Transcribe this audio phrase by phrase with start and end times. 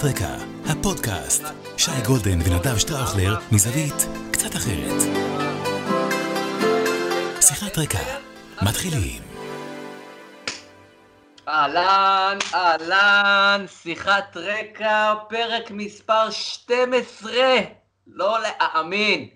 [0.00, 0.34] שיחת רקע,
[0.66, 1.44] הפודקאסט,
[1.76, 5.02] שי גולדן ונדב שטראוכלר מזווית קצת אחרת.
[7.40, 7.98] שיחת רקע,
[8.62, 9.22] מתחילים.
[11.48, 17.32] אהלן, אהלן, שיחת רקע, פרק מספר 12,
[18.06, 19.28] לא להאמין.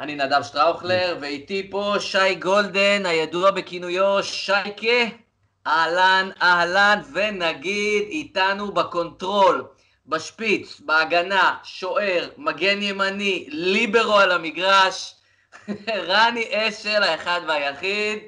[0.00, 5.25] אני נדב שטראוכלר, ואיתי פה שי גולדן, הידוע בכינויו שייקה.
[5.66, 9.66] אהלן, אהלן, ונגיד איתנו ב control,
[10.06, 15.14] בשפיץ, בהגנה, שוער, מגן ימני, ליברו על המגרש,
[16.08, 18.18] רני אשל האחד והיחיד,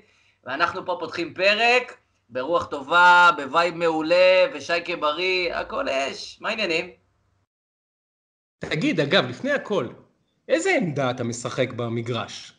[0.45, 1.97] ואנחנו פה פותחים פרק,
[2.31, 6.91] ברוח טובה, ב vibe מעולה, ושייקה בריא, הכל אש, מה העניינים?
[8.59, 9.89] תגיד, אגב, לפני הכל,
[10.49, 12.53] איזה עמדה אתה משחק במגרש?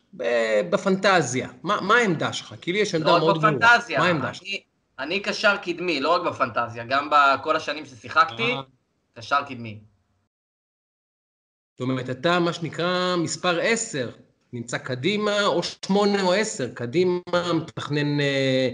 [0.70, 1.48] בפנטזיה.
[1.62, 2.54] מה, מה העמדה שלך?
[2.60, 4.48] כי לי יש עמדה לא מאוד רק בפנטזיה, מה העמדה שלך?
[4.48, 4.62] אני,
[5.00, 8.60] אני קשר קדמי, לא רק בפנטזיה, גם בכל השנים ששיחקתי, אה.
[9.14, 9.80] קשר קדמי.
[11.72, 14.10] זאת אומרת, אתה מה שנקרא מספר 10,
[14.52, 17.20] נמצא קדימה, או 8 או 10, קדימה,
[17.54, 18.68] מתכנן, אה,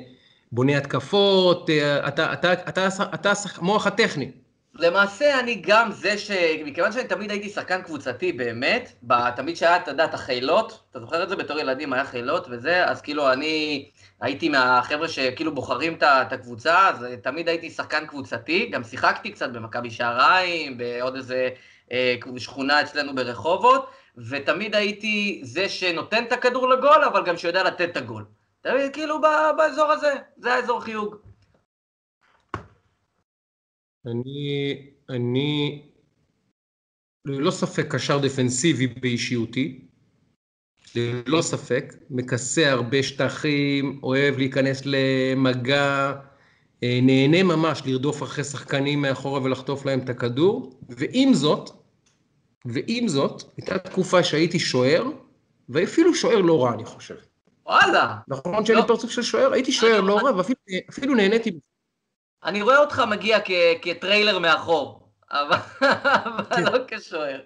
[0.53, 4.31] בונה התקפות, אה, אתה, אתה, אתה, אתה, אתה המוח הטכני.
[4.75, 6.31] למעשה אני גם זה ש...
[6.65, 8.93] מכיוון שאני תמיד הייתי שחקן קבוצתי באמת,
[9.37, 12.85] תמיד שהיה, אתה יודע, את החילות, אתה זוכר את זה בתור ילדים, היה חילות וזה,
[12.85, 18.85] אז כאילו אני הייתי מהחבר'ה שכאילו בוחרים את הקבוצה, אז תמיד הייתי שחקן קבוצתי, גם
[18.85, 21.49] שיחקתי קצת במכבי שעריים, בעוד איזה
[21.93, 27.91] אה, שכונה אצלנו ברחובות, ותמיד הייתי זה שנותן את הכדור לגול, אבל גם שיודע לתת
[27.91, 28.25] את הגול.
[28.61, 29.21] תמיד כאילו
[29.57, 31.17] באזור הזה, זה האזור חיוג.
[34.07, 35.83] אני, אני
[37.25, 39.86] ללא ספק קשר דפנסיבי באישיותי,
[40.97, 46.13] ללא ספק, מכסה הרבה שטחים, אוהב להיכנס למגע,
[46.83, 51.71] אה, נהנה ממש לרדוף אחרי שחקנים מאחורה ולחטוף להם את הכדור, ועם זאת,
[52.65, 55.05] ועם זאת, הייתה תקופה שהייתי שוער,
[55.69, 57.15] ואפילו שוער לא רע, אני חושב.
[57.67, 58.17] וואלה.
[58.29, 58.85] נכון שאני לא.
[58.87, 59.53] פרצוף של שוער?
[59.53, 60.59] הייתי שוער לא רע, ואפילו
[60.91, 61.51] אפילו נהניתי
[62.45, 63.39] אני רואה אותך מגיע
[63.83, 65.57] כטריילר מאחור, אבל
[66.51, 67.41] אבל לא כשוער.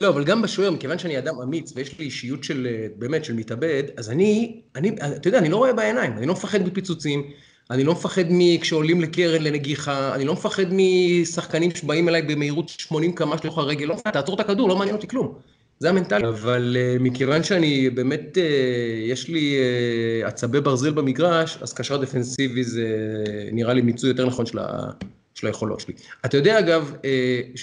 [0.00, 3.34] לא, אבל גם בשוער, מכיוון שאני אדם אמיץ ויש לי אישיות של, אה, באמת, של
[3.34, 7.30] מתאבד, אז אני, אני, אתה יודע, אני לא רואה בעיניים, אני לא מפחד מפיצוצים,
[7.70, 13.40] אני לא מפחד מכשעולים לקרן לנגיחה, אני לא מפחד משחקנים שבאים אליי במהירות 80 קמ"ש
[13.44, 15.34] לתוך הרגל, לא מפחד, תעצור את הכדור, לא מעניין אותי כלום.
[15.80, 16.28] זה המנטלי.
[16.28, 18.40] אבל uh, מכיוון שאני באמת, uh,
[19.10, 22.86] יש לי uh, עצבי ברזל במגרש, אז קשר דפנסיבי זה
[23.52, 24.90] נראה לי מיצוי יותר נכון של, ה,
[25.34, 25.94] של היכולות שלי.
[26.24, 27.56] אתה יודע, אגב, uh,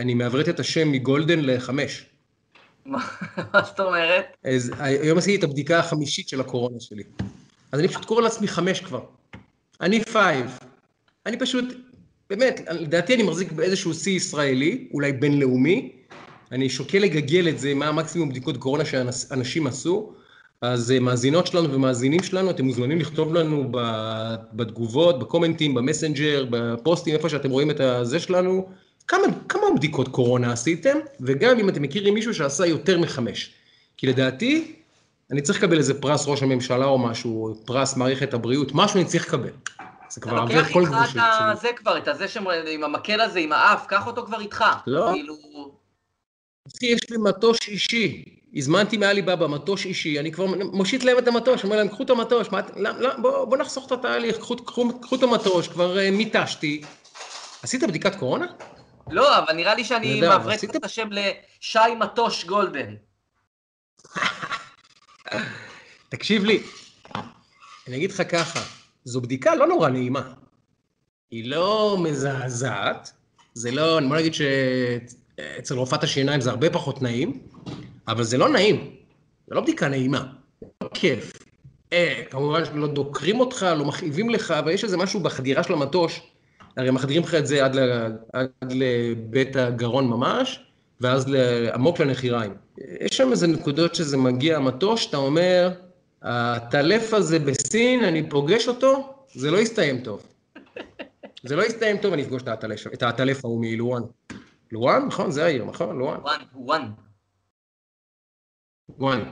[0.00, 2.06] שאני מעברת את השם מגולדן לחמש.
[2.86, 3.00] מה
[3.66, 4.24] זאת אומרת?
[4.44, 7.02] אז היום עשיתי את הבדיקה החמישית של הקורונה שלי.
[7.72, 9.00] אז אני פשוט קורא לעצמי חמש כבר.
[9.80, 10.58] אני five.
[11.26, 11.64] אני פשוט,
[12.30, 15.92] באמת, לדעתי אני מחזיק באיזשהו שיא ישראלי, אולי בינלאומי.
[16.52, 20.12] אני שוקל לגגל את זה, מה המקסימום בדיקות קורונה שאנשים עשו.
[20.60, 23.72] אז אה, מאזינות שלנו ומאזינים שלנו, אתם מוזמנים לכתוב לנו
[24.52, 28.68] בתגובות, בקומנטים, במסנג'ר, בפוסטים, איפה שאתם רואים את הזה שלנו,
[29.10, 33.54] כמה, כמה בדיקות קורונה עשיתם, וגם אם אתם מכירים מישהו שעשה יותר מחמש.
[33.96, 34.74] כי לדעתי,
[35.30, 39.26] אני צריך לקבל איזה פרס ראש הממשלה או משהו, פרס מערכת הבריאות, משהו אני צריך
[39.28, 39.50] לקבל.
[40.10, 41.22] זה כבר אתה עובר לוקח כל איתך גבול את שלי.
[41.52, 42.26] הזה כבר, את הזה
[42.68, 44.64] עם המקל הזה, עם האף, קח אותו כבר איתך.
[44.86, 45.08] לא.
[45.12, 45.34] כאילו,
[46.68, 48.24] אחי, יש לי מטוש אישי.
[48.54, 52.50] הזמנתי מעליבאבא מטוש אישי, אני כבר מושיט להם את המטוש, אומר להם, קחו את המטוש,
[52.52, 55.96] מה, את- לא, לא, בוא, בוא נחסוך את התהליך, קחו, קחו, קחו את המטוש, כבר
[55.96, 56.80] uh, מיטשתי.
[57.62, 58.46] עשית בדיקת קורונה?
[59.10, 62.94] לא, אבל נראה לי שאני מעברת את השם לשי מטוש גולדן.
[66.08, 66.62] תקשיב לי,
[67.88, 68.60] אני אגיד לך ככה,
[69.04, 70.32] זו בדיקה לא נורא נעימה.
[71.30, 73.12] היא לא מזעזעת,
[73.54, 77.42] זה לא, אני בוא נגיד שאצל רופאת השיניים זה הרבה פחות נעים,
[78.08, 78.96] אבל זה לא נעים,
[79.48, 80.24] זה לא בדיקה נעימה,
[80.80, 81.32] לא כיף.
[81.92, 86.20] אה, כמובן שלא דוקרים אותך, לא מכאיבים לך, אבל יש איזה משהו בחדירה של המטוש,
[86.80, 90.64] הרי מחדירים לך את זה עד, ל, עד לבית הגרון ממש,
[91.00, 91.26] ואז
[91.74, 92.54] עמוק לנחיריים.
[93.00, 95.70] יש שם איזה נקודות שזה מגיע המטוש, אתה אומר,
[96.22, 100.26] הטלף הזה בסין, אני פוגש אותו, זה לא יסתיים טוב.
[101.48, 102.42] זה לא יסתיים טוב, אני אפגוש
[102.94, 104.02] את הטלף, ההוא מלואן.
[104.72, 105.06] לואן?
[105.06, 105.98] נכון, זה העיר, נכון?
[105.98, 106.20] לואן.
[106.20, 106.92] וואן, וואן.
[108.98, 109.22] וואן.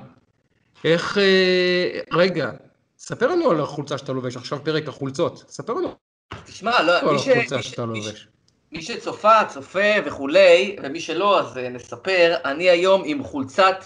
[0.85, 1.19] איך...
[1.19, 2.51] אה, רגע,
[2.99, 5.45] ספר לנו על החולצה שאתה לובש, עכשיו פרק החולצות.
[5.49, 5.95] ספר לנו
[6.45, 8.29] תשמע, לא, מי ש- מי ש- מי ש- לובש.
[8.73, 13.85] מי שצופה, צופה וכולי, ומי שלא, אז אה, נספר, אני היום עם חולצת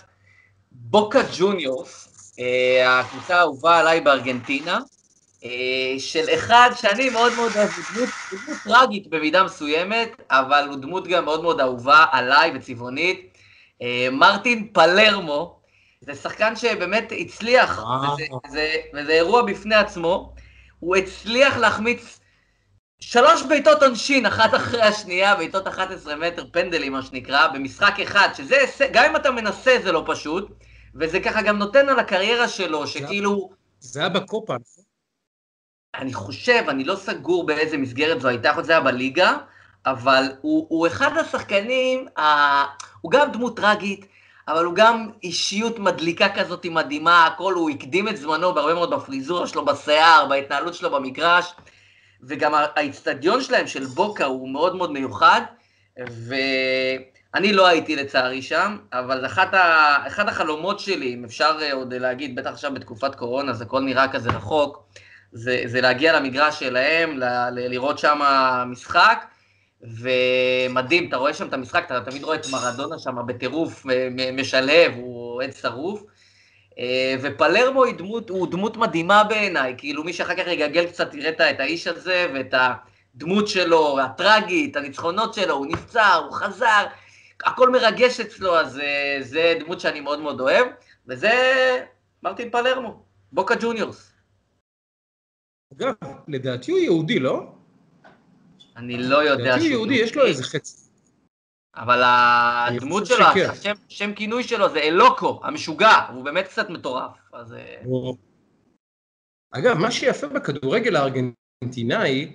[0.73, 2.09] בוקה ג'וניורס,
[2.41, 4.81] אה, הקבוצה האהובה עליי בארגנטינה,
[5.45, 5.51] אה,
[5.99, 11.25] של אחד שאני מאוד מאוד אוהב, דמות, דמות טראגית במידה מסוימת, אבל הוא דמות גם
[11.25, 13.33] מאוד מאוד אהובה עליי וצבעונית.
[14.13, 15.61] מרטין פלרמו,
[16.01, 17.85] זה שחקן שבאמת הצליח.
[18.15, 20.35] וזה, וזה, וזה אירוע בפני עצמו.
[20.81, 22.21] הוא הצליח להחמיץ
[23.03, 28.57] שלוש בעיטות עונשין, אחת אחרי השנייה, בעיטות 11 מטר, פנדלים מה שנקרא, במשחק אחד, שזה,
[28.93, 30.49] גם אם אתה מנסה זה לא פשוט,
[30.95, 33.51] וזה ככה גם נותן על הקריירה שלו, שכאילו...
[33.81, 34.85] זה היה בקופה, נכון?
[35.95, 39.37] אני חושב, אני לא סגור באיזה מסגרת זו הייתה, יכול שזה היה בליגה,
[39.87, 42.23] אבל הוא, הוא אחד השחקנים, ה...
[43.01, 44.07] הוא גם דמות טראגית,
[44.49, 49.47] אבל הוא גם אישיות מדליקה כזאת מדהימה, הכל, הוא הקדים את זמנו בהרבה מאוד בפריזורה
[49.47, 51.55] שלו, בשיער, בהתנהלות שלו במגרש,
[52.23, 55.41] וגם האיצטדיון שלהם, של בוקה, הוא מאוד מאוד מיוחד,
[55.99, 59.97] ואני לא הייתי לצערי שם, אבל אחת ה...
[60.07, 64.13] אחד החלומות שלי, אם אפשר אה, עוד להגיד, בטח עכשיו בתקופת קורונה, זה הכל נראה
[64.13, 64.89] כזה רחוק,
[65.33, 68.21] זה, זה להגיע למגרש שלהם, ל, ל, לראות שם
[68.67, 69.25] משחק,
[69.83, 74.41] ומדהים, אתה רואה שם את המשחק, אתה תמיד רואה את מרדונה שם בטירוף, מ- מ-
[74.41, 76.03] משלהב, הוא אוהד שרוף.
[76.79, 81.51] אה, ופלרמו היא דמות, הוא דמות מדהימה בעיניי, כאילו מי שאחר כך יגגל קצת יראה
[81.51, 82.55] את האיש הזה ואת
[83.15, 86.87] הדמות שלו, הטראגית, הניצחונות שלו, הוא נפצע, הוא חזר,
[87.45, 90.67] הכל מרגש אצלו, אז אה, זה דמות שאני מאוד מאוד אוהב,
[91.07, 91.31] וזה
[92.23, 93.03] מרטין פלרמו,
[93.33, 94.13] בוקה ג'וניורס.
[95.77, 95.95] אגב,
[96.29, 97.43] לדעתי הוא יהודי, לא?
[98.77, 100.82] אני לא יודע לדעתי הוא יהודי, יש לו איזה חצי.
[101.77, 103.25] אבל הדמות שלו.
[103.27, 107.11] השם, שם כינוי שלו זה אלוקו, המשוגע, הוא באמת קצת מטורף.
[107.33, 107.83] אז אה,
[109.51, 112.33] אגב, מה שיפה בכדורגל הארגנטינאי,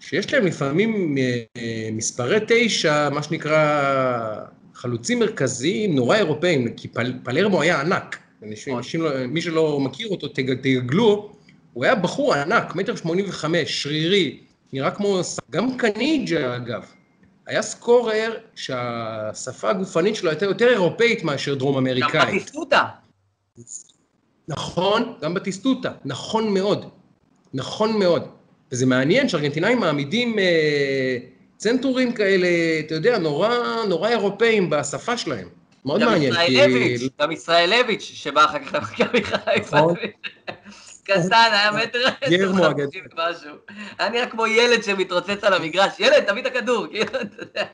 [0.00, 4.34] שיש להם לפעמים אה, אה, מספרי תשע, מה שנקרא
[4.74, 8.18] חלוצים מרכזיים, נורא אירופאים, כי פל, פלרמו היה ענק.
[8.42, 11.32] אנשים, אנשים לא, מי שלא מכיר אותו, תג- תגגלו,
[11.72, 14.40] הוא היה בחור ענק, מטר שמונים וחמש, שרירי,
[14.72, 15.20] נראה כמו,
[15.50, 16.99] גם קניג'ה אגב.
[17.50, 22.28] היה סקורר שהשפה הגופנית שלו הייתה יותר אירופאית מאשר דרום גם אמריקאית.
[22.28, 22.84] בטיסטוטה.
[24.48, 26.88] נכון, גם בטיסטוטה, נכון מאוד,
[27.54, 28.28] נכון מאוד.
[28.72, 31.16] וזה מעניין שארגנטינאים מעמידים אה,
[31.56, 32.48] צנטורים כאלה,
[32.86, 33.54] אתה יודע, נורא,
[33.88, 35.48] נורא אירופאים בשפה שלהם.
[35.84, 36.34] מאוד גם מעניין.
[36.34, 39.76] כי- ישראלביץ', גם ישראלביץ', שבא אחר כך למכבי חיפה.
[39.76, 39.94] נכון.
[41.04, 41.98] קטן, היה מטר
[42.30, 42.72] גרמו עשר.
[42.74, 43.54] חמישים משהו.
[43.98, 46.00] היה נראה כמו ילד שמתרוצץ על המגרש.
[46.00, 47.64] ילד, תביא את הכדור, כאילו, אתה יודע.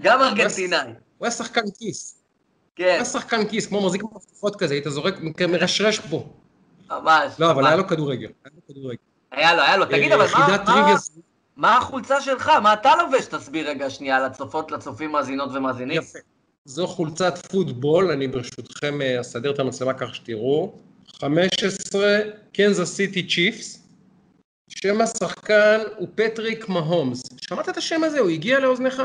[0.00, 0.78] גם ארגנטינאי,
[1.18, 2.14] הוא היה שחקן כיס.
[2.18, 5.14] הוא כן, היה שחקן כיס, כמו מחזיק מפתחות כזה, היית זורק,
[5.48, 6.28] מרשרש פה.
[6.90, 7.32] ממש.
[7.38, 7.66] לא, אבל.
[7.66, 8.28] היה לו כדורגל.
[8.44, 8.96] היה לו כדורגל.
[9.32, 9.84] היה לו, היה לו.
[9.84, 10.26] תגיד, אה, אבל
[10.66, 10.96] מה-
[11.56, 12.48] מה החולצה שלך?
[12.48, 13.24] מה אתה לובש?
[13.26, 16.02] תסביר רגע שנייה לצופות, לצופים מאזינות ומאזינים.
[16.02, 16.18] יפה.
[16.64, 20.74] זו חולצת פוטבול, אני ברשותכם אה, אסדר את המצלמה כך שתראו.
[21.22, 22.18] 15,
[22.52, 23.88] קנזס סיטי צ'יפס.
[24.68, 27.22] שם השחקן הוא פטריק מהומס.
[27.40, 28.18] שמעת את השם הזה?
[28.18, 29.02] הוא הגיע לאוזניך?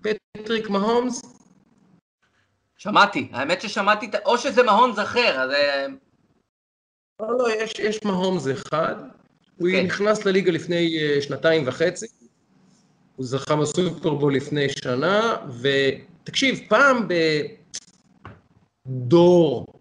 [0.00, 1.22] פטריק מהומס?
[2.78, 5.50] שמעתי, האמת ששמעתי, או שזה מהונז אחר, אז...
[5.50, 5.86] אה,
[7.20, 8.94] לא, לא, יש, יש מהומס אחד.
[9.56, 9.86] הוא כן.
[9.86, 12.06] נכנס לליגה לפני אה, שנתיים וחצי.
[13.16, 17.08] הוא זכה בסופרבול לפני שנה, ותקשיב, פעם
[18.86, 19.77] בדור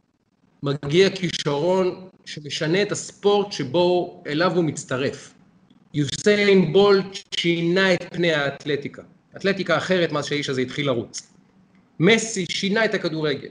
[0.63, 5.33] מגיע כישרון שמשנה את הספורט שבו אליו הוא מצטרף.
[5.93, 9.01] יוסיין בולט שינה את פני האתלטיקה.
[9.37, 11.33] אתלטיקה אחרת מאז שהאיש הזה התחיל לרוץ.
[11.99, 13.49] מסי שינה את הכדורגל.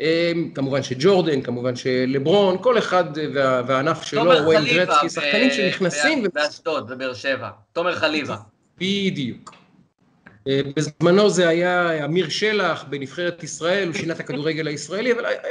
[0.00, 3.04] אמ, כמובן שג'ורדן, כמובן שלברון, כל אחד
[3.34, 7.50] וה, והענף שלו, תומר וויין חליבה, גרצקי, שחקנים שנכנסים ב- באשדוד, בבאר שבע.
[7.72, 8.36] תומר חליבה.
[8.78, 9.54] בדיוק.
[10.48, 15.30] אה, בזמנו זה היה אמיר שלח בנבחרת ישראל, הוא שינה את הכדורגל הישראלי, אבל אה,
[15.30, 15.50] אה,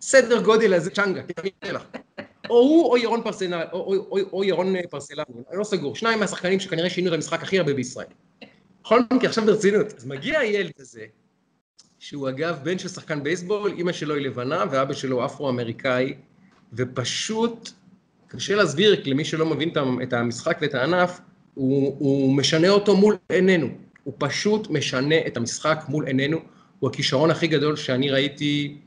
[0.00, 1.22] סדר גודל הזה, צ'אנגה.
[2.50, 6.90] או הוא או ירון פרסנל, או, ירון אה, פרסלן, אני לא סגור, שניים מהשחקנים שכנראה
[6.90, 8.06] שינו את המשחק הכי הרבה בישראל.
[8.82, 11.04] בכל מקרה, עכשיו ברצינות, אז מגיע הילד הזה,
[11.98, 16.14] שהוא אגב בן של שחקן בייסבול, אימא שלו היא לבנה ואבא שלו אפרו-אמריקאי,
[16.72, 17.70] ופשוט
[18.28, 19.70] קשה להסביר למי שלא מבין
[20.02, 21.20] את המשחק ואת הענף,
[21.54, 23.68] הוא, הוא משנה אותו מול עינינו.
[24.04, 26.38] הוא פשוט משנה את המשחק מול עינינו.
[26.78, 28.78] הוא הכישרון הכי גדול שאני ראיתי,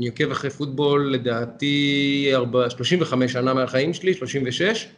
[0.00, 4.88] אני עוקב אחרי פוטבול לדעתי 4, 35 שנה מהחיים שלי, 36.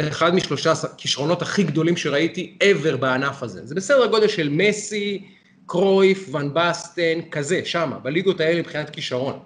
[0.00, 3.66] אחד משלושה הכישרונות הכי גדולים שראיתי ever בענף הזה.
[3.66, 5.24] זה בסדר גודל של מסי,
[5.66, 9.38] קרויף, ון בסטן, כזה, שמה, בליגות האלה מבחינת כישרון.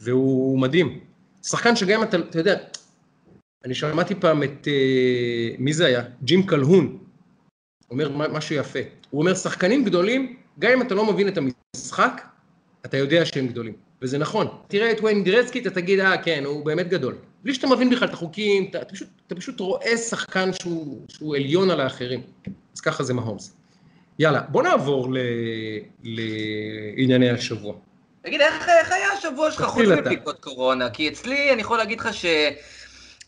[0.00, 1.00] והוא מדהים.
[1.42, 2.56] שחקן שגם אתה, אתה יודע,
[3.64, 6.02] אני שמעתי פעם את, אה, מי זה היה?
[6.22, 6.98] ג'ים קלהון.
[7.90, 8.80] אומר משהו יפה.
[9.10, 12.22] הוא אומר, שחקנים גדולים, גם אם אתה לא מבין את המשחק,
[12.84, 13.87] אתה יודע שהם גדולים.
[14.02, 14.48] וזה נכון.
[14.68, 17.14] תראה את וויין גרצקי, אתה תגיד, אה, כן, הוא באמת גדול.
[17.44, 21.36] בלי שאתה מבין בכלל את החוקים, אתה, אתה, פשוט, אתה פשוט רואה שחקן שהוא, שהוא
[21.36, 22.20] עליון על האחרים.
[22.74, 23.56] אז ככה זה מהומס.
[24.18, 25.18] יאללה, בוא נעבור ל,
[26.02, 27.74] לענייני השבוע.
[28.22, 29.82] תגיד, איך, איך היה השבוע שלך חוץ.
[29.82, 30.90] מבדיקות קורונה?
[30.90, 32.26] כי אצלי, אני יכול להגיד לך ש...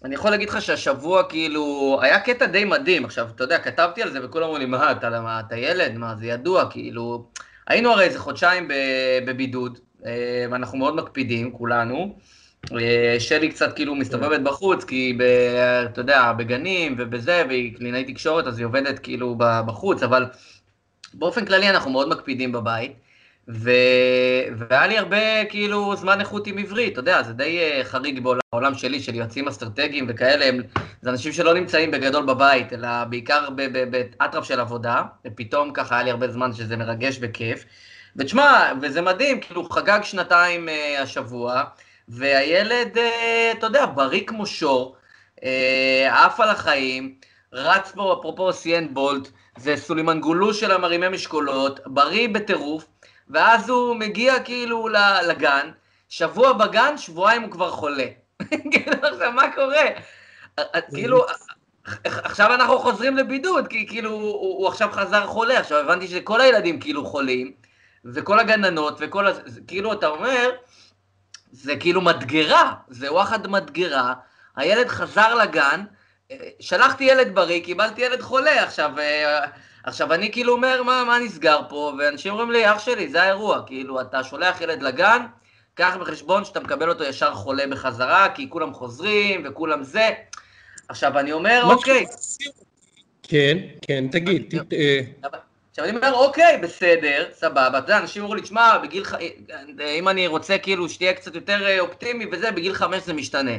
[0.05, 3.05] אני יכול להגיד לך שהשבוע כאילו, היה קטע די מדהים.
[3.05, 5.95] עכשיו, אתה יודע, כתבתי על זה וכולם אמרו לי, מה, אתה, מה, אתה ילד?
[5.95, 7.27] מה, זה ידוע, כאילו...
[7.67, 8.69] היינו הרי איזה חודשיים
[9.27, 12.19] בבידוד, אה, ואנחנו מאוד מקפידים, כולנו.
[12.81, 15.23] אה, שלי קצת כאילו מסתובבת בחוץ, כי ב,
[15.85, 20.27] אתה יודע, בגנים ובזה, והיא קלינאית תקשורת, אז היא עובדת כאילו בחוץ, אבל
[21.15, 22.93] באופן כללי אנחנו מאוד מקפידים בבית.
[23.49, 23.71] ו...
[24.57, 28.21] והיה לי הרבה כאילו זמן איכות עם עברית, אתה יודע, זה די אה, חריג
[28.53, 30.61] בעולם שלי, של יועצים אסטרטגיים וכאלה, הם,
[31.03, 33.49] זה אנשים שלא נמצאים בגדול בבית, אלא בעיקר
[33.91, 37.65] באטרף של עבודה, ופתאום ככה היה לי הרבה זמן שזה מרגש וכיף.
[38.17, 41.63] ותשמע, וזה מדהים, כאילו חגג שנתיים אה, השבוע,
[42.09, 44.97] והילד, אה, אתה יודע, בריא כמו שור,
[45.45, 47.15] אה, עף על החיים,
[47.53, 52.85] רץ פה, אפרופו סיין בולט, זה סולימן גולו של המרימי משקולות, בריא בטירוף,
[53.31, 54.89] ואז הוא מגיע כאילו
[55.29, 55.71] לגן,
[56.09, 58.07] שבוע בגן, שבועיים הוא כבר חולה.
[58.73, 59.85] כאילו, עכשיו, מה קורה?
[60.95, 61.27] כאילו,
[62.05, 66.81] עכשיו אנחנו חוזרים לבידוד, כי כאילו, הוא, הוא עכשיו חזר חולה, עכשיו הבנתי שכל הילדים
[66.81, 67.53] כאילו חולים,
[68.05, 69.31] וכל הגננות, וכל ה...
[69.67, 70.51] כאילו, אתה אומר,
[71.53, 74.15] זה כאילו מדגרה, זה וואחד מדגרה,
[74.57, 75.85] הילד חזר לגן,
[76.31, 79.47] אה, שלחתי ילד בריא, קיבלתי ילד חולה, עכשיו, אה,
[79.85, 81.93] עכשיו אני כאילו אומר, מה, מה נסגר פה?
[81.99, 85.27] ואנשים אומרים לי, אח שלי, זה האירוע, כאילו, אתה שולח ילד לגן,
[85.75, 90.11] קח בחשבון שאתה מקבל אותו ישר חולה בחזרה, כי כולם חוזרים וכולם זה.
[90.89, 92.07] עכשיו, אני אומר, אוקיי,
[93.23, 95.01] כן, כן, תגיד, אה,
[95.71, 99.15] עכשיו אני אומר, אוקיי, בסדר, סבבה, אתה יודע, אנשים אמרו לי, תשמע, בגיל, ח...
[99.99, 103.57] אם אני רוצה כאילו שתהיה קצת יותר אה, אופטימי וזה, בגיל חמש זה משתנה.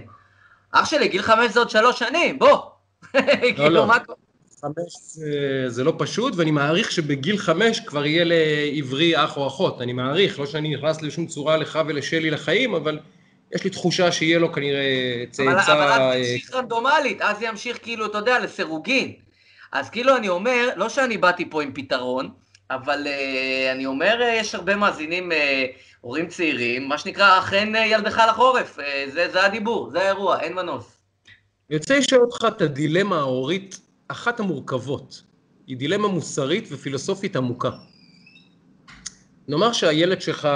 [0.71, 2.57] אח שלי, גיל חמש זה עוד שלוש שנים, בוא.
[3.55, 3.87] כאילו, לא.
[3.87, 4.17] מה קורה?
[4.61, 9.81] חמש זה, זה לא פשוט, ואני מעריך שבגיל חמש כבר יהיה לעברי אח או אחות.
[9.81, 12.99] אני מעריך, לא שאני נכנס לשום צורה לך ולשלי לחיים, אבל
[13.55, 15.73] יש לי תחושה שיהיה לו כנראה צאצא...
[15.73, 19.13] אבל אז אה, ימשיך רנדומלית, אז ימשיך כאילו, אתה יודע, לסירוגין.
[19.71, 22.29] אז כאילו אני אומר, לא שאני באתי פה עם פתרון,
[22.71, 25.35] אבל uh, אני אומר, uh, יש הרבה מאזינים, uh,
[26.01, 28.81] הורים צעירים, מה שנקרא, אכן uh, ילדך לחורף, uh,
[29.13, 30.97] זה, זה הדיבור, זה האירוע, אין מנוס.
[31.69, 35.23] אני רוצה לשאול אותך את הדילמה ההורית, אחת המורכבות.
[35.67, 37.69] היא דילמה מוסרית ופילוסופית עמוקה.
[39.47, 40.49] נאמר שהילד שלך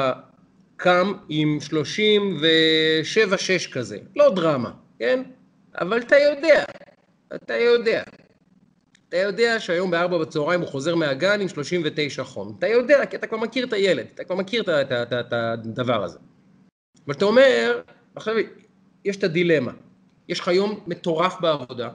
[0.76, 1.58] קם עם
[3.68, 5.24] 37-6 כזה, לא דרמה, כן?
[5.82, 6.64] אבל אתה יודע,
[7.36, 8.04] אתה יודע.
[9.16, 12.56] אתה יודע שהיום ב-4 בצהריים הוא חוזר מהגן עם 39 חום.
[12.60, 16.20] אתה יודע, כי אתה כבר מכיר את הילד, אתה כבר מכיר את הדבר הזה.
[17.06, 17.82] אבל אתה אומר,
[18.16, 18.36] עכשיו
[19.06, 19.72] יש את הדילמה.
[20.30, 21.90] יש לך יום מטורף בעבודה,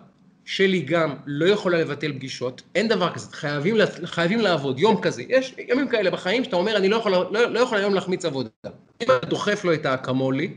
[0.44, 5.22] שלי גם לא יכולה לבטל פגישות, אין דבר כזה, חייבים, חייבים לעבוד, יום כזה.
[5.28, 8.48] יש ימים כאלה בחיים שאתה אומר, אני לא יכול, לא, לא יכול היום להחמיץ עבודה.
[8.66, 8.70] אם
[9.02, 10.54] אתה דוחף לו את האקמולי,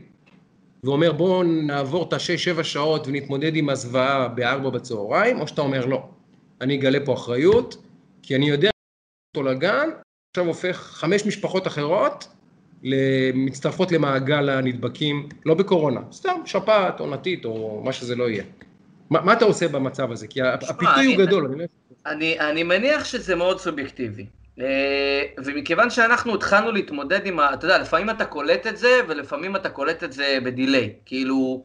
[0.84, 6.02] ואומר, בואו נעבור את השש-שבע שעות ונתמודד עם הזוועה בארבע בצהריים, או שאתה אומר, לא,
[6.60, 7.76] אני אגלה פה אחריות,
[8.22, 8.70] כי אני יודע
[9.36, 9.88] אותו לגן,
[10.30, 12.28] עכשיו הופך חמש משפחות אחרות
[13.34, 18.44] מצטרפות למעגל הנדבקים, לא בקורונה, סתם שפעת עונתית או מה שזה לא יהיה.
[19.10, 20.26] מה, מה אתה עושה במצב הזה?
[20.26, 21.64] כי הפיתוי הוא גדול, אני לא...
[22.06, 24.26] אני, אני מניח שזה מאוד סובייקטיבי.
[24.60, 27.54] אה, ומכיוון שאנחנו התחלנו להתמודד עם ה...
[27.54, 30.92] אתה יודע, לפעמים אתה קולט את זה, ולפעמים אתה קולט את זה בדיליי.
[31.06, 31.64] כאילו,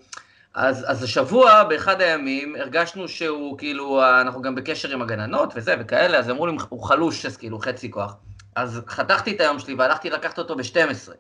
[0.53, 6.17] אז, אז השבוע, באחד הימים, הרגשנו שהוא, כאילו, אנחנו גם בקשר עם הגננות וזה וכאלה,
[6.17, 8.15] אז אמרו לי, הוא חלוש, אז כאילו, חצי כוח.
[8.55, 11.11] אז חתכתי את היום שלי והלכתי לקחת אותו ב-12.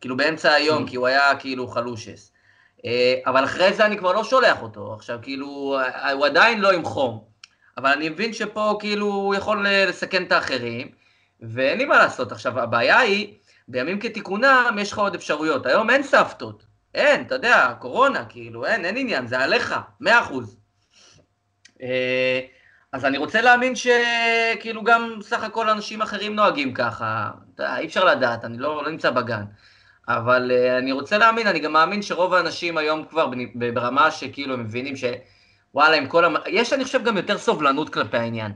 [0.00, 2.32] כאילו, באמצע היום, כי הוא היה כאילו חלושס.
[2.84, 4.94] אה, אבל אחרי זה אני כבר לא שולח אותו.
[4.94, 7.24] עכשיו, כאילו, אה, הוא עדיין לא עם חום.
[7.78, 10.88] אבל אני מבין שפה כאילו הוא יכול אה, לסכן את האחרים,
[11.42, 12.32] ואין לי מה לעשות.
[12.32, 13.34] עכשיו, הבעיה היא,
[13.68, 15.66] בימים כתיקונם יש לך עוד אפשרויות.
[15.66, 16.69] היום אין סבתות.
[16.94, 20.56] אין, אתה יודע, קורונה, כאילו, אין, אין עניין, זה עליך, מאה אחוז.
[21.82, 22.40] אה,
[22.92, 27.30] אז אני רוצה להאמין שכאילו גם סך הכל אנשים אחרים נוהגים ככה.
[27.54, 29.42] אתה אי אפשר לדעת, אני לא, לא נמצא בגן.
[30.08, 33.30] אבל uh, אני רוצה להאמין, אני גם מאמין שרוב האנשים היום כבר
[33.74, 36.34] ברמה שכאילו הם מבינים שוואלה, עם כל המ...
[36.46, 38.52] יש, אני חושב, גם יותר סובלנות כלפי העניין.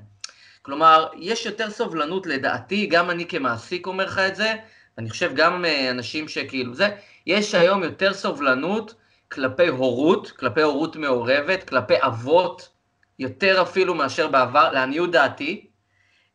[0.63, 4.55] כלומר, יש יותר סובלנות לדעתי, גם אני כמעסיק אומר לך את זה,
[4.99, 6.89] אני חושב גם uh, אנשים שכאילו זה,
[7.27, 8.95] יש היום יותר סובלנות
[9.33, 12.69] כלפי הורות, כלפי הורות מעורבת, כלפי אבות,
[13.19, 15.67] יותר אפילו מאשר בעבר, לעניות דעתי,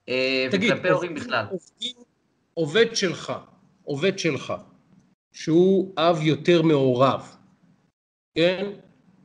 [0.06, 0.12] uh,
[0.52, 1.46] תגיד, וכלפי הורים בכלל.
[1.50, 1.96] עובדים,
[2.54, 3.34] עובד שלך,
[3.84, 4.54] עובד שלך,
[5.32, 7.36] שהוא אב יותר מעורב,
[8.36, 8.66] כן?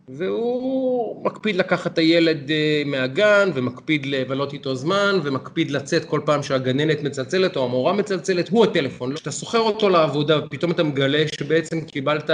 [0.08, 6.42] והוא מקפיד לקחת את הילד אה, מהגן, ומקפיד לבלות איתו זמן, ומקפיד לצאת כל פעם
[6.42, 9.14] שהגננת מצלצלת או המורה מצלצלת, הוא הטלפון.
[9.14, 12.30] כשאתה סוחר אותו לעבודה, פתאום אתה מגלה שבעצם קיבלת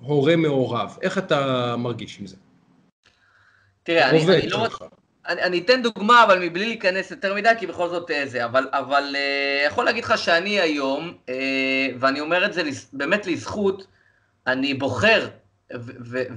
[0.00, 0.98] הורה מעורב.
[1.02, 2.36] איך אתה מרגיש עם זה?
[3.82, 4.66] תראה, אני, אני לא...
[5.28, 8.68] אני, אני אתן דוגמה, אבל מבלי להיכנס יותר מדי, כי בכל זאת אה, זה, אבל,
[8.72, 13.86] אבל אה, יכול להגיד לך שאני היום, אה, ואני אומר את זה באמת לזכות,
[14.46, 15.28] אני בוחר,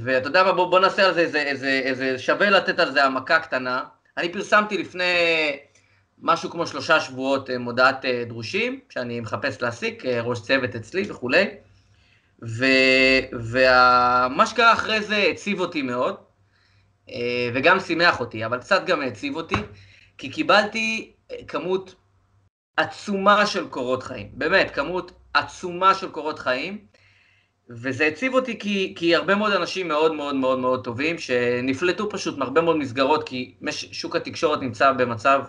[0.04, 3.04] ואתה יודע מה, בוא, בוא נעשה על זה איזה, איזה, איזה, שווה לתת על זה
[3.04, 3.84] העמקה קטנה.
[4.18, 5.04] אני פרסמתי לפני
[6.24, 11.12] משהו כמו שלושה שבועות אה, מודעת אה, דרושים, שאני מחפש להעסיק, אה, ראש צוות אצלי
[11.12, 11.46] וכולי,
[13.32, 16.16] ומה שקרה אחרי זה הציב אותי מאוד.
[17.54, 19.56] וגם שימח אותי, אבל קצת גם העציב אותי,
[20.18, 21.12] כי קיבלתי
[21.48, 21.96] כמות
[22.78, 26.86] עצומה של קורות חיים, באמת, כמות עצומה של קורות חיים,
[27.70, 32.38] וזה הציב אותי כי, כי הרבה מאוד אנשים מאוד מאוד מאוד מאוד טובים, שנפלטו פשוט
[32.38, 35.42] מהרבה מאוד מסגרות, כי שוק התקשורת נמצא במצב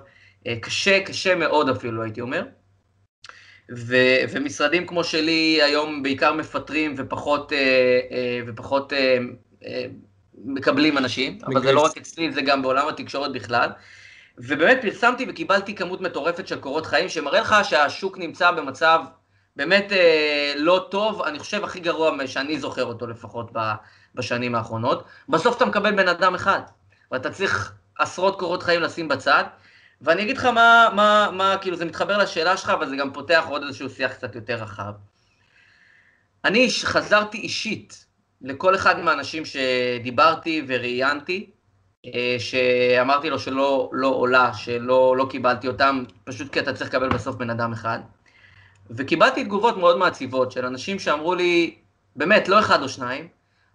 [0.47, 2.45] אה, קשה, קשה מאוד אפילו, הייתי אומר.
[3.77, 3.97] ו,
[4.31, 7.53] ומשרדים כמו שלי היום בעיקר מפטרים ופחות,
[8.47, 8.93] ופחות
[10.45, 13.69] מקבלים אנשים, אבל זה לא רק אצלי, זה גם בעולם התקשורת בכלל.
[14.39, 19.01] ובאמת פרסמתי וקיבלתי כמות מטורפת של קורות חיים, שמראה לך שהשוק נמצא במצב
[19.57, 23.53] באמת אה, לא טוב, אני חושב הכי גרוע שאני זוכר אותו לפחות
[24.15, 25.05] בשנים האחרונות.
[25.29, 26.61] בסוף אתה מקבל בן אדם אחד,
[27.13, 29.45] ואתה צריך עשרות קורות חיים לשים בצד.
[30.01, 33.45] ואני אגיד לך מה, מה, מה, כאילו זה מתחבר לשאלה שלך, אבל זה גם פותח
[33.49, 34.93] עוד איזשהו שיח קצת יותר רחב.
[36.45, 38.07] אני חזרתי אישית
[38.43, 41.51] לכל אחד מהאנשים שדיברתי וראיינתי,
[42.07, 47.09] אה, שאמרתי לו שלא לא עולה, שלא לא קיבלתי אותם, פשוט כי אתה צריך לקבל
[47.09, 47.99] בסוף בן אדם אחד.
[48.91, 51.75] וקיבלתי תגובות מאוד מעציבות של אנשים שאמרו לי,
[52.17, 53.29] באמת, לא אחד או שניים,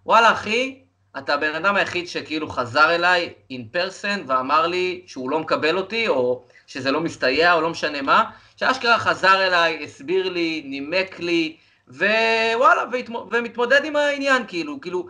[0.06, 0.78] וואלה אחי,
[1.18, 6.08] אתה הבן אדם היחיד שכאילו חזר אליי in person ואמר לי שהוא לא מקבל אותי,
[6.08, 8.24] או שזה לא מסתייע, או לא משנה מה,
[8.56, 11.56] שאשכרה חזר אליי, הסביר לי, נימק לי,
[11.88, 12.84] ווואלה,
[13.30, 15.06] ומתמודד עם העניין, כאילו, כאילו,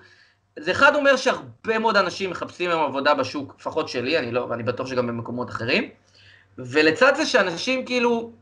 [0.59, 4.63] זה אחד אומר שהרבה מאוד אנשים מחפשים היום עבודה בשוק, לפחות שלי, אני לא, ואני
[4.63, 5.89] בטוח שגם במקומות אחרים,
[6.59, 8.33] ולצד זה שאנשים כאילו,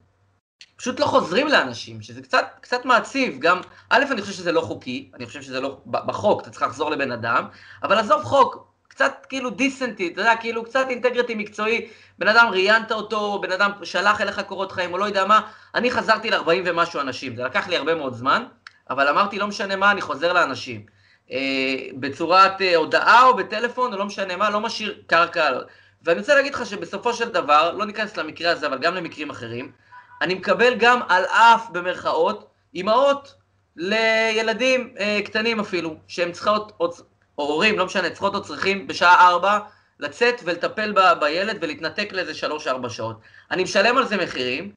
[0.79, 5.11] פשוט לא חוזרים לאנשים, שזה קצת, קצת מעציב, גם, א', אני חושב שזה לא חוקי,
[5.14, 7.44] אני חושב שזה לא, בחוק, אתה צריך לחזור לבן אדם,
[7.83, 12.92] אבל עזוב חוק, קצת כאילו דיסנטי, אתה יודע, כאילו קצת אינטגריטי מקצועי, בן אדם ראיינת
[12.92, 15.40] אותו, בן אדם שלח אליך קורות חיים, או לא יודע מה,
[15.75, 18.44] אני חזרתי ל-40 ומשהו אנשים, זה לקח לי הרבה מאוד זמן,
[18.90, 20.87] אבל אמרתי, לא משנה מה, אני חוזר לאנשים.
[21.31, 25.59] אה, בצורת אה, הודעה או בטלפון, או לא משנה מה, לא משאיר קרקע.
[26.03, 29.73] ואני רוצה להגיד לך שבסופו של דבר, לא ניכנס למקרה הזה, אבל גם למקרים אחרים,
[30.22, 33.35] אני מקבל גם על אף, במרכאות, אימהות
[33.76, 36.90] לילדים אה, קטנים אפילו, שהם צריכות, או
[37.35, 39.59] הורים, לא משנה, צריכות או צריכים בשעה ארבע
[40.00, 43.20] לצאת ולטפל ב, בילד ולהתנתק לאיזה שלוש-ארבע שעות.
[43.50, 44.72] אני משלם על זה מחירים,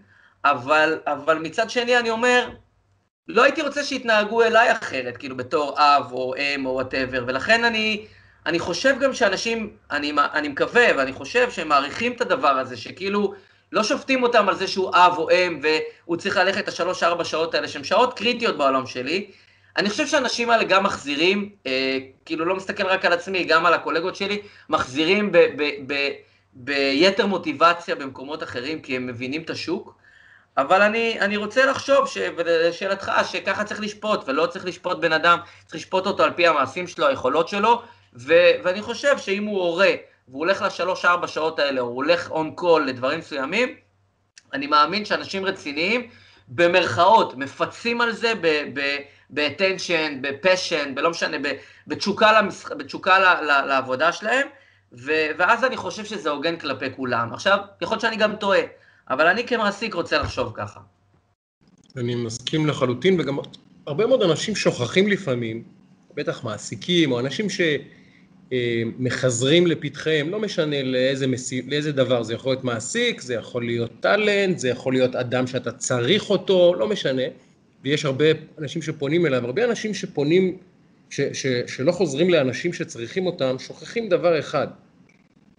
[0.45, 2.49] אבל, אבל מצד שני אני אומר,
[3.27, 8.06] לא הייתי רוצה שיתנהגו אליי אחרת, כאילו בתור אב או אם או whatever, ולכן אני,
[8.45, 13.34] אני חושב גם שאנשים, אני, אני מקווה ואני חושב שהם מעריכים את הדבר הזה, שכאילו
[13.71, 17.55] לא שופטים אותם על זה שהוא אב או אם והוא צריך ללכת את השלוש-ארבע שעות
[17.55, 19.31] האלה, שהן שעות קריטיות בעולם שלי,
[19.77, 23.73] אני חושב שהאנשים האלה גם מחזירים, אה, כאילו לא מסתכל רק על עצמי, גם על
[23.73, 26.10] הקולגות שלי, מחזירים ב, ב, ב,
[26.53, 29.95] ביתר מוטיבציה במקומות אחרים, כי הם מבינים את השוק.
[30.57, 35.38] אבל אני, אני רוצה לחשוב, ש, ולשאלתך, שככה צריך לשפוט, ולא צריך לשפוט בן אדם,
[35.65, 37.81] צריך לשפוט אותו על פי המעשים שלו, היכולות שלו,
[38.15, 39.91] ו, ואני חושב שאם הוא הורה,
[40.27, 43.75] והוא הולך לשלוש-ארבע שעות האלה, הוא הולך און קול לדברים מסוימים,
[44.53, 46.10] אני מאמין שאנשים רציניים,
[46.47, 48.34] במרכאות, מפצים על זה
[49.34, 51.38] ב-attention, בפשן, בלא משנה,
[51.88, 52.71] בתשוקה, למשח...
[52.71, 53.23] בתשוקה ל...
[53.23, 53.65] ל...
[53.65, 54.47] לעבודה שלהם,
[54.93, 55.12] ו...
[55.38, 57.34] ואז אני חושב שזה הוגן כלפי כולם.
[57.34, 58.60] עכשיו, יכול להיות שאני גם טועה,
[59.10, 60.79] אבל אני כמעסיק רוצה לחשוב ככה.
[61.97, 63.38] אני מסכים לחלוטין, וגם
[63.88, 65.63] הרבה מאוד אנשים שוכחים לפעמים,
[66.13, 67.49] בטח מעסיקים, או אנשים
[68.54, 71.62] שמחזרים לפתחיהם, לא משנה לאיזה, מסי...
[71.62, 75.72] לאיזה דבר, זה יכול להיות מעסיק, זה יכול להיות טאלנט, זה יכול להיות אדם שאתה
[75.72, 77.24] צריך אותו, לא משנה.
[77.84, 78.26] ויש הרבה
[78.60, 80.58] אנשים שפונים אליו, הרבה אנשים שפונים,
[81.10, 84.68] ש, ש, שלא חוזרים לאנשים שצריכים אותם, שוכחים דבר אחד,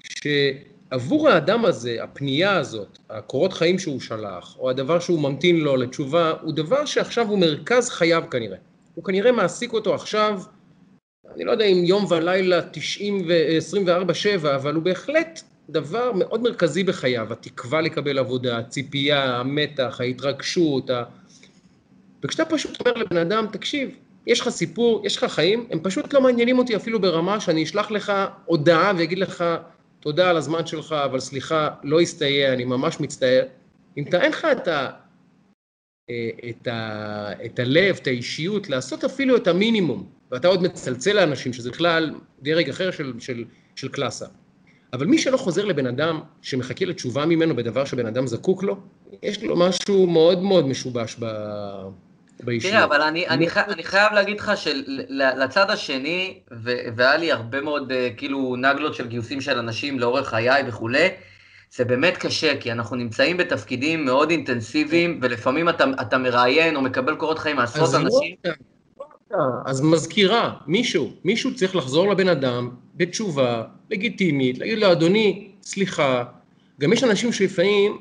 [0.02, 6.32] שעבור האדם הזה, הפנייה הזאת, הקורות חיים שהוא שלח, או הדבר שהוא ממתין לו לתשובה,
[6.42, 8.58] הוא דבר שעכשיו הוא מרכז חייו כנראה.
[8.94, 10.40] הוא כנראה מעסיק אותו עכשיו,
[11.36, 17.32] אני לא יודע אם יום ולילה 90 ו-24-7, אבל הוא בהחלט דבר מאוד מרכזי בחייו,
[17.32, 21.04] התקווה לקבל עבודה, הציפייה, המתח, ההתרגשות, ה...
[22.24, 23.90] וכשאתה פשוט אומר לבן אדם, תקשיב,
[24.26, 27.90] יש לך סיפור, יש לך חיים, הם פשוט לא מעניינים אותי אפילו ברמה שאני אשלח
[27.90, 28.12] לך
[28.44, 29.44] הודעה ואגיד לך,
[30.00, 33.42] תודה על הזמן שלך, אבל סליחה, לא הסתייע, אני ממש מצטער.
[33.96, 34.90] אם אתה, אין לך את, ה,
[36.10, 41.52] אה, את, ה, את הלב, את האישיות, לעשות אפילו את המינימום, ואתה עוד מצלצל לאנשים,
[41.52, 43.44] שזה בכלל דרג אחר של, של,
[43.76, 44.26] של קלאסה.
[44.92, 48.76] אבל מי שלא חוזר לבן אדם שמחכה לתשובה ממנו בדבר שבן אדם זקוק לו,
[49.22, 51.26] יש לו משהו מאוד מאוד משובש ב...
[52.42, 52.72] באישיות.
[52.72, 57.60] תראה, אבל אני, אני, חי, אני חייב להגיד לך שלצד השני, ו, והיה לי הרבה
[57.60, 61.08] מאוד אה, כאילו נגלות של גיוסים של אנשים לאורך חיי וכולי,
[61.74, 67.14] זה באמת קשה, כי אנחנו נמצאים בתפקידים מאוד אינטנסיביים, ולפעמים אתה, אתה מראיין או מקבל
[67.14, 68.36] קורות חיים מעשרות אנשים.
[69.64, 76.24] אז מזכירה, מישהו, מישהו צריך לחזור לבן אדם בתשובה לגיטימית, להגיד לו, אדוני, סליחה.
[76.80, 77.98] גם יש אנשים שלפעמים,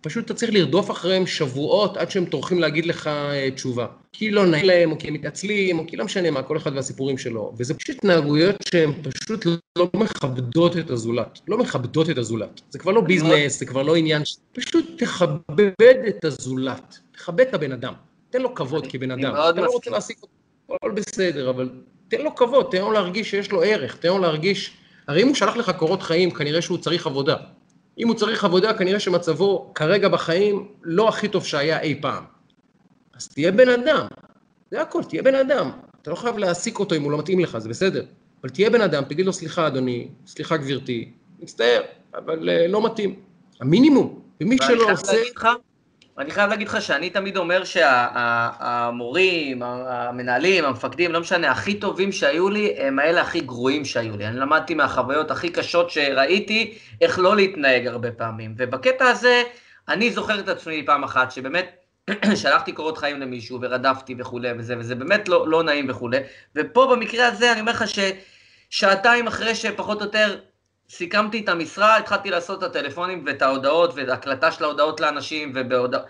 [0.00, 3.86] פשוט אתה צריך לרדוף אחריהם שבועות עד שהם טורחים להגיד לך אה, תשובה.
[4.12, 6.72] כי לא נעים להם, או כי הם מתעצלים, או כי לא משנה מה, כל אחד
[6.74, 7.54] והסיפורים שלו.
[7.58, 9.46] וזה פשוט התנהגויות שהן פשוט
[9.78, 11.40] לא מכבדות את הזולת.
[11.48, 12.60] לא מכבדות את הזולת.
[12.70, 16.98] זה כבר לא ביזנס, זה כבר לא עניין, פשוט תכבד את הזולת.
[17.12, 17.92] תכבד את הבן אדם.
[18.30, 19.34] תן לו כבוד כבן אדם.
[19.34, 20.37] אתה לא רוצה להעסיק אותו.
[20.74, 21.70] הכל בסדר, אבל
[22.08, 24.76] תן לו כבוד, תן לו להרגיש שיש לו ערך, תן לו להרגיש...
[25.08, 27.36] הרי אם הוא שלח לך קורות חיים, כנראה שהוא צריך עבודה.
[27.98, 32.24] אם הוא צריך עבודה, כנראה שמצבו כרגע בחיים לא הכי טוב שהיה אי פעם.
[33.14, 34.06] אז תהיה בן אדם,
[34.70, 35.70] זה הכל, תהיה בן אדם.
[36.02, 38.04] אתה לא חייב להעסיק אותו אם הוא לא מתאים לך, זה בסדר.
[38.40, 41.80] אבל תהיה בן אדם, תגיד לו סליחה אדוני, סליחה גברתי, מצטער,
[42.14, 43.14] אבל uh, לא מתאים.
[43.60, 45.12] המינימום, ומי שלא עושה...
[46.18, 52.50] אני חייב להגיד לך שאני תמיד אומר שהמורים, המנהלים, המפקדים, לא משנה, הכי טובים שהיו
[52.50, 54.26] לי, הם האלה הכי גרועים שהיו לי.
[54.26, 58.54] אני למדתי מהחוויות הכי קשות שראיתי, איך לא להתנהג הרבה פעמים.
[58.56, 59.42] ובקטע הזה,
[59.88, 61.84] אני זוכר את עצמי פעם אחת, שבאמת
[62.42, 66.18] שלחתי קורות חיים למישהו ורדפתי וכולי וזה, וזה באמת לא, לא נעים וכולי.
[66.56, 67.84] ופה במקרה הזה, אני אומר לך
[68.70, 70.38] ששעתיים אחרי שפחות או יותר
[70.90, 76.04] סיכמתי את המשרה, התחלתי לעשות את הטלפונים ואת ההודעות ואת ההקלטה של ההודעות לאנשים ובהודעות,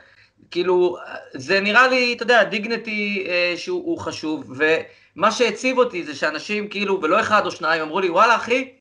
[0.50, 0.96] כאילו,
[1.32, 7.02] זה נראה לי, אתה יודע, דיגנטי אה, שהוא חשוב, ומה שהציב אותי זה שאנשים כאילו,
[7.02, 8.72] ולא אחד או שניים, אמרו לי, וואלה אחי,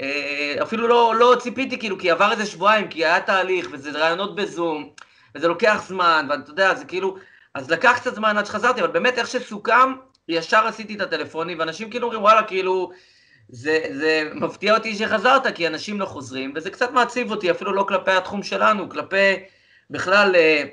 [0.00, 4.34] אה, אפילו לא, לא ציפיתי כאילו, כי עבר איזה שבועיים, כי היה תהליך, וזה רעיונות
[4.34, 4.90] בזום,
[5.34, 7.16] וזה לוקח זמן, ואתה יודע, זה כאילו,
[7.54, 9.92] אז לקח קצת זמן עד שחזרתי, אבל באמת איך שסוכם,
[10.28, 12.90] ישר עשיתי את הטלפונים, ואנשים כאילו אומרים, וואלה, כאילו,
[13.48, 17.84] זה, זה מפתיע אותי שחזרת, כי אנשים לא חוזרים, וזה קצת מעציב אותי, אפילו לא
[17.88, 19.34] כלפי התחום שלנו, כלפי
[19.90, 20.64] בכלל אה,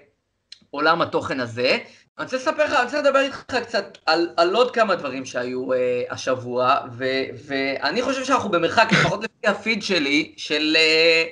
[0.70, 1.78] עולם התוכן הזה.
[2.18, 5.74] אני רוצה לספר לך, אני רוצה לדבר איתך קצת על, על עוד כמה דברים שהיו
[5.74, 7.06] אה, השבוע, ו,
[7.48, 11.24] ואני חושב שאנחנו במרחק, לפחות לפי הפיד שלי, של אה,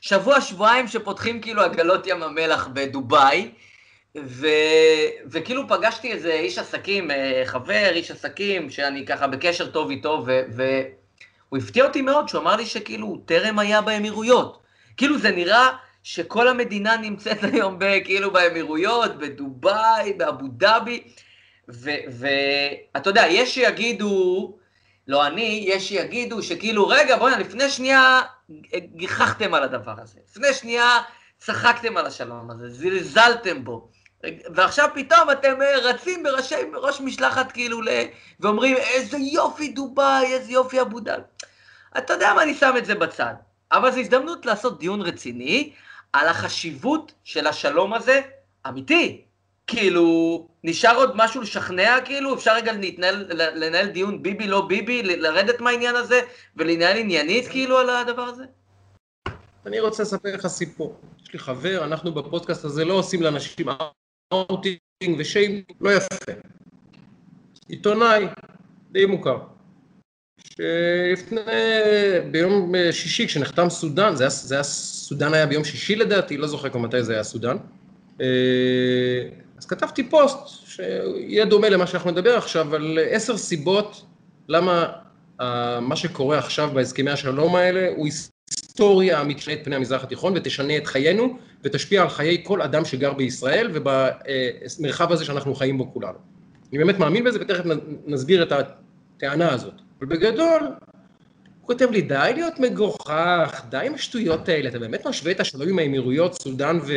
[0.00, 3.50] שבוע-שבועיים שפותחים כאילו עגלות ים המלח בדובאי,
[4.18, 4.46] ו...
[5.26, 10.40] וכאילו פגשתי איזה איש עסקים, אה, חבר, איש עסקים, שאני ככה בקשר טוב איתו, ו...
[10.56, 14.62] והוא הפתיע אותי מאוד, שהוא אמר לי שכאילו הוא טרם היה באמירויות.
[14.96, 15.68] כאילו זה נראה
[16.02, 21.02] שכל המדינה נמצאת היום כאילו באמירויות, בדובאי, באבו דאבי,
[21.68, 24.56] ואתה יודע, יש שיגידו,
[25.08, 28.20] לא אני, יש שיגידו שכאילו, רגע, בוא'נה, לפני שנייה
[28.76, 30.18] גיחכתם על הדבר הזה.
[30.30, 30.98] לפני שנייה
[31.38, 33.88] צחקתם על השלום הזה, זלזלתם בו.
[34.54, 37.88] ועכשיו פתאום אתם אה, רצים בראשי, ראש משלחת כאילו ל...
[38.40, 41.22] ואומרים, איזה יופי דובאי, איזה יופי אבו דאבי.
[41.98, 43.34] אתה יודע מה, אני שם את זה בצד.
[43.72, 45.72] אבל זו הזדמנות לעשות דיון רציני
[46.12, 48.20] על החשיבות של השלום הזה,
[48.68, 49.24] אמיתי.
[49.66, 55.60] כאילו, נשאר עוד משהו לשכנע, כאילו, אפשר רגע להתנהל, לנהל דיון ביבי לא ביבי, לרדת
[55.60, 56.20] מהעניין הזה,
[56.56, 58.44] ולהתנהל עניינית כאילו על הדבר הזה?
[59.66, 61.00] אני רוצה לספר לך סיפור.
[61.22, 63.68] יש לי חבר, אנחנו בפודקאסט הזה לא עושים לאנשים
[64.32, 64.78] אאוטינג
[65.18, 66.32] ושיימינג, לא יפה.
[67.68, 68.26] עיתונאי
[68.92, 69.38] די מוכר,
[70.40, 71.40] שלפני,
[72.30, 76.80] ביום שישי כשנחתם סודאן, זה זה היה, סודאן היה ביום שישי לדעתי, לא זוכר כבר
[76.80, 77.56] מתי זה היה סודאן,
[78.20, 78.26] אה,
[79.58, 84.06] אז כתבתי פוסט שיהיה דומה למה שאנחנו נדבר עכשיו, על עשר סיבות
[84.48, 84.92] למה
[85.40, 88.06] אה, מה שקורה עכשיו בהסכמי השלום האלה הוא
[88.72, 93.12] היסטוריה אמיתית את פני המזרח התיכון ותשנה את חיינו ותשפיע על חיי כל אדם שגר
[93.12, 96.18] בישראל ובמרחב הזה שאנחנו חיים בו כולנו.
[96.70, 97.64] אני באמת מאמין בזה ותכף
[98.06, 99.74] נסביר את הטענה הזאת.
[99.98, 100.62] אבל בגדול,
[101.60, 105.68] הוא כותב לי, די להיות מגוחך, די עם השטויות האלה, אתה באמת משווה את השלום
[105.68, 106.92] עם האמירויות, סודאן ו...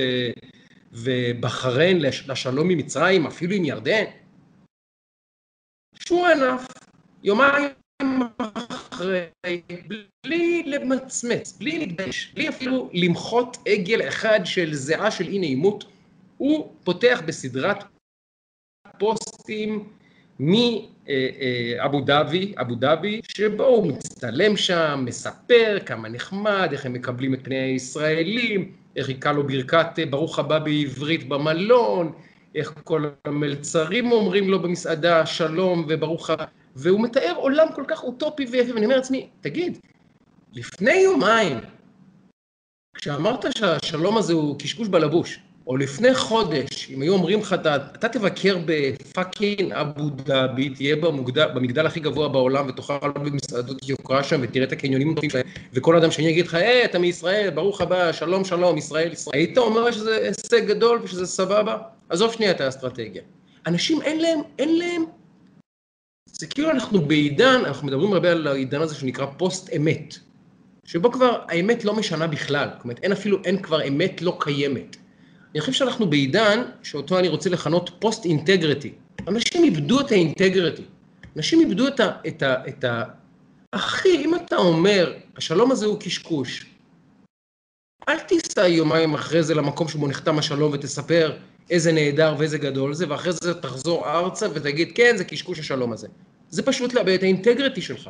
[0.91, 4.03] ובחריין לשלום עם מצרים, אפילו עם ירדן?
[5.99, 6.73] sure enough,
[7.23, 7.69] יומיים
[8.95, 9.21] אחרי,
[10.25, 15.85] בלי למצמץ, בלי להתבייש, בלי אפילו למחות עגל אחד של זיעה של אי נעימות,
[16.37, 17.83] הוא פותח בסדרת
[18.99, 19.89] פוסטים
[20.39, 27.39] מאבו דאבי, אבו דאבי, שבו הוא מצטלם שם, מספר כמה נחמד, איך הם מקבלים את
[27.43, 32.11] פני הישראלים, איך יקרא לו ברכת ברוך הבא בעברית במלון,
[32.55, 36.45] איך כל המלצרים אומרים לו במסעדה שלום וברוך הבא,
[36.75, 39.77] והוא מתאר עולם כל כך אוטופי ויפה, ואני אומר לעצמי, תגיד,
[40.53, 41.57] לפני יומיים,
[42.95, 48.09] כשאמרת שהשלום הזה הוא קשקוש בלבוש, או לפני חודש, אם היו אומרים לך, אתה, אתה
[48.09, 54.65] תבקר בפאקינג אבו דאבי, תהיה במוגדל, במגדל הכי גבוה בעולם ותאכל במסעדות יוקרה שם ותראה
[54.65, 58.45] את הקניונים הטובים שלהם, וכל אדם שני יגיד לך, היי, אתה מישראל, ברוך הבא, שלום
[58.45, 59.37] שלום, ישראל ישראל.
[59.37, 61.77] היית אומר שזה הישג גדול ושזה סבבה?
[62.09, 63.21] עזוב שנייה את האסטרטגיה.
[63.67, 65.05] אנשים אין להם, אין להם,
[66.39, 70.15] זה כאילו אנחנו בעידן, אנחנו מדברים הרבה על העידן הזה שנקרא פוסט אמת,
[70.83, 74.97] שבו כבר האמת לא משנה בכלל, זאת אומרת, אין אפילו, אין כבר אמת לא קיימת.
[75.51, 78.93] אני חושב שאנחנו בעידן שאותו אני רוצה לכנות פוסט אינטגריטי.
[79.27, 80.83] אנשים איבדו את האינטגריטי.
[81.37, 82.11] אנשים איבדו את ה...
[82.27, 83.03] את ה, את ה
[83.71, 86.65] אחי, אם אתה אומר, השלום הזה הוא קשקוש,
[88.09, 91.37] אל תיסע יומיים אחרי זה למקום שבו נחתם השלום ותספר
[91.69, 96.07] איזה נהדר ואיזה גדול זה, ואחרי זה תחזור ארצה ותגיד, כן, זה קשקוש השלום הזה.
[96.49, 98.09] זה פשוט לאבד את האינטגריטי שלך.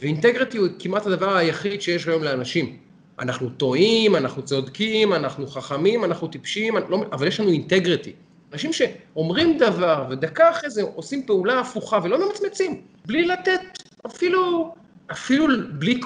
[0.00, 2.76] ואינטגריטי הוא כמעט הדבר היחיד שיש היום לאנשים.
[3.18, 8.12] אנחנו טועים, אנחנו צודקים, אנחנו חכמים, אנחנו טיפשים, לא, אבל יש לנו אינטגריטי.
[8.52, 13.60] אנשים שאומרים דבר ודקה אחרי זה עושים פעולה הפוכה ולא ממצמצים, בלי לתת
[14.06, 14.74] אפילו,
[15.12, 16.00] אפילו בלי,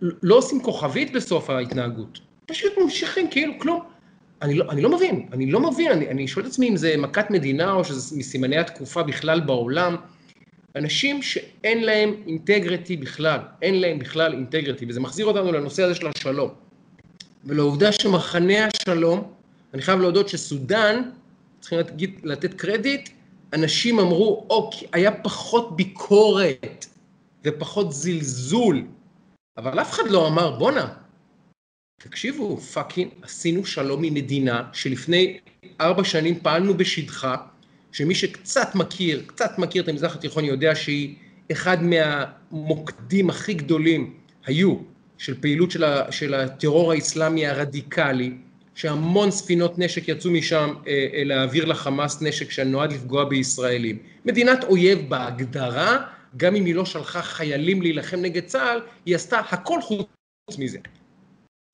[0.00, 2.20] לא עושים כוכבית בסוף ההתנהגות.
[2.46, 3.80] פשוט ממשיכים כאילו כלום.
[4.42, 6.94] אני לא, אני לא מבין, אני לא מבין, אני, אני שואל את עצמי אם זה
[6.98, 9.96] מכת מדינה או שזה מסימני התקופה בכלל בעולם.
[10.76, 16.06] אנשים שאין להם אינטגריטי בכלל, אין להם בכלל אינטגריטי, וזה מחזיר אותנו לנושא הזה של
[16.06, 16.50] השלום.
[17.44, 19.32] ולעובדה שמחנה השלום,
[19.74, 21.02] אני חייב להודות שסודאן,
[21.60, 21.94] צריכים לתת,
[22.24, 23.08] לתת קרדיט,
[23.52, 26.86] אנשים אמרו, אוקיי, היה פחות ביקורת
[27.44, 28.82] ופחות זלזול,
[29.56, 30.94] אבל אף אחד לא אמר, בואנה,
[31.98, 35.38] תקשיבו, fucking, עשינו שלום עם מדינה שלפני
[35.80, 37.36] ארבע שנים פעלנו בשטחה,
[37.92, 41.14] שמי שקצת מכיר, קצת מכיר את המזרח התיכון יודע שהיא
[41.52, 44.14] אחד מהמוקדים הכי גדולים
[44.46, 44.76] היו
[45.18, 48.32] של פעילות של, ה, של הטרור האסלאמי הרדיקלי,
[48.74, 53.98] שהמון ספינות נשק יצאו משם אה, אה, להעביר לחמאס נשק שנועד לפגוע בישראלים.
[54.24, 59.80] מדינת אויב בהגדרה, גם אם היא לא שלחה חיילים להילחם נגד צה"ל, היא עשתה הכל
[59.82, 60.78] חוץ מזה.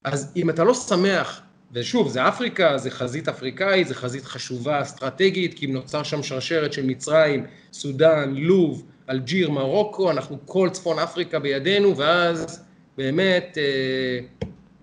[0.05, 5.55] אז אם אתה לא שמח ושוב, זה אפריקה, זה חזית אפריקאית, זה חזית חשובה אסטרטגית,
[5.55, 11.97] כי נוצר שם שרשרת של מצרים, סודאן, לוב, אלג'יר, מרוקו, אנחנו כל צפון אפריקה בידינו,
[11.97, 12.65] ואז
[12.97, 14.27] באמת אה,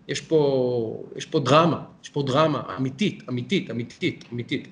[0.07, 4.67] יש, פה, יש פה דרמה, יש פה דרמה אמיתית, אמיתית, אמיתית, אמיתית.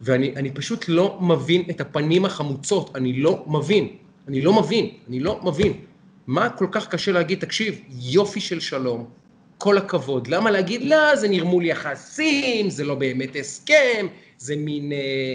[0.00, 3.88] ואני פשוט לא מבין את הפנים החמוצות, אני לא מבין,
[4.28, 5.72] אני לא מבין, אני לא מבין.
[6.26, 9.06] מה כל כך קשה להגיד, תקשיב, יופי של שלום,
[9.58, 10.28] כל הכבוד.
[10.28, 14.06] למה להגיד, לא, זה נרמול יחסים, זה לא באמת הסכם,
[14.38, 14.92] זה מין...
[14.92, 15.34] אה,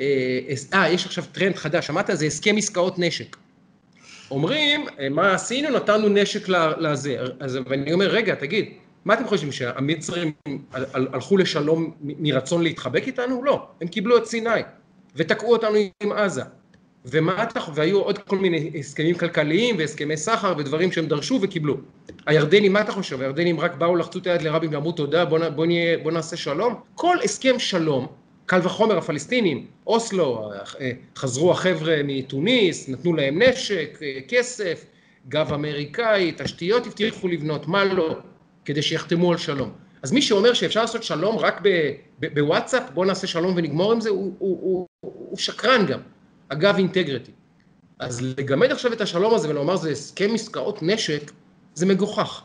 [0.00, 2.10] אה, אה, יש עכשיו טרנד חדש, שמעת?
[2.12, 3.36] זה הסכם עסקאות נשק.
[4.30, 5.70] אומרים, אה, מה עשינו?
[5.70, 7.16] נתנו נשק לזה.
[7.40, 8.68] אז ואני אומר, רגע, תגיד,
[9.04, 10.32] מה אתם חושבים, שהמצרים
[10.82, 13.44] הלכו לשלום מרצון להתחבק איתנו?
[13.44, 14.60] לא, הם קיבלו את סיני
[15.16, 16.42] ותקעו אותנו עם עזה.
[17.04, 21.76] ומה אתה, והיו עוד כל מיני הסכמים כלכליים והסכמי סחר ודברים שהם דרשו וקיבלו.
[22.26, 23.20] הירדנים, מה אתה חושב?
[23.20, 26.74] הירדנים רק באו, לחצו את היד לרבין ואמרו תודה, בוא, בוא, נהיה, בוא נעשה שלום?
[26.94, 28.06] כל הסכם שלום,
[28.46, 34.84] קל וחומר הפלסטינים, אוסלו, אה, חזרו החבר'ה מתוניס, נתנו להם נשק, אה, כסף,
[35.28, 38.16] גב אמריקאי, תשתיות הבטיחו לבנות, מה לא,
[38.64, 39.70] כדי שיחתמו על שלום.
[40.02, 41.62] אז מי שאומר שאפשר לעשות שלום רק
[42.34, 46.00] בוואטסאפ, בוא נעשה שלום ונגמור עם זה, הוא, הוא, הוא, הוא שקרן גם.
[46.48, 47.32] אגב אינטגריטי.
[47.98, 51.32] אז לגמד עכשיו את השלום הזה ולומר זה הסכם עסקאות נשק,
[51.74, 52.42] זה מגוחך.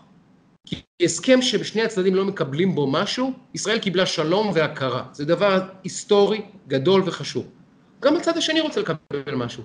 [0.65, 5.03] כי הסכם שבשני הצדדים לא מקבלים בו משהו, ישראל קיבלה שלום והכרה.
[5.13, 7.47] זה דבר היסטורי, גדול וחשוב.
[8.01, 9.63] גם הצד השני רוצה לקבל משהו.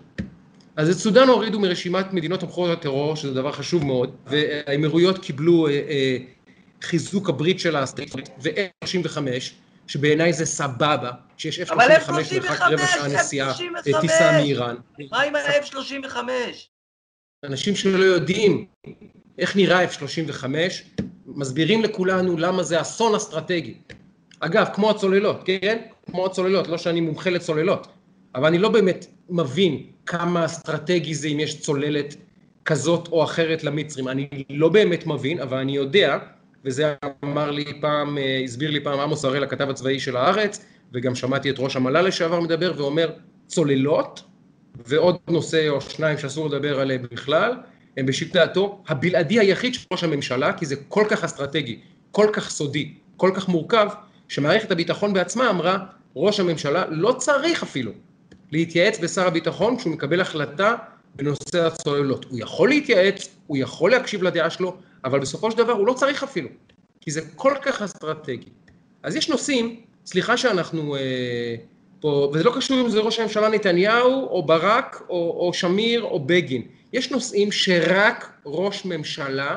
[0.77, 5.73] אז את סודאן הורידו מרשימת מדינות תומכות הטרור, שזה דבר חשוב מאוד, והאמירויות קיבלו אה,
[5.73, 6.17] אה,
[6.83, 9.19] חיזוק הברית של האסטרית, ו-35,
[9.87, 13.53] שבעיניי זה סבבה, שיש F-35 מרחק רבע שעה נסיעה,
[14.01, 14.77] טיסה מאיראן.
[15.11, 16.17] מה עם ה-F-35?
[17.45, 18.67] אנשים שלא יודעים
[19.39, 20.45] איך נראה F-35,
[21.27, 23.75] מסבירים לכולנו למה זה אסון אסטרטגי.
[24.41, 25.79] אגב, כמו הצוללות, כן?
[26.07, 27.87] כמו הצוללות, לא שאני מומחה לצוללות,
[28.35, 32.15] אבל אני לא באמת מבין כמה אסטרטגי זה אם יש צוללת
[32.65, 34.09] כזאת או אחרת למצרים.
[34.09, 36.19] אני לא באמת מבין, אבל אני יודע
[36.65, 41.15] וזה אמר לי פעם, אה, הסביר לי פעם עמוס הראל, הכתב הצבאי של הארץ, וגם
[41.15, 43.11] שמעתי את ראש המל"ל לשעבר מדבר ואומר,
[43.47, 44.23] צוללות
[44.87, 47.53] ועוד נושא או שניים שאסור לדבר עליהם בכלל,
[47.97, 52.51] הם בשיקול דעתו הבלעדי היחיד של ראש הממשלה, כי זה כל כך אסטרטגי, כל כך
[52.51, 53.89] סודי, כל כך מורכב,
[54.29, 55.79] שמערכת הביטחון בעצמה אמרה,
[56.17, 57.93] ראש הממשלה לא צריך אפילו
[58.53, 60.75] להתייעץ בשר הביטחון כשהוא מקבל החלטה
[61.15, 62.25] בנושא הצוללות.
[62.25, 66.23] הוא יכול להתייעץ, הוא יכול להקשיב לדעה שלו, אבל בסופו של דבר הוא לא צריך
[66.23, 66.49] אפילו,
[67.01, 68.51] כי זה כל כך אסטרטגי.
[69.03, 71.55] אז יש נושאים, סליחה שאנחנו אה,
[72.01, 76.21] פה, וזה לא קשור אם זה ראש הממשלה נתניהו, או ברק, או, או שמיר, או
[76.21, 76.63] בגין.
[76.93, 79.57] יש נושאים שרק ראש ממשלה,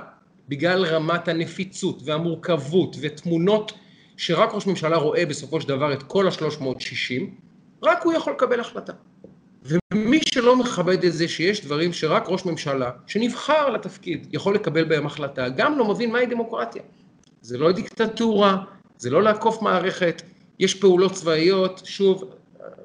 [0.49, 3.71] בגלל רמת הנפיצות והמורכבות ותמונות
[4.17, 7.23] שרק ראש ממשלה רואה בסופו של דבר את כל ה-360,
[7.83, 8.93] רק הוא יכול לקבל החלטה.
[9.93, 15.05] ומי שלא מכבד את זה שיש דברים שרק ראש ממשלה, שנבחר לתפקיד, יכול לקבל בהם
[15.05, 16.81] החלטה, גם לא מבין מהי דמוקרטיה.
[17.41, 18.57] זה לא דיקטטורה,
[18.97, 20.21] זה לא לעקוף מערכת,
[20.59, 22.23] יש פעולות צבאיות, שוב,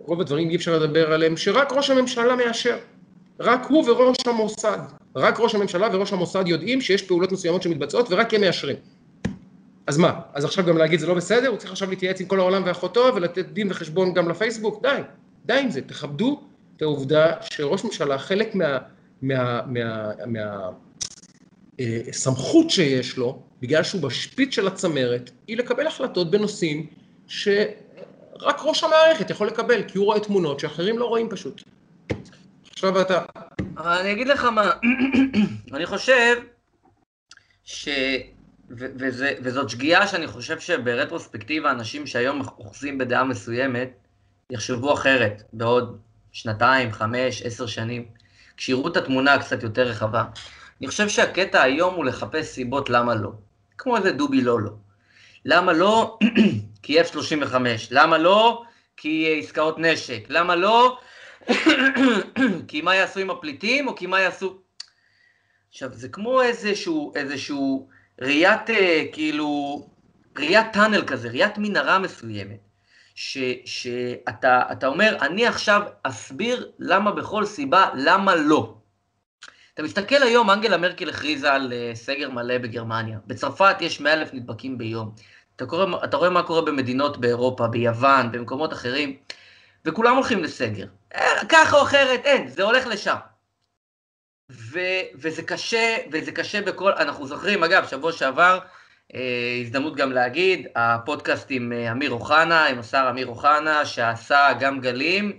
[0.05, 2.77] רוב הדברים אי אפשר לדבר עליהם, שרק ראש הממשלה מאשר.
[3.41, 4.79] רק הוא וראש המוסד.
[5.17, 8.77] רק ראש הממשלה וראש המוסד יודעים שיש פעולות מסוימות שמתבצעות ורק הם מאשרים.
[9.87, 10.21] אז מה?
[10.35, 11.49] אז עכשיו גם להגיד זה לא בסדר?
[11.49, 14.83] הוא צריך עכשיו להתייעץ עם כל העולם ואחותו ולתת דין וחשבון גם לפייסבוק?
[14.83, 15.01] די,
[15.47, 15.81] די עם זה.
[15.81, 16.41] תכבדו
[16.83, 18.79] העובדה שראש ממשלה, חלק מה...
[19.23, 20.71] מה, מה, מה
[21.81, 22.01] אה,
[22.69, 26.87] שיש לו, בגלל שהוא בשפיץ של הצמרת, היא לקבל החלטות בנושאים
[27.27, 31.63] שרק ראש המערכת יכול לקבל, כי הוא רואה תמונות שאחרים לא רואים פשוט.
[32.71, 33.25] עכשיו אתה.
[33.77, 34.71] אני אגיד לך מה,
[35.75, 36.37] אני חושב
[37.65, 37.89] ש...
[38.71, 43.91] ו- וזה, וזאת שגיאה שאני חושב שברטרוספקטיבה אנשים שהיום אוחזים בדעה מסוימת
[44.51, 45.99] יחשבו אחרת בעוד
[46.33, 48.05] שנתיים, חמש, עשר שנים,
[48.57, 50.25] כשיראו את התמונה קצת יותר רחבה.
[50.81, 53.33] אני חושב שהקטע היום הוא לחפש סיבות למה לא.
[53.79, 54.71] כמו איזה דובי לא לא.
[55.45, 56.19] למה לא?
[56.83, 57.55] כי F-35.
[57.91, 58.63] למה לא?
[58.97, 60.25] כי עסקאות נשק.
[60.29, 60.99] למה לא?
[62.69, 64.59] כי מה יעשו עם הפליטים, או כי מה יעשו...
[65.71, 67.89] עכשיו, זה כמו איזשהו, איזשהו
[68.21, 69.83] ראיית, אה, כאילו,
[70.39, 72.59] ראיית טאנל כזה, ראיית מנהרה מסוימת,
[73.15, 78.75] ש, שאתה אומר, אני עכשיו אסביר למה בכל סיבה, למה לא.
[79.75, 83.19] אתה מסתכל היום, אנגלה מרקל הכריזה על אה, סגר מלא בגרמניה.
[83.27, 85.15] בצרפת יש 100 אלף נדבקים ביום.
[85.57, 89.17] אתה, קורא, אתה רואה מה קורה במדינות באירופה, ביוון, במקומות אחרים,
[89.85, 90.87] וכולם הולכים לסגר.
[91.15, 93.17] אה, ככה או אחרת, אין, זה הולך לשם.
[94.51, 94.79] ו,
[95.15, 98.59] וזה קשה, וזה קשה בכל, אנחנו זוכרים, אגב, שבוע שעבר,
[99.61, 105.33] הזדמנות גם להגיד, הפודקאסט עם אה, אמיר אוחנה, עם השר אמיר אוחנה, שעשה גם גלים,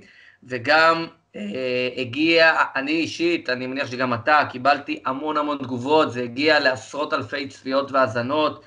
[0.44, 6.60] וגם אה, הגיע, אני אישית, אני מניח שגם אתה, קיבלתי המון המון תגובות, זה הגיע
[6.60, 8.64] לעשרות אלפי צפיות והאזנות,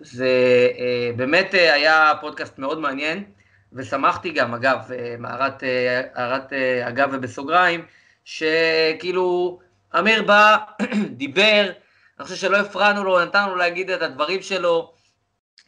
[0.00, 3.24] זה אה, באמת אה, היה פודקאסט מאוד מעניין,
[3.72, 5.16] ושמחתי גם, אגב, אה,
[5.62, 7.84] אה, הערת אה, אגב ובסוגריים,
[8.24, 9.58] שכאילו,
[9.98, 10.56] אמיר בא,
[11.20, 11.70] דיבר,
[12.24, 14.92] אני חושב שלא הפרענו לו, נתנו לו להגיד את הדברים שלו,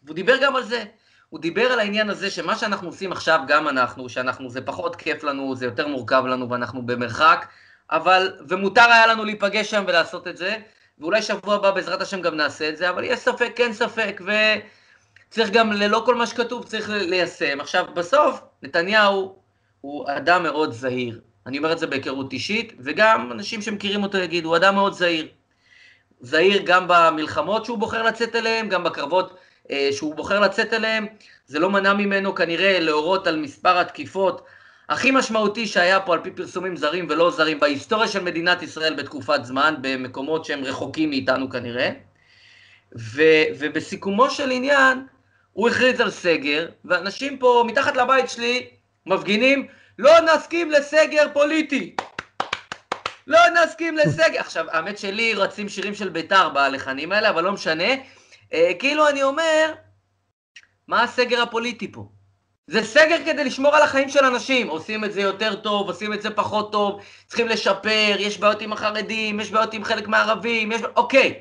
[0.04, 0.84] והוא דיבר גם על זה.
[1.28, 5.24] הוא דיבר על העניין הזה שמה שאנחנו עושים עכשיו, גם אנחנו, שאנחנו, זה פחות כיף
[5.24, 7.46] לנו, זה יותר מורכב לנו ואנחנו במרחק,
[7.90, 10.56] אבל, ומותר היה לנו להיפגש שם ולעשות את זה,
[10.98, 15.50] ואולי שבוע הבא בעזרת השם גם נעשה את זה, אבל יש ספק, כן ספק, וצריך
[15.50, 17.60] גם, ללא כל מה שכתוב, צריך ליישם.
[17.60, 19.38] עכשיו, בסוף, נתניהו
[19.80, 21.20] הוא אדם מאוד זהיר.
[21.46, 25.35] אני אומר את זה בהיכרות אישית, וגם אנשים שמכירים אותו יגידו, הוא אדם מאוד זהיר.
[26.20, 29.36] זהיר גם במלחמות שהוא בוחר לצאת אליהן, גם בקרבות
[29.70, 31.06] אה, שהוא בוחר לצאת אליהן.
[31.46, 34.46] זה לא מנע ממנו כנראה להורות על מספר התקיפות
[34.88, 39.44] הכי משמעותי שהיה פה על פי פרסומים זרים ולא זרים בהיסטוריה של מדינת ישראל בתקופת
[39.44, 41.90] זמן, במקומות שהם רחוקים מאיתנו כנראה.
[42.98, 43.22] ו,
[43.58, 45.06] ובסיכומו של עניין,
[45.52, 48.66] הוא הכריז על סגר, ואנשים פה מתחת לבית שלי
[49.06, 49.66] מפגינים,
[49.98, 51.96] לא נסכים לסגר פוליטי.
[53.26, 54.40] לא נסכים לסגר.
[54.46, 57.94] עכשיו, האמת שלי רצים שירים של בית"ר בלחנים האלה, אבל לא משנה.
[58.52, 59.74] אה, כאילו אני אומר,
[60.88, 62.08] מה הסגר הפוליטי פה?
[62.66, 66.22] זה סגר כדי לשמור על החיים של אנשים, עושים את זה יותר טוב, עושים את
[66.22, 70.80] זה פחות טוב, צריכים לשפר, יש בעיות עם החרדים, יש בעיות עם חלק מהערבים, יש...
[70.96, 71.40] אוקיי,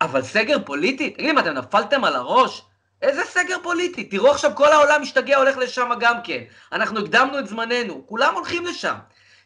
[0.00, 1.10] אבל סגר פוליטי?
[1.10, 2.62] תגידי, מה, אתם נפלתם על הראש?
[3.02, 4.04] איזה סגר פוליטי?
[4.04, 6.42] תראו עכשיו כל העולם משתגע, הולך לשם גם כן.
[6.72, 8.94] אנחנו הקדמנו את זמננו, כולם הולכים לשם.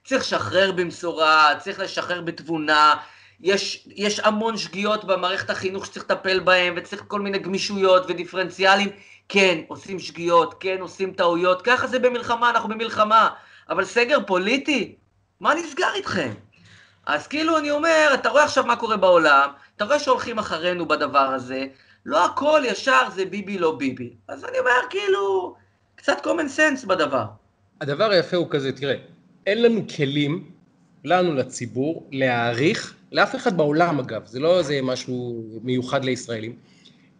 [0.06, 2.94] צריך לשחרר במשורה, צריך לשחרר בתבונה,
[3.40, 8.88] יש, יש המון שגיאות במערכת החינוך שצריך לטפל בהן, וצריך כל מיני גמישויות ודיפרנציאלים.
[9.28, 13.28] כן, עושים שגיאות, כן, עושים טעויות, ככה זה במלחמה, אנחנו במלחמה.
[13.68, 14.94] אבל סגר פוליטי?
[15.40, 16.32] מה נסגר איתכם?
[17.06, 21.18] אז כאילו אני אומר, אתה רואה עכשיו מה קורה בעולם, אתה רואה שהולכים אחרינו בדבר
[21.18, 21.66] הזה,
[22.06, 24.14] לא הכל ישר זה ביבי לא ביבי.
[24.28, 25.56] אז אני אומר, כאילו,
[25.96, 27.24] קצת common sense בדבר.
[27.80, 28.96] הדבר היפה הוא כזה, תראה,
[29.46, 30.44] אין לנו כלים
[31.04, 36.56] לנו, לציבור, להעריך, לאף אחד בעולם אגב, זה לא איזה משהו מיוחד לישראלים,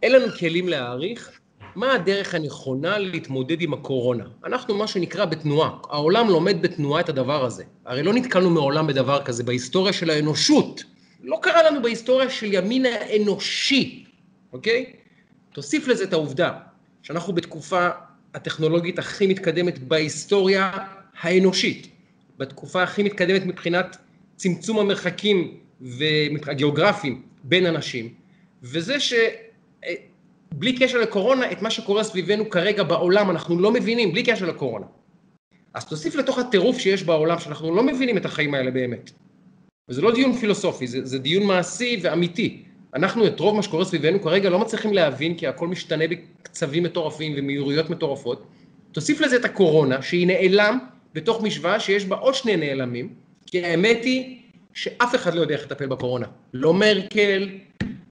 [0.03, 1.41] אין לנו כלים להעריך
[1.75, 4.25] מה הדרך הנכונה להתמודד עם הקורונה.
[4.45, 7.65] אנחנו מה שנקרא בתנועה, העולם לומד בתנועה את הדבר הזה.
[7.85, 10.85] הרי לא נתקלנו מעולם בדבר כזה בהיסטוריה של האנושות.
[11.23, 14.05] לא קרה לנו בהיסטוריה של ימין האנושי,
[14.53, 14.93] אוקיי?
[15.53, 16.53] תוסיף לזה את העובדה
[17.03, 17.89] שאנחנו בתקופה
[18.35, 20.71] הטכנולוגית הכי מתקדמת בהיסטוריה
[21.21, 21.96] האנושית,
[22.39, 23.97] בתקופה הכי מתקדמת מבחינת
[24.37, 25.57] צמצום המרחקים
[26.47, 28.15] הגיאוגרפיים בין אנשים,
[28.63, 34.47] וזה שבלי קשר לקורונה, את מה שקורה סביבנו כרגע בעולם אנחנו לא מבינים, בלי קשר
[34.47, 34.87] לקורונה.
[35.75, 39.11] אז תוסיף לתוך הטירוף שיש בעולם, שאנחנו לא מבינים את החיים האלה באמת.
[39.89, 42.63] וזה לא דיון פילוסופי, זה, זה דיון מעשי ואמיתי.
[42.95, 47.35] אנחנו את רוב מה שקורה סביבנו כרגע לא מצליחים להבין, כי הכל משתנה בקצבים מטורפים
[47.37, 48.47] ומהירויות מטורפות.
[48.93, 50.79] תוסיף לזה את הקורונה, שהיא נעלם
[51.17, 53.09] בתוך משוואה שיש בה עוד שני נעלמים,
[53.47, 54.39] כי האמת היא
[54.75, 56.27] שאף אחד לא יודע איך לטפל בקורונה.
[56.55, 57.49] לא מרקל,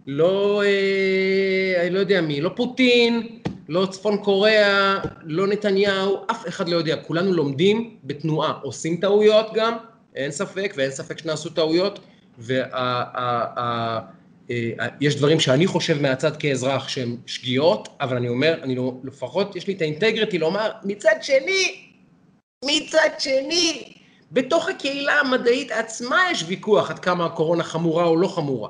[0.07, 3.27] לא, אה, אני לא יודע מי, לא פוטין,
[3.69, 6.95] לא צפון קוריאה, לא נתניהו, אף אחד לא יודע.
[6.95, 9.73] כולנו לומדים בתנועה, עושים טעויות גם,
[10.15, 11.99] אין ספק, ואין ספק שנעשו טעויות,
[12.37, 12.65] ויש
[15.03, 19.67] אה, דברים שאני חושב מהצד כאזרח שהם שגיאות, אבל אני אומר, אני לא, לפחות יש
[19.67, 21.85] לי את האינטגריטי לומר, מצד שני,
[22.65, 23.93] מצד שני,
[24.31, 28.69] בתוך הקהילה המדעית עצמה יש ויכוח עד כמה הקורונה חמורה או לא חמורה.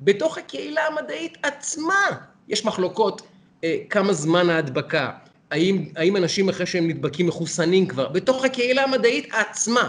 [0.00, 2.06] בתוך הקהילה המדעית עצמה
[2.48, 3.22] יש מחלוקות
[3.64, 5.10] אה, כמה זמן ההדבקה,
[5.50, 9.88] האם, האם אנשים אחרי שהם נדבקים מחוסנים כבר, בתוך הקהילה המדעית עצמה.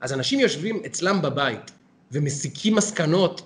[0.00, 1.70] אז אנשים יושבים אצלם בבית
[2.12, 3.42] ומסיקים מסקנות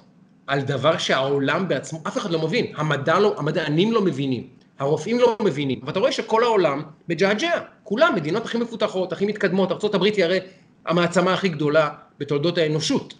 [0.46, 4.48] על דבר שהעולם בעצמו, אף אחד לא מבין, המדע לא, המדענים לא מבינים,
[4.78, 10.02] הרופאים לא מבינים, ואתה רואה שכל העולם מג'עג'ע, כולם, מדינות הכי מפותחות, הכי מתקדמות, ארה"ב
[10.02, 10.38] היא הרי
[10.86, 13.14] המעצמה הכי גדולה בתולדות האנושות,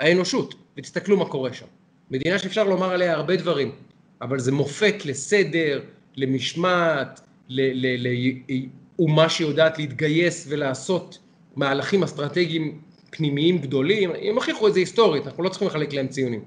[0.00, 1.66] האנושות, ותסתכלו מה קורה שם.
[2.10, 3.72] מדינה שאפשר לומר עליה הרבה דברים,
[4.22, 5.80] אבל זה מופת לסדר,
[6.16, 11.18] למשמעת, לאומה שיודעת להתגייס ולעשות
[11.56, 12.80] מהלכים אסטרטגיים
[13.10, 16.44] פנימיים גדולים, הם הוכיחו את זה היסטורית, אנחנו לא צריכים לחלק להם ציונים.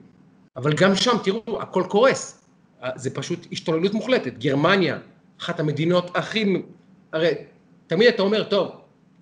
[0.56, 2.38] אבל גם שם, תראו, הכל קורס.
[2.95, 4.38] זה פשוט השתוללות מוחלטת.
[4.38, 4.99] גרמניה,
[5.39, 6.61] אחת המדינות הכי...
[7.13, 7.32] הרי
[7.88, 8.71] תמיד אתה אומר, טוב,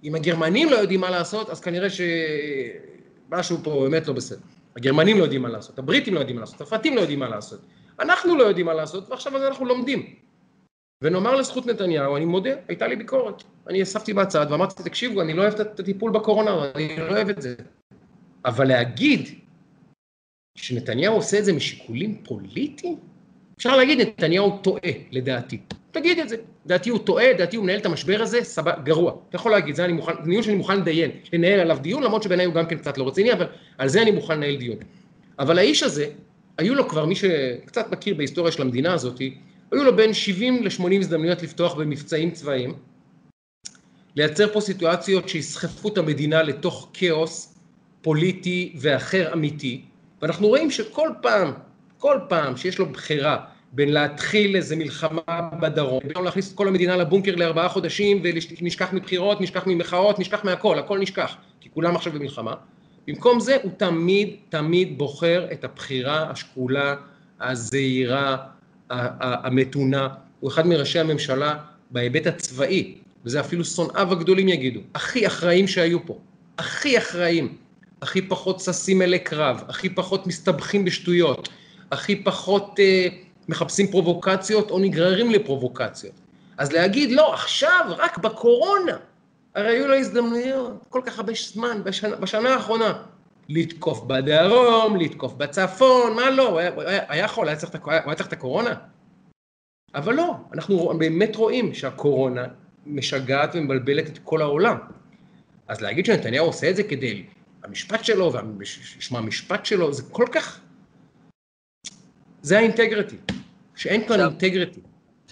[0.03, 4.41] אם הגרמנים לא יודעים מה לעשות, אז כנראה שמשהו פה באמת לא בסדר.
[4.76, 7.60] הגרמנים לא יודעים מה לעשות, הבריטים לא יודעים מה לעשות, הצרפתים לא יודעים מה לעשות.
[7.99, 10.16] אנחנו לא יודעים מה לעשות, ועכשיו אנחנו לומדים.
[11.03, 13.43] ונאמר לזכות נתניהו, אני מודה, הייתה לי ביקורת.
[13.68, 17.41] אני אספתי בצד ואמרתי, תקשיבו, אני לא אוהב את הטיפול בקורונה, אני לא אוהב את
[17.41, 17.55] זה.
[18.45, 19.30] אבל להגיד
[20.58, 22.99] שנתניהו עושה את זה משיקולים פוליטיים?
[23.58, 25.58] אפשר להגיד, נתניהו טועה, לדעתי.
[25.91, 26.36] תגיד את זה.
[26.66, 29.14] לדעתי הוא טועה, לדעתי הוא מנהל את המשבר הזה, סבבה, גרוע.
[29.30, 32.45] אתה יכול להגיד, זה אני מוכן, דיון שאני מוכן לדיין, לנהל עליו דיון, למרות שבעיניי
[32.45, 33.45] הוא גם כן קצת לא רציני, אבל
[33.78, 34.78] על זה אני מוכן לנהל דיון.
[35.39, 36.05] אבל האיש הזה,
[36.58, 39.20] היו לו כבר, מי שקצת מכיר בהיסטוריה של המדינה הזאת,
[39.72, 42.74] היו לו בין 70 ל-80 הזדמנויות לפתוח במבצעים צבאיים,
[44.16, 47.55] לייצר פה סיטואציות שיסחפו את המדינה לתוך כאוס
[48.01, 49.82] פוליטי ואחר אמיתי,
[50.22, 51.53] ואנחנו רואים שכל פעם,
[51.98, 53.38] כל פעם שיש לו בחירה
[53.72, 55.22] בין להתחיל איזה מלחמה
[55.62, 60.80] בדרום, בין להכניס את כל המדינה לבונקר לארבעה חודשים ונשכח מבחירות, נשכח ממחאות, נשכח מהכל,
[60.80, 62.54] הכל נשכח, כי כולם עכשיו במלחמה.
[63.08, 66.95] במקום זה הוא תמיד תמיד בוחר את הבחירה השקולה,
[67.41, 68.38] הזהירה,
[68.89, 70.08] המתונה,
[70.39, 71.56] הוא אחד מראשי הממשלה
[71.91, 72.95] בהיבט הצבאי,
[73.26, 76.20] וזה אפילו שונאיו הגדולים יגידו, הכי אחראים שהיו פה,
[76.58, 77.56] הכי אחראים,
[78.02, 81.50] הכי פחות ששים אלי קרב, הכי פחות מסתבכים בשטויות,
[81.92, 83.08] הכי פחות אה,
[83.50, 86.14] מחפשים פרובוקציות או נגררים לפרובוקציות.
[86.58, 88.98] אז להגיד, לא, עכשיו, רק בקורונה,
[89.56, 93.04] הרי היו לו הזדמנויות כל כך הרבה זמן בשנה, בשנה האחרונה.
[93.50, 97.50] לתקוף בדרום, לתקוף בצפון, מה לא, הוא היה, היה, היה יכול, הוא
[97.92, 98.74] היה צריך את הקורונה?
[99.96, 102.46] אבל לא, אנחנו באמת רואים שהקורונה
[102.86, 104.78] משגעת ומבלבלת את כל העולם.
[105.68, 107.24] אז להגיד שנתניהו עושה את זה כדי,
[107.64, 110.60] המשפט שלו, ושמה המשפט שלו, זה כל כך...
[112.42, 113.16] זה האינטגריטי,
[113.76, 114.80] שאין כאן אינטגריטי.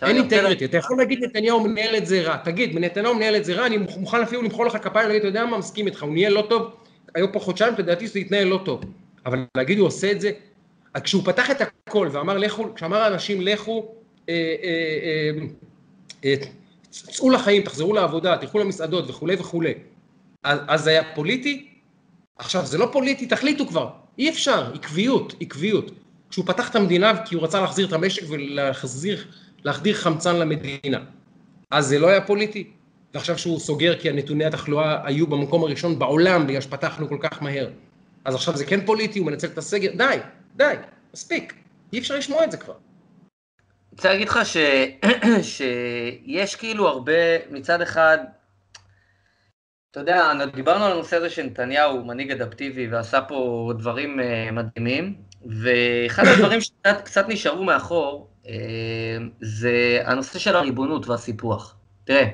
[0.01, 3.53] אין אינטגריטי, אתה יכול להגיד נתניהו מנהל את זה רע, תגיד, נתניהו מנהל את זה
[3.53, 6.30] רע, אני מוכן אפילו למחוא לך כפיים, להגיד, אתה יודע מה, מסכים איתך, הוא נהיה
[6.30, 6.76] לא טוב,
[7.16, 8.82] היו פה חודשיים, לדעתי שזה יתנהל לא טוב.
[9.26, 10.32] אבל להגיד, הוא עושה את זה,
[11.03, 13.95] כשהוא פתח את הכל ואמר, לכו, כשאמר לאנשים, לכו,
[14.30, 15.32] אה, אה,
[16.26, 16.36] אה,
[16.89, 19.74] צאו לחיים, תחזרו לעבודה, תלכו למסעדות וכולי וכולי.
[20.43, 21.68] אז זה היה פוליטי?
[22.38, 23.89] עכשיו, זה לא פוליטי, תחליטו כבר.
[24.18, 25.91] אי אפשר, עקביות, עקביות.
[26.36, 29.27] כשהוא פתח את המדינה כי הוא רצה להחזיר את המשק ולהחזיר,
[29.63, 30.99] להחדיר חמצן למדינה.
[31.71, 32.71] אז זה לא היה פוליטי.
[33.13, 37.69] ועכשיו שהוא סוגר כי הנתוני התחלואה היו במקום הראשון בעולם בגלל שפתחנו כל כך מהר.
[38.25, 40.17] אז עכשיו זה כן פוליטי, הוא מנצל את הסגר, די,
[40.55, 40.73] די,
[41.13, 41.53] מספיק,
[41.93, 42.73] אי אפשר לשמוע את זה כבר.
[42.73, 44.57] אני רוצה להגיד לך ש...
[46.31, 47.13] שיש כאילו הרבה,
[47.51, 48.17] מצד אחד,
[49.91, 55.15] אתה יודע, דיברנו על הנושא הזה שנתניהו הוא מנהיג אדפטיבי ועשה פה דברים uh, מדהימים,
[55.46, 58.48] ואחד הדברים שקצת נשארו מאחור, uh,
[59.41, 61.76] זה הנושא של הריבונות והסיפוח.
[62.04, 62.26] תראה,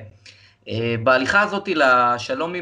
[0.64, 0.70] uh,
[1.02, 2.54] בהליכה הזאת לשלום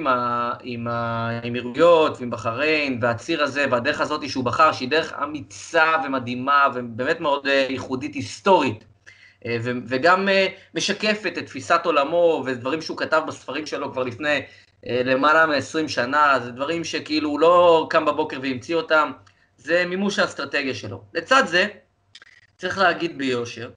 [0.63, 7.21] עם, האמירויות ועם בחריין, והציר הזה והדרך הזאת שהוא בחר, שהיא דרך אמיצה ומדהימה ובאמת
[7.21, 8.85] מאוד uh, ייחודית היסטורית,
[9.65, 10.29] וגם
[10.75, 14.41] משקפת את תפיסת עולמו ודברים שהוא כתב בספרים שלו כבר לפני
[14.87, 19.11] אה, למעלה מ-20 שנה, זה דברים שכאילו הוא לא קם בבוקר והמציא אותם,
[19.63, 21.03] זה מימוש האסטרטגיה שלו.
[21.15, 21.67] לצד זה,
[22.57, 23.71] צריך להגיד ביושר,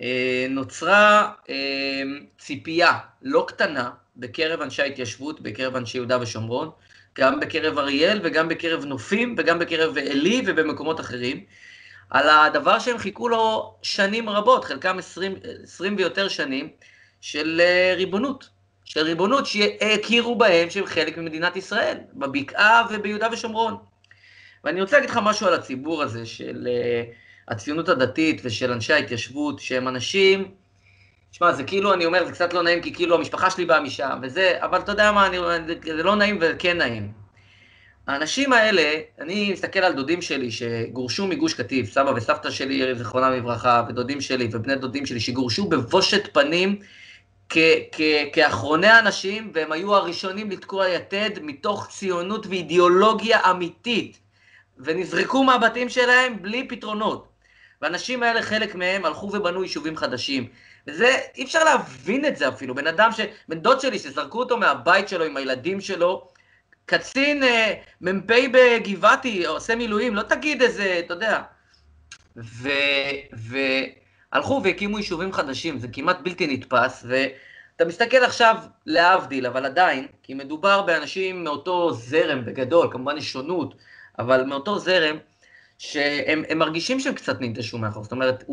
[0.00, 2.02] אה, נוצרה אה,
[2.38, 6.70] ציפייה לא קטנה בקרב אנשי ההתיישבות, בקרב אנשי יהודה ושומרון,
[7.18, 11.44] גם בקרב אריאל וגם בקרב נופים וגם בקרב עלי ובמקומות אחרים,
[12.10, 16.70] על הדבר שהם חיכו לו שנים רבות, חלקם 20, 20 ויותר שנים,
[17.20, 17.62] של
[17.96, 18.48] ריבונות.
[18.84, 23.76] של ריבונות שהכירו בהם שהם חלק ממדינת ישראל, בבקעה וביהודה ושומרון.
[24.64, 27.14] ואני רוצה להגיד לך משהו על הציבור הזה של uh,
[27.48, 30.48] הציונות הדתית ושל אנשי ההתיישבות, שהם אנשים,
[31.30, 34.18] תשמע, זה כאילו, אני אומר, זה קצת לא נעים, כי כאילו המשפחה שלי באה משם,
[34.22, 35.38] וזה, אבל אתה יודע מה, אני,
[35.84, 37.12] זה לא נעים וכן נעים.
[38.06, 43.84] האנשים האלה, אני מסתכל על דודים שלי שגורשו מגוש קטיף, סבא וסבתא שלי, זיכרונם לברכה,
[43.88, 46.78] ודודים שלי ובני דודים שלי, שגורשו בבושת פנים,
[48.32, 54.18] כאחרוני האנשים, והם היו הראשונים לתקוע יתד מתוך ציונות ואידיאולוגיה אמיתית,
[54.78, 57.28] ונזרקו מהבתים שלהם בלי פתרונות.
[57.82, 60.48] והאנשים האלה, חלק מהם הלכו ובנו יישובים חדשים.
[60.86, 62.74] וזה, אי אפשר להבין את זה אפילו.
[62.74, 63.20] בן אדם, ש...
[63.48, 66.28] בן דוד שלי, שזרקו אותו מהבית שלו עם הילדים שלו,
[66.86, 71.42] קצין אה, מ"פ בגבעתי, עושה מילואים, לא תגיד איזה, אתה יודע.
[72.36, 72.68] ו...
[73.36, 73.58] ו...
[74.32, 78.56] הלכו והקימו יישובים חדשים, זה כמעט בלתי נתפס, ואתה מסתכל עכשיו
[78.86, 83.74] להבדיל, אבל עדיין, כי מדובר באנשים מאותו זרם בגדול, כמובן יש שונות,
[84.18, 85.16] אבל מאותו זרם,
[85.78, 88.44] שהם מרגישים שהם קצת ננטשו מאחור, זאת אומרת,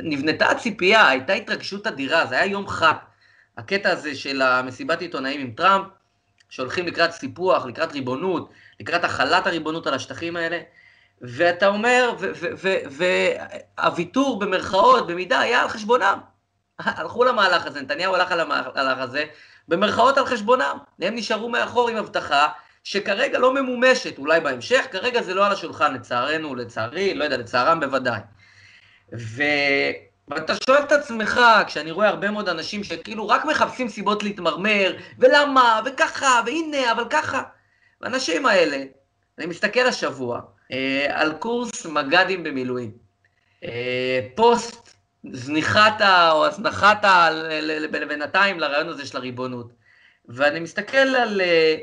[0.00, 2.94] נבנתה הציפייה, הייתה התרגשות אדירה, זה היה יום חג.
[3.56, 5.86] הקטע הזה של המסיבת עיתונאים עם טראמפ,
[6.50, 10.60] שהולכים לקראת סיפוח, לקראת ריבונות, לקראת החלת הריבונות על השטחים האלה,
[11.20, 12.14] ואתה אומר,
[13.78, 16.18] והוויתור במרכאות, במידה, היה על חשבונם.
[16.78, 19.24] הלכו למהלך הזה, נתניהו הלך על המהלך הזה,
[19.68, 20.78] במרכאות על חשבונם.
[21.02, 22.48] הם נשארו מאחור עם הבטחה
[22.88, 27.80] שכרגע לא ממומשת, אולי בהמשך, כרגע זה לא על השולחן, לצערנו, לצערי, לא יודע, לצערם
[27.80, 28.20] בוודאי.
[29.18, 29.42] ו...
[30.28, 35.80] ואתה שואל את עצמך, כשאני רואה הרבה מאוד אנשים שכאילו רק מחפשים סיבות להתמרמר, ולמה,
[35.86, 37.42] וככה, והנה, אבל ככה.
[38.00, 38.76] והאנשים האלה,
[39.38, 40.40] אני מסתכל השבוע,
[40.72, 42.92] אה, על קורס מג"דים במילואים.
[43.64, 44.94] אה, פוסט
[45.32, 47.04] זניחת או הזנחת
[48.08, 49.72] בינתיים לרעיון הזה של הריבונות.
[50.28, 51.76] ואני מסתכל על אה,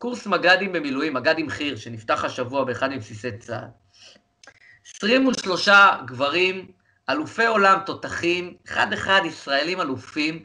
[0.00, 3.68] קורס מג"דים במילואים, מג"דים חי"ר, שנפתח השבוע באחד מבסיסי צה"ל.
[4.96, 5.68] 23
[6.06, 6.66] גברים,
[7.10, 10.42] אלופי עולם, תותחים, אחד-אחד ישראלים אלופים,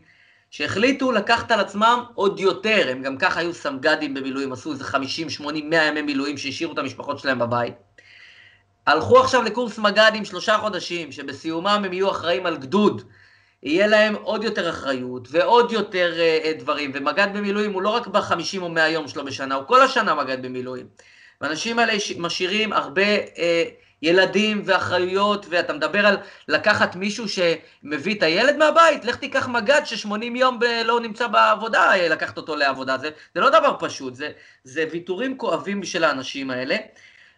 [0.51, 5.30] שהחליטו לקחת על עצמם עוד יותר, הם גם ככה היו סמג"דים במילואים, עשו איזה 50,
[5.30, 7.74] 80, 100 ימי מילואים שהשאירו את המשפחות שלהם בבית.
[8.88, 13.01] הלכו עכשיו לקורס מג"דים שלושה חודשים, שבסיומם הם יהיו אחראים על גדוד.
[13.66, 18.61] יהיה להם עוד יותר אחריות ועוד יותר uh, דברים, ומג"ד במילואים הוא לא רק ב-50
[18.61, 20.88] או 100 יום שלו בשנה, הוא כל השנה מג"ד במילואים.
[21.41, 23.39] והאנשים האלה משאירים הרבה uh,
[24.01, 30.24] ילדים ואחריויות, ואתה מדבר על לקחת מישהו שמביא את הילד מהבית, לך תיקח מג"ד ש-80
[30.36, 34.32] יום ב- לא נמצא בעבודה, אה, לקחת אותו לעבודה, זה, זה לא דבר פשוט, זה,
[34.63, 36.76] זה ויתורים כואבים בשביל האנשים האלה.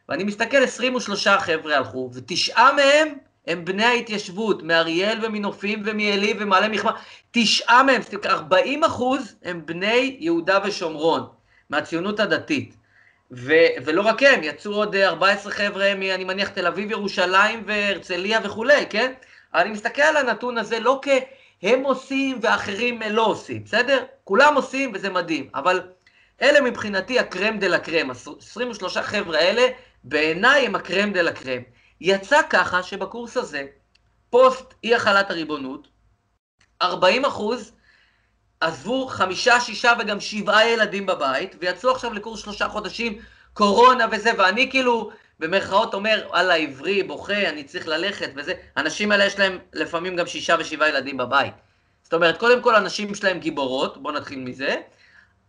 [0.10, 6.92] ואני מסתכל, 23 חבר'ה הלכו, ותשעה מהם הם בני ההתיישבות, מאריאל ומנופים ומעלי ומעלה מחמר,
[7.32, 11.28] תשעה מהם, 40 אחוז הם בני יהודה ושומרון,
[11.70, 12.78] מהציונות הדתית.
[13.32, 13.54] ו-
[13.86, 18.86] ולא רק הם, יצאו עוד 14 חבר'ה, מ- אני מניח, תל אביב, ירושלים והרצליה וכולי,
[18.90, 19.14] כן?
[19.56, 24.04] אני מסתכל על הנתון הזה לא כהם עושים ואחרים לא עושים, בסדר?
[24.24, 25.82] כולם עושים וזה מדהים, אבל
[26.42, 29.68] אלה מבחינתי הקרם דה לה קרם, 23 חבר'ה האלה,
[30.04, 31.62] בעיניי הם הקרם דה לה קרם.
[32.02, 33.66] יצא ככה שבקורס הזה,
[34.30, 35.88] פוסט אי החלת הריבונות,
[36.82, 37.72] 40 אחוז
[38.60, 43.20] עזבו חמישה, שישה וגם שבעה ילדים בבית, ויצאו עכשיו לקורס שלושה חודשים,
[43.54, 48.54] קורונה וזה, ואני כאילו, במרכאות אומר, וואלה, עברי, בוכה, אני צריך ללכת וזה.
[48.76, 51.54] האנשים האלה יש להם לפעמים גם שישה ושבעה ילדים בבית.
[52.04, 54.76] זאת אומרת, קודם כל הנשים שלהם גיבורות, בואו נתחיל מזה,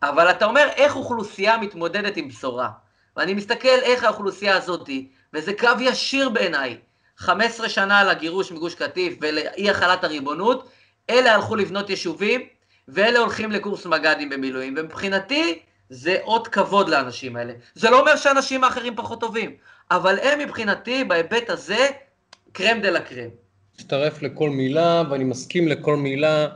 [0.02, 2.68] אבל אתה אומר איך אוכלוסייה מתמודדת עם בשורה.
[3.16, 6.76] ואני מסתכל איך האוכלוסייה הזאתי, וזה קו ישיר בעיניי,
[7.16, 10.68] 15 שנה לגירוש מגוש קטיף ולאי החלת הריבונות,
[11.10, 12.40] אלה הלכו לבנות יישובים,
[12.88, 15.58] ואלה הולכים לקורס מג"דים במילואים, ומבחינתי
[15.90, 17.52] זה אות כבוד לאנשים האלה.
[17.74, 19.50] זה לא אומר שאנשים האחרים פחות טובים,
[19.90, 21.88] אבל הם מבחינתי, בהיבט הזה,
[22.52, 23.28] קרם דה לה קרם.
[23.74, 26.48] מצטרף לכל מילה, ואני מסכים לכל מילה.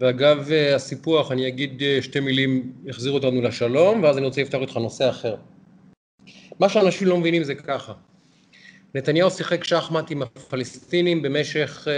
[0.00, 5.10] ואגב הסיפוח, אני אגיד שתי מילים, יחזירו אותנו לשלום, ואז אני רוצה לפתוח איתך נושא
[5.10, 5.36] אחר.
[6.60, 7.92] מה שאנשים לא מבינים זה ככה.
[8.94, 11.88] נתניהו שיחק שחמט עם הפלסטינים במשך,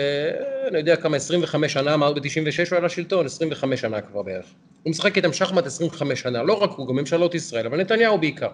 [0.68, 4.46] אני יודע כמה, 25 שנה, אמרת ב-96 הוא היה לשלטון, 25 שנה כבר בערך.
[4.82, 8.50] הוא משחק איתם שחמט 25 שנה, לא רק הוא, גם ממשלות ישראל, אבל נתניהו בעיקר.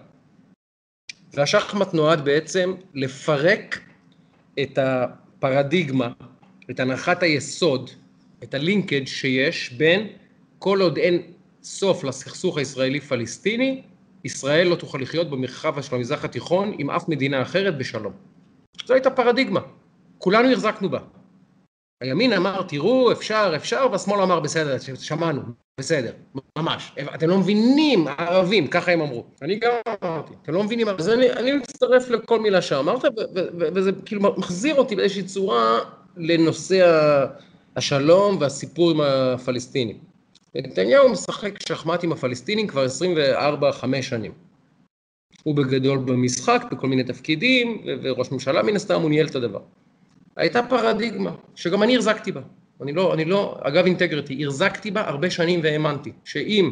[1.33, 3.79] והשחמט נועד בעצם לפרק
[4.61, 6.09] את הפרדיגמה,
[6.71, 7.89] את הנחת היסוד,
[8.43, 10.07] את הלינקג' שיש בין
[10.59, 11.21] כל עוד אין
[11.63, 13.81] סוף לסכסוך הישראלי-פלסטיני,
[14.23, 18.13] ישראל לא תוכל לחיות במרחב של המזרח התיכון עם אף מדינה אחרת בשלום.
[18.85, 19.59] זו הייתה פרדיגמה,
[20.17, 20.99] כולנו החזקנו בה.
[22.01, 25.41] הימין אמר, תראו, אפשר, אפשר, והשמאל אמר, בסדר, שמענו,
[25.79, 26.11] בסדר,
[26.57, 26.91] ממש.
[27.15, 29.25] אתם לא מבינים, הערבים, ככה הם אמרו.
[29.41, 29.71] אני גם
[30.03, 33.01] אמרתי, אתם לא מבינים, אז אני, אני מצטרף לכל מילה שאמרת,
[33.57, 35.79] וזה כאילו מחזיר אותי באיזושהי צורה
[36.17, 36.85] לנושא
[37.75, 39.97] השלום והסיפור עם הפלסטינים.
[40.55, 44.31] נתניהו משחק שחמט עם הפלסטינים כבר 24-5 שנים.
[45.43, 49.59] הוא בגדול במשחק, בכל מיני תפקידים, וראש ממשלה מן הסתם, הוא ניהל את הדבר.
[50.35, 52.41] הייתה פרדיגמה, שגם אני החזקתי בה.
[52.81, 56.71] אני לא, אני לא, אגב אינטגריטי, החזקתי בה הרבה שנים והאמנתי, שאם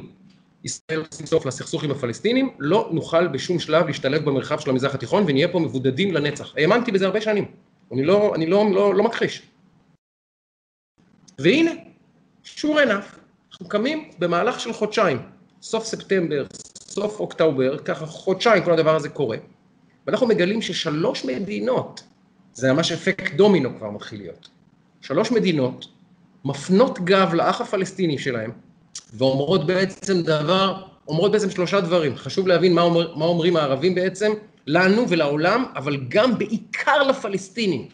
[0.64, 5.24] ישראל עושים סוף לסכסוך עם הפלסטינים, לא נוכל בשום שלב להשתלב במרחב של המזרח התיכון
[5.28, 6.54] ונהיה פה מבודדים לנצח.
[6.58, 7.46] האמנתי בזה הרבה שנים.
[7.92, 9.42] אני לא, אני לא, לא, לא מכחיש.
[11.40, 11.72] והנה,
[12.46, 13.25] sure enough,
[13.56, 15.18] אנחנו קמים במהלך של חודשיים,
[15.62, 16.46] סוף ספטמבר,
[16.78, 19.38] סוף אוקטובר, ככה חודשיים כל הדבר הזה קורה,
[20.08, 22.04] ואנחנו מגלים ששלוש מדינות,
[22.54, 24.50] זה ממש אפקט דומינו כבר מתחיל להיות,
[25.02, 25.86] שלוש מדינות
[26.46, 28.52] מפנות גב לאח הפלסטיני שלהם,
[29.14, 34.32] ואומרות בעצם דבר, אומרות בעצם שלושה דברים, חשוב להבין מה, אומר, מה אומרים הערבים בעצם,
[34.68, 37.88] לנו ולעולם, אבל גם בעיקר לפלסטינים.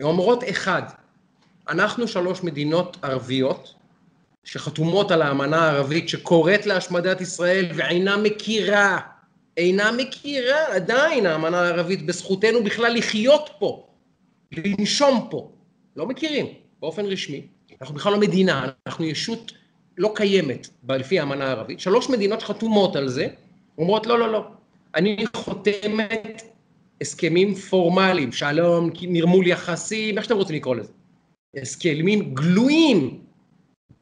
[0.00, 0.82] הן אומרות אחד,
[1.68, 3.74] אנחנו שלוש מדינות ערביות,
[4.44, 8.98] שחתומות על האמנה הערבית שקוראת להשמדת ישראל ואינה מכירה,
[9.56, 13.86] אינה מכירה עדיין האמנה הערבית בזכותנו בכלל לחיות פה,
[14.52, 15.50] לנשום פה.
[15.96, 16.46] לא מכירים
[16.80, 17.46] באופן רשמי,
[17.80, 19.52] אנחנו בכלל לא מדינה, אנחנו ישות
[19.98, 21.80] לא קיימת לפי האמנה הערבית.
[21.80, 23.26] שלוש מדינות חתומות על זה,
[23.78, 24.44] אומרות לא, לא, לא,
[24.94, 26.42] אני חותמת
[27.00, 30.92] הסכמים פורמליים, שלום, נרמול יחסים, איך שאתם רוצים לקרוא לזה.
[31.56, 33.23] הסכמים גלויים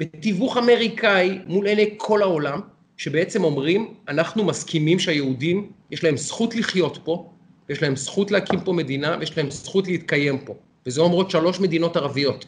[0.01, 2.61] בתיווך אמריקאי מול עיני כל העולם,
[2.97, 7.31] שבעצם אומרים, אנחנו מסכימים שהיהודים, יש להם זכות לחיות פה,
[7.69, 10.55] יש להם זכות להקים פה מדינה, ויש להם זכות להתקיים פה.
[10.87, 12.45] וזה אומרות שלוש מדינות ערביות.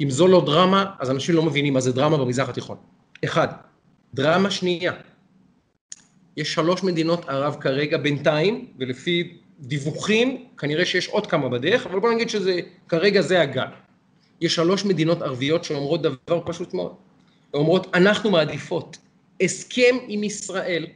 [0.00, 2.76] אם זו לא דרמה, אז אנשים לא מבינים מה זה דרמה במזרח התיכון.
[3.24, 3.48] אחד,
[4.14, 4.92] דרמה שנייה,
[6.36, 12.12] יש שלוש מדינות ערב כרגע בינתיים, ולפי דיווחים, כנראה שיש עוד כמה בדרך, אבל בוא
[12.12, 13.66] נגיד שזה, כרגע זה הגל.
[14.40, 16.94] יש שלוש מדינות ערביות שאומרות דבר פשוט מאוד.
[17.54, 18.98] אומרות, אנחנו מעדיפות
[19.40, 20.86] הסכם עם ישראל,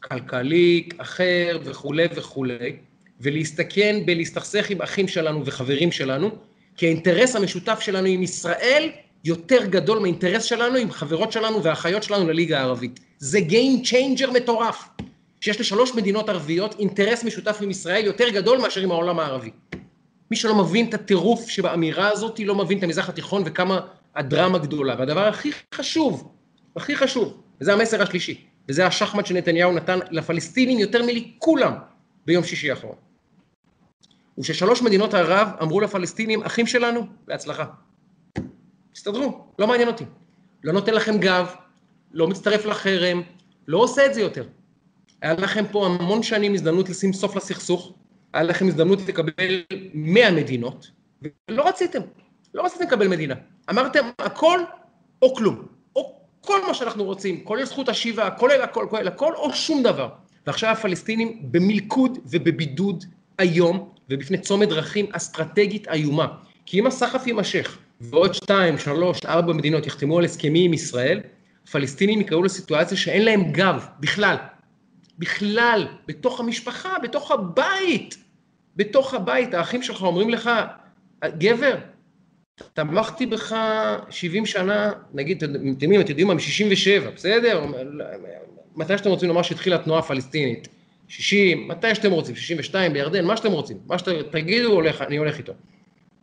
[0.00, 2.76] כלכלי, אחר וכולי וכולי,
[3.20, 6.30] ולהסתכן בלהסתכסך עם אחים שלנו וחברים שלנו,
[6.76, 8.90] כי האינטרס המשותף שלנו עם ישראל
[9.24, 13.00] יותר גדול מהאינטרס שלנו עם חברות שלנו ואחיות שלנו לליגה הערבית.
[13.18, 14.88] זה Game Changer מטורף,
[15.40, 19.50] שיש לשלוש מדינות ערביות אינטרס משותף עם ישראל יותר גדול מאשר עם העולם הערבי.
[20.30, 23.80] מי שלא מבין את הטירוף שבאמירה הזאת, לא מבין את המזרח התיכון וכמה
[24.14, 24.94] הדרמה גדולה.
[24.98, 26.32] והדבר הכי חשוב,
[26.76, 31.72] הכי חשוב, וזה המסר השלישי, וזה השחמט שנתניהו נתן לפלסטינים יותר מלכולם
[32.26, 32.96] ביום שישי האחרון.
[34.34, 37.64] הוא ששלוש מדינות ערב אמרו לפלסטינים, אחים שלנו, בהצלחה.
[38.92, 40.04] תסתדרו, לא מעניין אותי.
[40.64, 41.54] לא נותן לכם גב,
[42.12, 43.22] לא מצטרף לחרם,
[43.68, 44.46] לא עושה את זה יותר.
[45.22, 47.92] היה לכם פה המון שנים הזדמנות לשים סוף לסכסוך,
[48.32, 49.32] היה לכם הזדמנות לקבל
[49.94, 50.90] 100 מדינות,
[51.48, 52.00] ולא רציתם,
[52.54, 53.34] לא רציתם לקבל מדינה.
[53.70, 54.60] אמרתם הכל
[55.22, 55.66] או כלום,
[55.96, 60.08] או כל מה שאנחנו רוצים, כולל זכות השיבה, כולל הכל, כולל הכל, או שום דבר.
[60.46, 63.04] ועכשיו הפלסטינים במלכוד ובבידוד
[63.38, 66.26] היום, ובפני צומת דרכים אסטרטגית איומה.
[66.66, 71.20] כי אם הסחף יימשך, ועוד שתיים, שלוש, ארבע מדינות יחתמו על הסכמים עם ישראל,
[71.70, 74.36] פלסטינים יקראו לסיטואציה שאין להם גב בכלל.
[75.18, 78.16] בכלל, בתוך המשפחה, בתוך הבית.
[78.76, 80.50] בתוך הבית, האחים שלך אומרים לך,
[81.24, 81.76] גבר,
[82.72, 83.56] תמכתי בך
[84.10, 87.66] 70 שנה, נגיד, אתם יודעים, אתם יודעים מה, מ-67, בסדר?
[88.76, 90.68] מתי שאתם רוצים לומר שהתחילה התנועה הפלסטינית.
[91.08, 95.52] 60, מתי שאתם רוצים, 62 בירדן, מה שאתם רוצים, מה שתגידו, הולך, אני הולך איתו.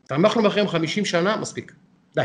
[0.08, 1.74] תמכנו בכם 50 שנה, מספיק.
[2.16, 2.24] די.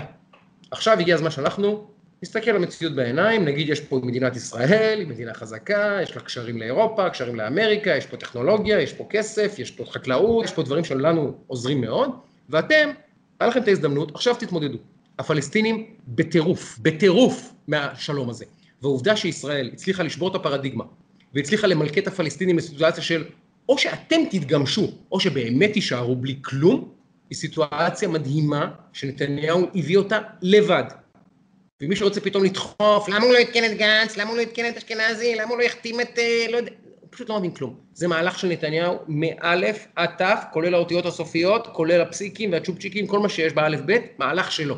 [0.71, 1.90] עכשיו הגיע הזמן שאנחנו
[2.23, 7.11] נסתכל למציאות בעיניים, נגיד יש פה מדינת ישראל, היא מדינה חזקה, יש לה קשרים לאירופה,
[7.11, 11.35] קשרים לאמריקה, יש פה טכנולוגיה, יש פה כסף, יש פה חקלאות, יש פה דברים שלנו
[11.47, 12.11] עוזרים מאוד,
[12.49, 12.91] ואתם,
[13.41, 14.79] היה לכם את ההזדמנות, עכשיו תתמודדו.
[15.19, 18.45] הפלסטינים בטירוף, בטירוף מהשלום הזה.
[18.83, 20.85] והעובדה שישראל הצליחה לשבור את הפרדיגמה,
[21.35, 23.25] והצליחה למלכד את הפלסטינים לסיטואציה של
[23.69, 26.93] או שאתם תתגמשו, או שבאמת תישארו בלי כלום,
[27.31, 30.85] היא סיטואציה מדהימה שנתניהו הביא אותה לבד.
[31.81, 34.77] ומי שרוצה פתאום לדחוף, למה הוא לא עדכן את גנץ, למה הוא לא עדכן את
[34.77, 36.19] אשכנזי, למה הוא לא יחתים את...
[36.19, 36.71] אה, לא יודע,
[37.01, 37.75] הוא פשוט לא מבין כלום.
[37.95, 43.29] זה מהלך של נתניהו מאלף עד תף, כולל האותיות הסופיות, כולל הפסיקים והצ'ופצ'יקים, כל מה
[43.29, 44.77] שיש באלף בית, מהלך שלו.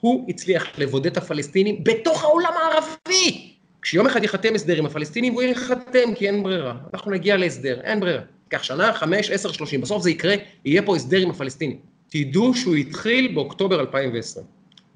[0.00, 3.52] הוא הצליח לבודד את הפלסטינים בתוך העולם הערבי.
[3.82, 6.74] כשיום אחד ייחתם הסדר עם הפלסטינים, הוא ייחתם, כי אין ברירה.
[6.94, 8.22] אנחנו נגיע להסדר, אין ברירה.
[8.48, 9.80] קח שנה, חמש, עשר, שלושים.
[9.80, 11.78] בסוף זה יקרה, יהיה פה הסדר עם הפלסטינים.
[12.08, 14.46] תדעו שהוא התחיל באוקטובר 2020.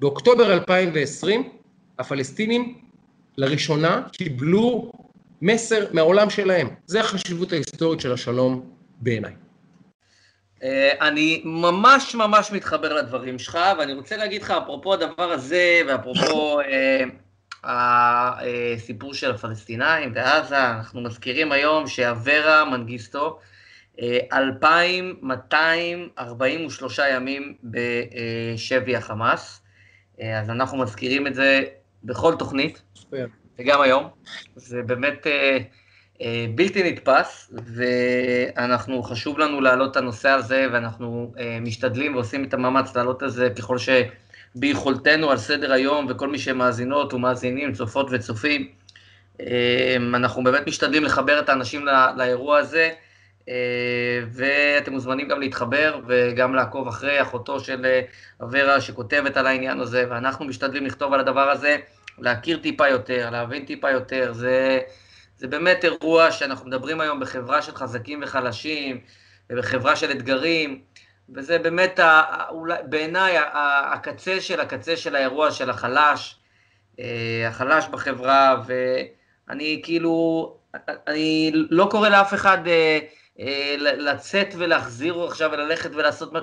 [0.01, 1.49] באוקטובר 2020,
[1.99, 2.77] הפלסטינים
[3.37, 4.91] לראשונה קיבלו
[5.41, 6.69] מסר מהעולם שלהם.
[6.85, 9.33] זה החשיבות ההיסטורית של השלום בעיניי.
[10.63, 16.59] אה, אני ממש ממש מתחבר לדברים שלך, ואני רוצה להגיד לך, אפרופו הדבר הזה, ואפרופו
[16.61, 17.03] אה,
[17.63, 23.39] הסיפור של הפלסטינאים ועזה, אנחנו מזכירים היום שאברה מנגיסטו,
[23.99, 29.60] 2,243 אה, ימים בשבי החמאס,
[30.19, 31.61] אז אנחנו מזכירים את זה
[32.03, 32.81] בכל תוכנית,
[33.59, 34.07] וגם היום.
[34.55, 35.27] זה באמת
[36.21, 42.53] אה, בלתי נתפס, ואנחנו, חשוב לנו להעלות את הנושא הזה, ואנחנו אה, משתדלים ועושים את
[42.53, 43.77] המאמץ להעלות את זה ככל
[44.55, 48.67] שביכולתנו על סדר היום, וכל מי שמאזינות ומאזינים, צופות וצופים,
[49.41, 52.89] אה, אנחנו באמת משתדלים לחבר את האנשים לא, לאירוע הזה,
[54.31, 57.85] ואתם מוזמנים גם להתחבר וגם לעקוב אחרי אחותו של
[58.43, 61.77] אברה שכותבת על העניין הזה, ואנחנו משתדלים לכתוב על הדבר הזה,
[62.17, 64.79] להכיר טיפה יותר, להבין טיפה יותר, זה...
[65.41, 69.01] זה באמת אירוע שאנחנו מדברים היום בחברה של חזקים וחלשים,
[69.49, 70.81] ובחברה של אתגרים,
[71.35, 71.99] וזה באמת,
[72.83, 73.35] בעיניי,
[73.93, 76.35] הקצה של הקצה של האירוע של החלש,
[76.99, 80.55] אה, החלש בחברה, ואני כאילו,
[81.07, 82.99] אני לא קורא לאף אחד אה, אה,
[83.77, 86.33] לצאת ולהחזיר עכשיו וללכת ולעשות,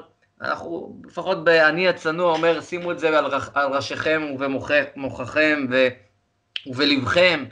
[0.41, 3.27] אנחנו, לפחות אני הצנוע אומר, שימו את זה על
[3.73, 5.67] ראשיכם ובמוחכם
[6.67, 7.45] ובלבכם.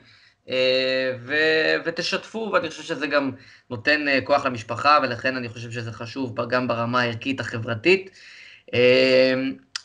[0.49, 3.31] אה, ו- ותשתפו, ואני חושב שזה גם
[3.71, 8.11] נותן אה, כוח למשפחה, ולכן אני חושב שזה חשוב גם ברמה הערכית החברתית.
[8.75, 9.35] אה,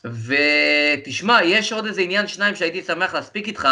[0.06, 3.68] ותשמע, יש עוד איזה עניין שניים שהייתי שמח להספיק איתך.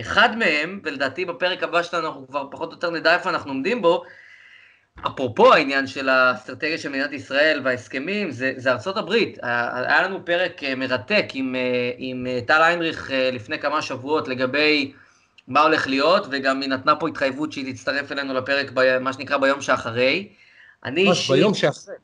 [0.00, 3.82] אחד מהם, ולדעתי בפרק הבא שלנו אנחנו כבר פחות או יותר נדע איפה אנחנו עומדים
[3.82, 4.04] בו,
[5.06, 9.38] אפרופו העניין של האסטרטגיה של מדינת ישראל וההסכמים, זה, זה ארצות הברית.
[9.42, 11.54] היה לנו פרק מרתק עם,
[11.98, 14.92] עם טל איינריך לפני כמה שבועות לגבי
[15.48, 19.36] מה הולך להיות, וגם היא נתנה פה התחייבות שהיא תצטרף אלינו לפרק, ב, מה שנקרא
[19.36, 20.28] ביום שאחרי.
[20.84, 21.36] אני אישית...
[21.36, 21.94] ביום שאחרי.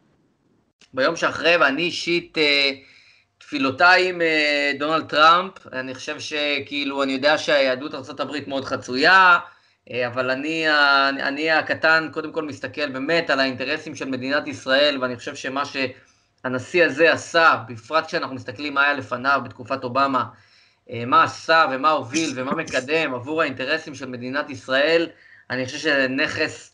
[0.95, 2.71] ביום שאחרי, ואני אישית, אה,
[3.39, 9.39] תפילותיי עם אה, דונלד טראמפ, אני חושב שכאילו, אני יודע שהיהדות ארה"ב מאוד חצויה, אה,
[9.91, 10.65] אבל אני,
[11.21, 16.85] אני, הקטן, קודם כל מסתכל באמת על האינטרסים של מדינת ישראל, ואני חושב שמה שהנשיא
[16.85, 20.25] הזה עשה, בפרט כשאנחנו מסתכלים מה היה לפניו בתקופת אובמה,
[20.91, 25.09] אה, מה עשה ומה הוביל ומה מקדם עבור האינטרסים של מדינת ישראל,
[25.51, 26.73] אני חושב שזה נכס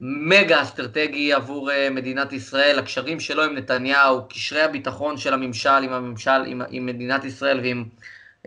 [0.00, 5.92] מגה אסטרטגי עבור אה, מדינת ישראל, הקשרים שלו עם נתניהו, קשרי הביטחון של הממשל עם
[5.92, 7.84] הממשל, עם, עם מדינת ישראל ועם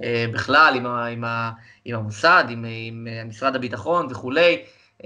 [0.03, 1.23] אה, בכלל, עם, עם, עם
[1.85, 4.63] המוסד, עם, עם משרד הביטחון וכולי,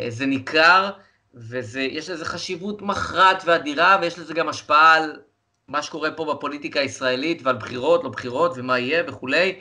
[0.07, 0.89] זה ניכר
[1.33, 5.19] ויש לזה חשיבות מכרעת ואדירה ויש לזה גם השפעה על
[5.67, 9.55] מה שקורה פה בפוליטיקה הישראלית ועל בחירות, לא בחירות ומה יהיה וכולי.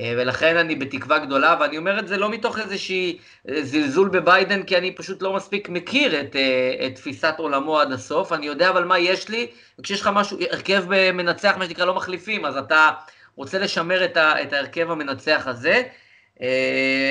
[0.00, 4.62] אה, ולכן אני בתקווה גדולה, ואני אומר את זה לא מתוך איזושהי אה, זלזול בביידן,
[4.62, 8.70] כי אני פשוט לא מספיק מכיר את, אה, את תפיסת עולמו עד הסוף, אני יודע
[8.70, 9.46] אבל מה יש לי,
[9.78, 12.90] וכשיש לך משהו, הרכב מנצח, מה שנקרא, לא מחליפים, אז אתה
[13.36, 15.82] רוצה לשמר את, ה, את ההרכב המנצח הזה.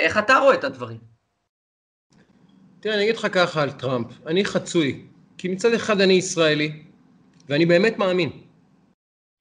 [0.03, 0.97] איך אתה רואה את הדברים?
[2.79, 5.05] תראה, אני אגיד לך ככה על טראמפ, אני חצוי,
[5.37, 6.71] כי מצד אחד אני ישראלי,
[7.49, 8.29] ואני באמת מאמין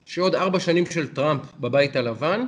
[0.04, 2.46] שעוד ארבע שנים של טראמפ בבית הלבן,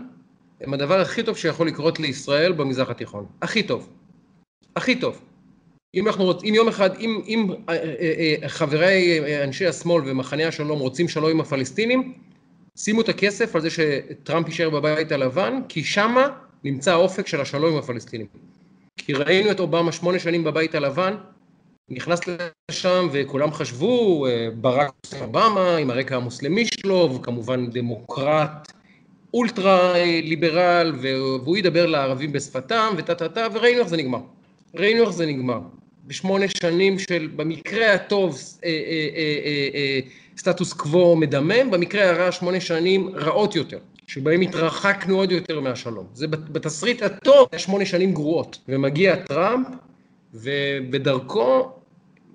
[0.60, 3.26] הם הדבר הכי טוב שיכול לקרות לישראל במזרח התיכון.
[3.42, 3.88] הכי טוב.
[4.76, 5.20] הכי טוב.
[5.94, 10.48] אם אנחנו רוצים, אם יום אחד, אם, אם אה, אה, אה, חברי אנשי השמאל ומחנה
[10.48, 12.14] השלום רוצים שלום עם הפלסטינים,
[12.78, 16.28] שימו את הכסף על זה שטראמפ יישאר בבית הלבן, כי שמה
[16.64, 18.26] נמצא האופק של השלום עם הפלסטינים.
[18.96, 21.14] כי ראינו את אובמה שמונה שנים בבית הלבן,
[21.88, 22.20] נכנס
[22.70, 24.90] לשם וכולם חשבו, אה, ברק
[25.20, 28.72] אובמה עם הרקע המוסלמי שלו, וכמובן דמוקרט
[29.34, 29.92] אולטרה
[30.22, 34.20] ליברל, והוא ידבר לערבים בשפתם, וטה טה טה, וראינו איך זה נגמר.
[34.74, 35.60] ראינו איך זה נגמר.
[36.06, 40.00] בשמונה שנים של, במקרה הטוב, אה, אה,
[40.38, 43.78] סטטוס קוו מדמם, במקרה הרע שמונה שנים רעות יותר.
[44.06, 46.06] שבהם התרחקנו עוד יותר מהשלום.
[46.14, 48.58] זה בתסריט הטוב, שמונה שנים גרועות.
[48.68, 49.66] ומגיע טראמפ,
[50.34, 51.72] ובדרכו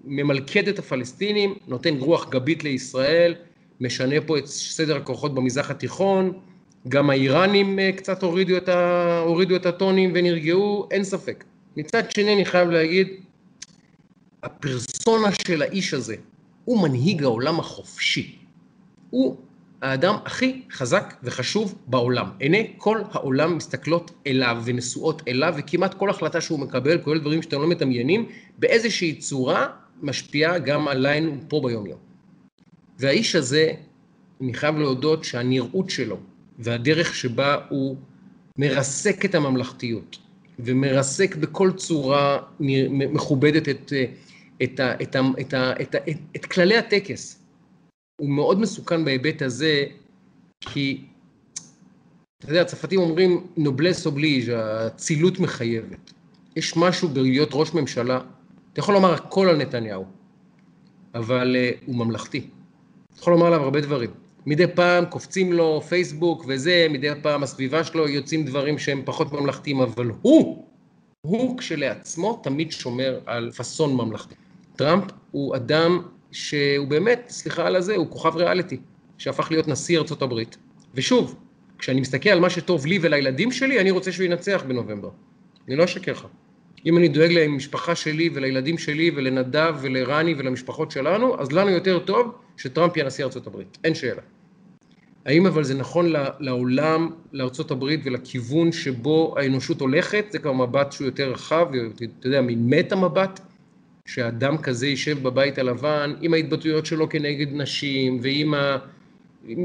[0.04, 3.36] ממלכד את הפלסטינים, נותן רוח גבית לישראל,
[3.82, 6.40] משנה פה את סדר הכוחות במזרח התיכון,
[6.88, 9.20] גם האיראנים אה, קצת הורידו את, ה...
[9.26, 11.44] הורידו את הטונים ונרגעו, אין ספק.
[11.78, 13.08] מצד שני, אני חייב להגיד,
[14.44, 16.16] הפרסונה של האיש הזה,
[16.66, 18.36] הוא מנהיג העולם החופשי.
[19.10, 19.38] הוא
[19.82, 22.30] האדם הכי חזק וחשוב בעולם.
[22.40, 27.62] עיני כל העולם מסתכלות אליו ונשואות אליו, וכמעט כל החלטה שהוא מקבל, כולל דברים שאתם
[27.62, 28.26] לא מדמיינים,
[28.58, 29.68] באיזושהי צורה
[30.02, 32.00] משפיעה גם עלינו פה ביום-יום.
[33.00, 33.72] והאיש הזה,
[34.42, 36.18] אני חייב להודות שהנראות שלו
[36.60, 37.98] והדרך שבה הוא
[38.58, 40.18] מרסק את הממלכתיות
[40.60, 43.94] ומרסק בכל צורה מכובדת את,
[44.64, 45.96] את, את, את, את, את,
[46.36, 47.44] את כללי הטקס,
[48.20, 49.86] הוא מאוד מסוכן בהיבט הזה,
[50.62, 51.02] כי,
[52.40, 56.14] אתה יודע, הצרפתים אומרים נובלס אובליז', האצילות מחייבת.
[56.56, 58.20] יש משהו בלהיות ראש ממשלה,
[58.74, 60.06] אתה יכול לומר הכל על נתניהו,
[61.16, 62.48] אבל uh, הוא ממלכתי.
[63.14, 64.10] אתה יכול לומר עליו הרבה דברים.
[64.46, 69.82] מדי פעם קופצים לו פייסבוק וזה, מדי פעם הסביבה שלו יוצאים דברים שהם פחות ממלכתיים,
[69.82, 70.66] אבל הוא,
[71.22, 74.36] הוא כשלעצמו תמיד שומר על פאסון ממלכתי.
[74.76, 76.02] טראמפ הוא אדם
[76.32, 78.78] שהוא באמת, סליחה על הזה, הוא כוכב ריאליטי,
[79.18, 80.58] שהפך להיות נשיא ארצות הברית.
[80.96, 81.36] ושוב,
[81.80, 85.10] כשאני מסתכל על מה שטוב לי ולילדים שלי, אני רוצה שהוא ינצח בנובמבר.
[85.68, 86.26] אני לא אשקר לך.
[86.86, 92.36] אם אני דואג למשפחה שלי ולילדים שלי ולנדב ולרני ולמשפחות שלנו, אז לנו יותר טוב
[92.58, 94.22] שטראמפ יהיה נשיא ארצות הברית, אין שאלה.
[95.26, 100.26] האם אבל זה נכון לעולם, לארצות הברית ולכיוון שבו האנושות הולכת?
[100.30, 101.68] זה כבר מבט שהוא יותר רחב,
[102.20, 103.40] אתה יודע, מין מטה מבט.
[104.10, 108.78] שאדם כזה יישב בבית הלבן עם ההתבטאויות שלו כנגד נשים ועם ה...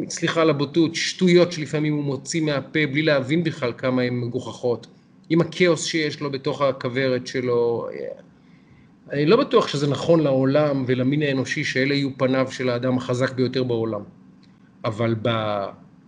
[0.08, 4.86] סליחה על הבוטות, שטויות שלפעמים הוא מוציא מהפה בלי להבין בכלל כמה הן מגוחכות,
[5.30, 7.88] עם הכאוס שיש לו בתוך הכוורת שלו.
[9.12, 13.62] אני לא בטוח שזה נכון לעולם ולמין האנושי שאלה יהיו פניו של האדם החזק ביותר
[13.62, 14.02] בעולם.
[14.84, 15.14] אבל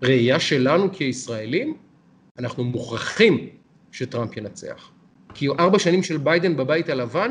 [0.03, 1.77] בראייה שלנו כישראלים,
[2.39, 3.49] אנחנו מוכרחים
[3.93, 4.91] שטראמפ ינצח.
[5.35, 7.31] כי ארבע שנים של ביידן בבית הלבן,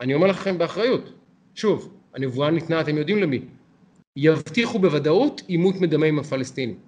[0.00, 1.12] אני אומר לכם באחריות,
[1.54, 3.40] שוב, הנבואה ניתנה, אתם יודעים למי,
[4.16, 6.78] יבטיחו בוודאות עימות מדמה עם הפלסטינים.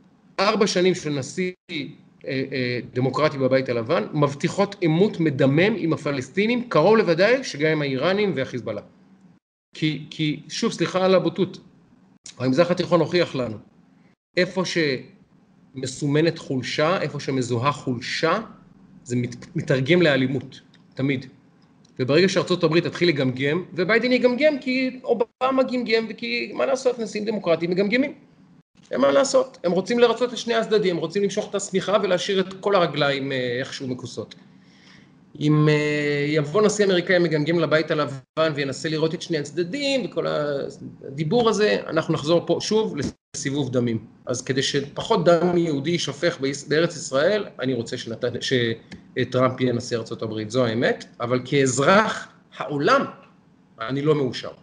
[0.40, 1.76] ארבע שנים של נשיא אה,
[2.26, 8.82] אה, דמוקרטי בבית הלבן, מבטיחות עימות מדמם עם הפלסטינים, קרוב לוודאי שגם עם האיראנים והחיזבאללה.
[9.74, 11.58] כי, כי, שוב, סליחה על הבוטות,
[12.38, 13.56] המזרח התיכון הוכיח לנו,
[14.36, 14.62] איפה
[15.74, 18.38] שמסומנת חולשה, איפה שמזוהה חולשה,
[19.04, 20.60] זה מת, מתרגם לאלימות,
[20.94, 21.26] תמיד.
[21.98, 27.70] וברגע שארצות הברית תתחיל לגמגם, וביידן יגמגם כי אובמה גמגם, וכי מה לעשות, נשיאים דמוקרטיים
[27.70, 28.12] מגמגמים.
[28.90, 32.40] אין מה לעשות, הם רוצים לרצות את שני הצדדים, הם רוצים למשוך את השמיכה ולהשאיר
[32.40, 34.34] את כל הרגליים אה, איכשהו מכוסות.
[35.40, 40.26] אם אה, יבוא נשיא אמריקאי מגמגם לבית הלבן וינסה לראות את שני הצדדים וכל
[41.06, 42.94] הדיבור הזה, אנחנו נחזור פה שוב
[43.36, 44.06] לסיבוב דמים.
[44.26, 48.24] אז כדי שפחות דם יהודי יישפך בארץ ישראל, אני רוצה שנת...
[48.40, 53.04] שטראמפ יהיה נשיא ארצות הברית, זו האמת, אבל כאזרח העולם,
[53.80, 54.48] אני לא מאושר.
[54.48, 54.56] אני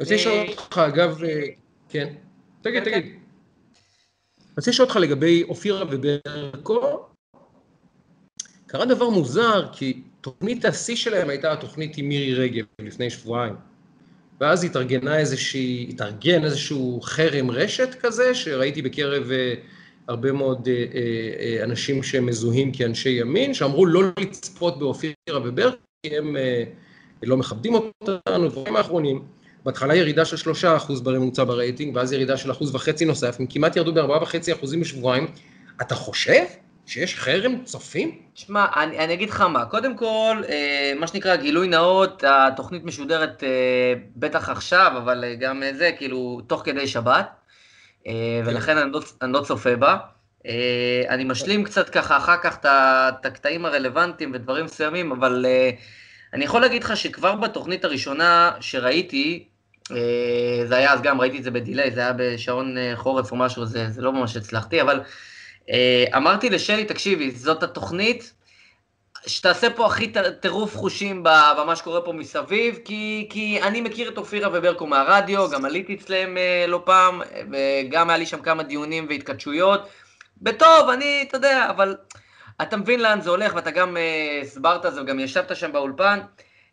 [0.00, 1.42] רוצה לשאול אה, אותך, אגב, אה,
[1.88, 2.12] כן,
[2.62, 3.04] תגיד, כן, תגיד.
[3.04, 7.09] אני רוצה לשאול אותך לגבי אופירה וברקו,
[8.70, 13.54] קרה דבר מוזר, כי תוכנית השיא שלהם הייתה התוכנית עם מירי רגב לפני שבועיים.
[14.40, 19.54] ואז התארגנה איזושהי, התארגן איזשהו חרם רשת כזה, שראיתי בקרב אה,
[20.08, 20.84] הרבה מאוד אה,
[21.40, 25.14] אה, אנשים שמזוהים כאנשי ימין, שאמרו לא לצפות באופירה
[25.44, 26.36] וברקי, כי הם
[27.22, 29.22] לא מכבדים אותנו, דברים האחרונים.
[29.64, 33.76] בהתחלה ירידה של שלושה אחוז בממוצע ברייטינג, ואז ירידה של אחוז וחצי נוסף, הם כמעט
[33.76, 35.26] ירדו בארבעה וחצי אחוזים בשבועיים.
[35.80, 36.44] אתה חושב
[36.90, 38.18] שיש חרם צופים?
[38.34, 43.44] שמע, אני, אני אגיד לך מה, קודם כל, אה, מה שנקרא גילוי נאות, התוכנית משודרת
[43.44, 47.30] אה, בטח עכשיו, אבל אה, גם אה, זה, כאילו, תוך כדי שבת,
[48.06, 49.96] אה, ולכן אני לא, אני לא צופה בה.
[50.46, 55.70] אה, אני משלים קצת ככה אחר כך את הקטעים הרלוונטיים ודברים מסוימים, אבל אה,
[56.34, 59.48] אני יכול להגיד לך שכבר בתוכנית הראשונה שראיתי,
[59.90, 63.36] אה, זה היה אז גם, ראיתי את זה בדיליי, זה היה בשעון אה, חורף או
[63.36, 65.00] משהו, זה, זה לא ממש הצלחתי, אבל
[66.16, 68.32] אמרתי לשלי, תקשיבי, זאת התוכנית
[69.26, 74.48] שתעשה פה הכי טירוף חושים במה שקורה פה מסביב, כי, כי אני מכיר את אופירה
[74.52, 76.36] וברקו מהרדיו, גם עליתי אצלם
[76.68, 79.88] לא פעם, וגם היה לי שם כמה דיונים והתכתשויות.
[80.42, 81.96] בטוב, אני, אתה יודע, אבל
[82.62, 83.96] אתה מבין לאן זה הולך, ואתה גם
[84.42, 86.20] הסברת uh, זה, וגם ישבת שם באולפן.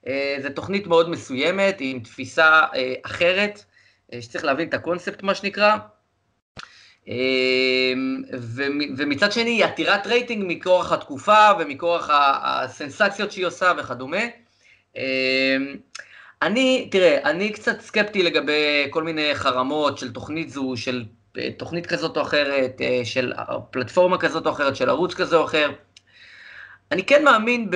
[0.06, 0.10] Uh,
[0.41, 3.64] זו תוכנית מאוד מסוימת, עם תפיסה uh, אחרת,
[4.12, 5.78] uh, שצריך להבין את הקונספט, מה שנקרא.
[7.08, 7.10] Uh,
[8.97, 12.10] ומצד שני, היא עתירת רייטינג מכורח התקופה ומכורח
[12.43, 14.24] הסנסציות שהיא עושה וכדומה.
[14.95, 14.99] Uh,
[16.41, 21.05] אני, תראה, אני קצת סקפטי לגבי כל מיני חרמות של תוכנית זו, של
[21.58, 23.34] תוכנית כזאת או אחרת, אה, של
[23.72, 25.72] פלטפורמה כזאת או אחרת, של ערוץ כזה או אחר.
[26.91, 27.70] אני כן מאמין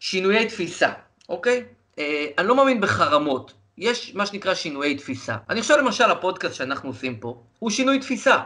[0.00, 0.92] בשינויי אמ, תפיסה,
[1.28, 1.64] אוקיי?
[1.98, 3.52] אה, אני לא מאמין בחרמות.
[3.78, 5.36] יש מה שנקרא שינויי תפיסה.
[5.50, 8.38] אני חושב למשל הפודקאסט שאנחנו עושים פה, הוא שינוי תפיסה.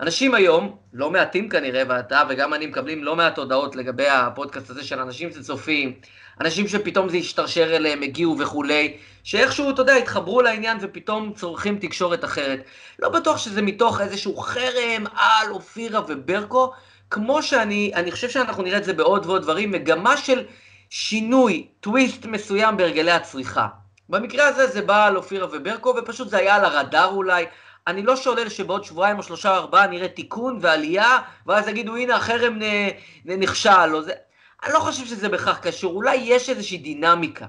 [0.00, 4.84] אנשים היום, לא מעטים כנראה, ואתה וגם אני מקבלים לא מעט הודעות לגבי הפודקאסט הזה
[4.84, 5.92] של אנשים שצופים,
[6.40, 12.24] אנשים שפתאום זה השתרשר אליהם, הגיעו וכולי, שאיכשהו, אתה יודע, התחברו לעניין ופתאום צורכים תקשורת
[12.24, 12.64] אחרת.
[12.98, 16.72] לא בטוח שזה מתוך איזשהו חרם על אופירה וברקו,
[17.10, 20.44] כמו שאני, אני חושב שאנחנו נראה את זה בעוד ועוד דברים, מגמה של
[20.90, 23.66] שינוי, טוויסט מסוים בהרגלי הצריכה.
[24.08, 27.44] במקרה הזה זה בא על אופירה וברקו, ופשוט זה היה על הרדאר אולי.
[27.86, 32.16] אני לא שולל שבעוד שבועיים או שלושה או ארבעה נראה תיקון ועלייה, ואז יגידו, הנה,
[32.16, 32.58] החרם
[33.24, 34.12] נכשל, זה...
[34.64, 37.46] אני לא חושב שזה בכך קשור, אולי יש איזושהי דינמיקה.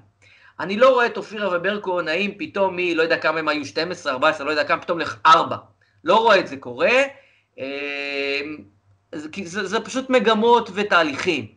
[0.59, 2.95] אני לא רואה את אופירה וברקו נעים פתאום מ...
[2.95, 5.57] לא יודע כמה הם היו, 12, 14, לא יודע כמה, פתאום לך 4.
[6.03, 6.91] לא רואה את זה קורה.
[7.59, 8.41] אה,
[9.11, 11.47] זה, זה, זה פשוט מגמות ותהליכים.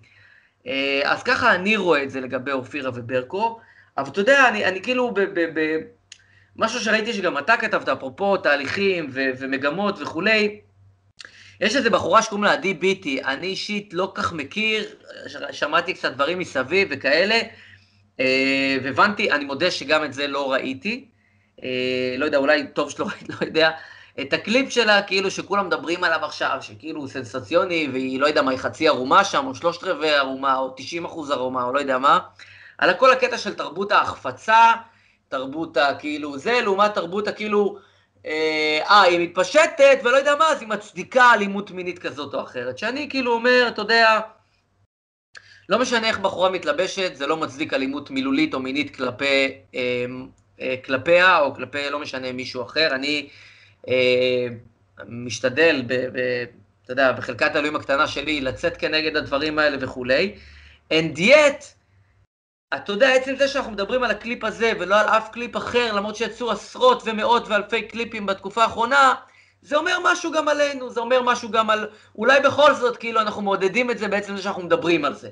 [0.67, 3.61] אה, אז ככה אני רואה את זה לגבי אופירה וברקו.
[3.99, 5.21] אבל אתה יודע, אני, אני כאילו ב...
[5.21, 5.79] ב, ב
[6.57, 10.61] משהו שראיתי שגם אתה כתבת, אפרופו תהליכים ו- ומגמות וכולי,
[11.61, 14.85] יש איזה בחורה שקוראים לה עדי ביטי, אני אישית לא כך מכיר,
[15.51, 17.41] שמעתי קצת דברים מסביב וכאלה,
[18.21, 21.09] אה, והבנתי, אני מודה שגם את זה לא ראיתי,
[21.63, 23.71] אה, לא יודע, אולי טוב שלא ראיתי, לא יודע,
[24.21, 28.51] את הקליפ שלה, כאילו שכולם מדברים עליו עכשיו, שכאילו הוא סנסציוני, והיא לא יודע מה,
[28.51, 31.99] היא חצי ערומה שם, או שלושת רבעי ערומה, או 90 אחוז ערומה, או לא יודע
[31.99, 32.19] מה,
[32.79, 34.73] על כל הקטע של תרבות ההחפצה,
[35.29, 37.79] תרבות הכאילו זה, לעומת תרבות הכאילו,
[38.27, 42.79] אה, אה, היא מתפשטת ולא יודע מה, אז היא מצדיקה אלימות מינית כזאת או אחרת.
[42.79, 44.21] שאני כאילו אומר, אתה יודע,
[45.69, 50.05] לא משנה איך בחורה מתלבשת, זה לא מצדיק אלימות מילולית או מינית כלפי, אה,
[50.61, 52.89] אה, כלפיה או כלפי לא משנה מישהו אחר.
[52.95, 53.29] אני
[53.89, 54.47] אה,
[55.09, 56.45] משתדל, ב, ב,
[56.85, 60.35] אתה יודע, בחלקת האלוהים הקטנה שלי, לצאת כנגד הדברים האלה וכולי.
[60.93, 61.65] And yet,
[62.75, 66.17] אתה יודע, עצם זה שאנחנו מדברים על הקליפ הזה ולא על אף קליפ אחר, למרות
[66.17, 69.15] שיצאו עשרות ומאות ואלפי קליפים בתקופה האחרונה,
[69.63, 71.89] זה אומר משהו גם עלינו, זה אומר משהו גם על...
[72.17, 75.29] אולי בכל זאת, כאילו, אנחנו מעודדים את זה בעצם זה שאנחנו מדברים על זה.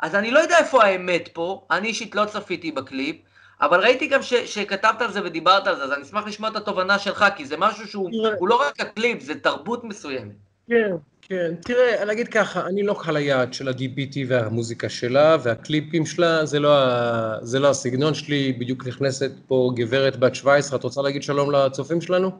[0.00, 3.16] אז אני לא יודע איפה האמת פה, אני אישית לא צפיתי בקליפ,
[3.60, 6.56] אבל ראיתי גם ש, שכתבת על זה ודיברת על זה, אז אני אשמח לשמוע את
[6.56, 10.34] התובנה שלך, כי זה משהו שהוא לא רק הקליפ, זה תרבות מסוימת.
[10.68, 10.96] כן,
[11.28, 11.54] כן.
[11.60, 16.60] תראה, אני אגיד ככה, אני לא קהל היעד של הדי.בי.טי והמוזיקה שלה, והקליפים שלה, זה
[16.60, 21.22] לא, ה, זה לא הסגנון שלי, בדיוק נכנסת פה גברת בת 17, את רוצה להגיד
[21.22, 22.30] שלום לצופים שלנו?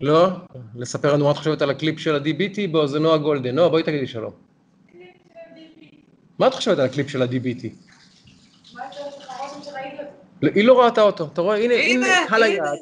[0.00, 0.28] לא?
[0.76, 2.66] לספר לנו מה את חושבת על הקליפ של ה-DBT?
[2.66, 3.54] בוא, זה נועה גולדן.
[3.54, 4.32] נועה, בואי תגידי שלום.
[6.38, 7.74] מה את חושבת על הקליפ של ה-DBT?
[10.42, 11.56] היא לא ראתה אותו, אתה רואה?
[11.56, 12.78] הנה, הנה, קהל היעד.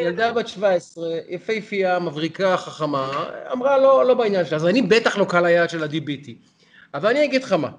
[0.00, 5.24] ילדה בת 17, יפהפייה, מבריקה, חכמה, אמרה לא, לא בעניין שלה, אז אני בטח לא
[5.24, 6.30] קהל היעד של ה-DBT.
[6.94, 7.70] אבל אני אגיד לך מה,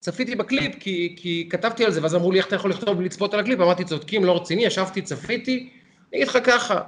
[0.00, 3.34] צפיתי בקליפ כי, כי כתבתי על זה, ואז אמרו לי איך אתה יכול לכתוב ולצפות
[3.34, 5.70] על הקליפ, אמרתי צודקים, לא רציני, ישבתי, צפיתי,
[6.12, 6.80] אני אגיד לך ככה,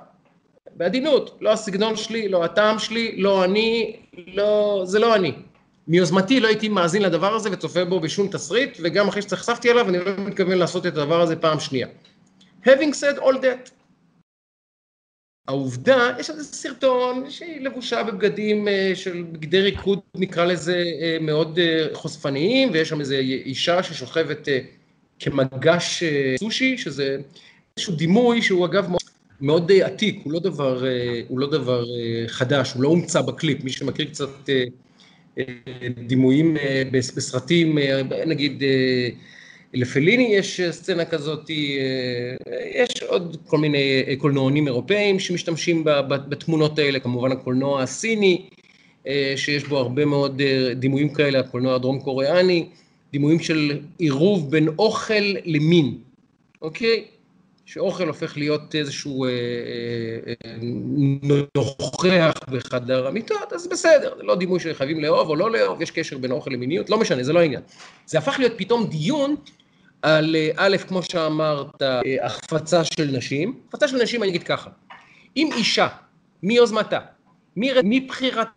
[0.77, 3.97] בעדינות, לא הסגנון שלי, לא הטעם שלי, לא אני,
[4.27, 5.33] לא, זה לא אני.
[5.89, 9.99] מיוזמתי לא הייתי מאזין לדבר הזה וצופה בו בשום תסריט, וגם אחרי שנחשפתי אליו, אני
[9.99, 11.87] לא מתכוון לעשות את הדבר הזה פעם שנייה.
[12.65, 13.71] Having said all that,
[15.49, 21.59] העובדה, יש איזה סרטון שהיא לבושה בבגדים אה, של בגדי ריקוד, נקרא לזה, אה, מאוד
[21.59, 24.49] אה, חושפניים, ויש שם איזו אישה ששוכבת
[25.19, 26.03] כמגש
[26.39, 27.17] סושי, שזה
[27.77, 29.01] איזשהו דימוי שהוא אגב מאוד,
[29.41, 30.85] מאוד עתיק, הוא לא, דבר,
[31.29, 31.85] הוא לא דבר
[32.27, 34.29] חדש, הוא לא הומצא בקליפ, מי שמכיר קצת
[36.07, 36.57] דימויים
[36.93, 37.79] בסרטים,
[38.27, 38.63] נגיד
[39.75, 41.55] לפליני יש סצנה כזאת, אה,
[42.75, 48.49] יש עוד כל מיני אה, קולנוענים אירופאים שמשתמשים בתמונות האלה, כמובן הקולנוע הסיני,
[49.07, 50.43] אה, שיש בו הרבה מאוד
[50.77, 52.67] דימויים כאלה, הקולנוע הדרום קוריאני,
[53.13, 55.99] דימויים של עירוב בין אוכל למין,
[56.63, 57.05] אוקיי?
[57.69, 60.57] שאוכל הופך להיות איזשהו אה, אה, אה,
[61.57, 66.19] נוכח בחדר המיטות, אז בסדר, זה לא דימוי שחייבים לאהוב או לא לאהוב, יש קשר
[66.19, 67.63] בין אוכל למיניות, לא משנה, זה לא העניין.
[68.07, 69.37] זה הפך להיות פתאום דיון
[70.03, 71.83] על א', כמו שאמרת,
[72.23, 73.61] החפצה של נשים.
[73.69, 74.71] החפצה של נשים, אני אגיד ככה,
[75.37, 75.89] אם אישה,
[76.43, 76.99] מיוזמתה,
[77.57, 78.51] מבחירתה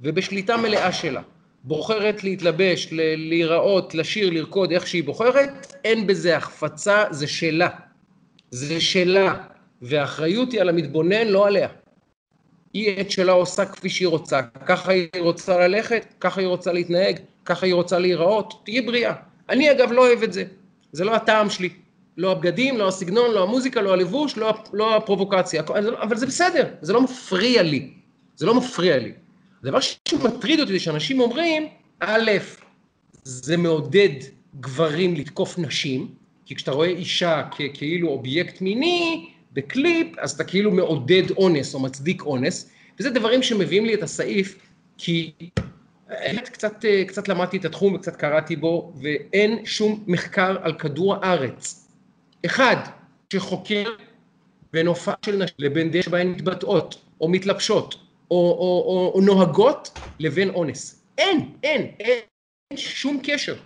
[0.00, 1.22] ובשליטה מלאה שלה,
[1.64, 7.68] בוחרת להתלבש, להיראות, לשיר, לרקוד, איך שהיא בוחרת, אין בזה החפצה, זה שלה.
[8.50, 9.44] זה שלה,
[9.82, 11.68] והאחריות היא על המתבונן, לא עליה.
[12.72, 17.18] היא את שלה עושה כפי שהיא רוצה, ככה היא רוצה ללכת, ככה היא רוצה להתנהג,
[17.44, 19.14] ככה היא רוצה להיראות, תהיי בריאה.
[19.48, 20.44] אני אגב לא אוהב את זה,
[20.92, 21.70] זה לא הטעם שלי.
[22.18, 25.62] לא הבגדים, לא הסגנון, לא המוזיקה, לא הלבוש, לא, לא הפרובוקציה,
[26.02, 27.90] אבל זה בסדר, זה לא מפריע לי,
[28.36, 29.12] זה לא מפריע לי.
[29.62, 31.68] הדבר שמטריד אותי זה שאנשים אומרים,
[32.00, 32.30] א',
[33.24, 34.08] זה מעודד
[34.60, 36.08] גברים לתקוף נשים,
[36.48, 42.22] כי כשאתה רואה אישה ככאילו אובייקט מיני בקליפ, אז אתה כאילו מעודד אונס או מצדיק
[42.22, 42.70] אונס,
[43.00, 44.58] וזה דברים שמביאים לי את הסעיף,
[44.98, 45.32] כי
[46.44, 51.88] קצת, קצת למדתי את התחום וקצת קראתי בו, ואין שום מחקר על כדור הארץ.
[52.46, 52.76] אחד,
[53.32, 53.84] שחוקר
[54.72, 57.94] בין הופעה של נשים לבין דרך שבהן מתבטאות, או מתלבשות,
[58.30, 59.90] או, או, או, או נוהגות,
[60.20, 61.02] לבין אונס.
[61.18, 62.20] אין, אין, אין,
[62.70, 63.56] אין שום קשר.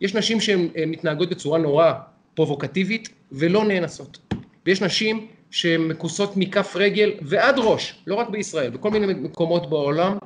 [0.00, 1.92] יש נשים שהן מתנהגות בצורה נורא
[2.38, 4.18] פרובוקטיבית ולא נאנסות.
[4.66, 10.18] ויש נשים שהן מכוסות מכף רגל ועד ראש, לא רק בישראל, בכל מיני מקומות בעולם,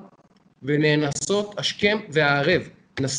[0.62, 2.68] ונאנסות השכם והערב.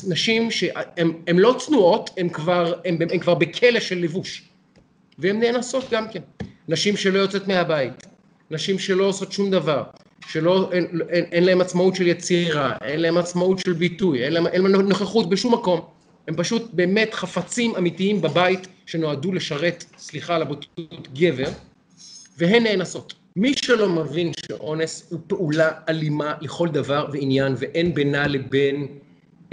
[0.08, 2.74] נשים שהן לא צנועות, הן כבר,
[3.22, 4.50] כבר בכלא של לבוש.
[5.20, 6.22] והן נאנסות גם כן.
[6.68, 8.08] נשים שלא יוצאת מהבית,
[8.52, 9.84] נשים שלא עושות שום דבר,
[10.28, 14.62] שלא, אין, אין, אין להם עצמאות של יצירה, אין להם עצמאות של ביטוי, אין אין
[14.62, 15.93] להם נוכחות בשום מקום.
[16.28, 21.50] הם פשוט באמת חפצים אמיתיים בבית שנועדו לשרת, סליחה על הבוטות, גבר,
[22.38, 23.14] והן נאנסות.
[23.36, 28.88] מי שלא מבין שאונס הוא פעולה אלימה לכל דבר ועניין ואין בינה לבין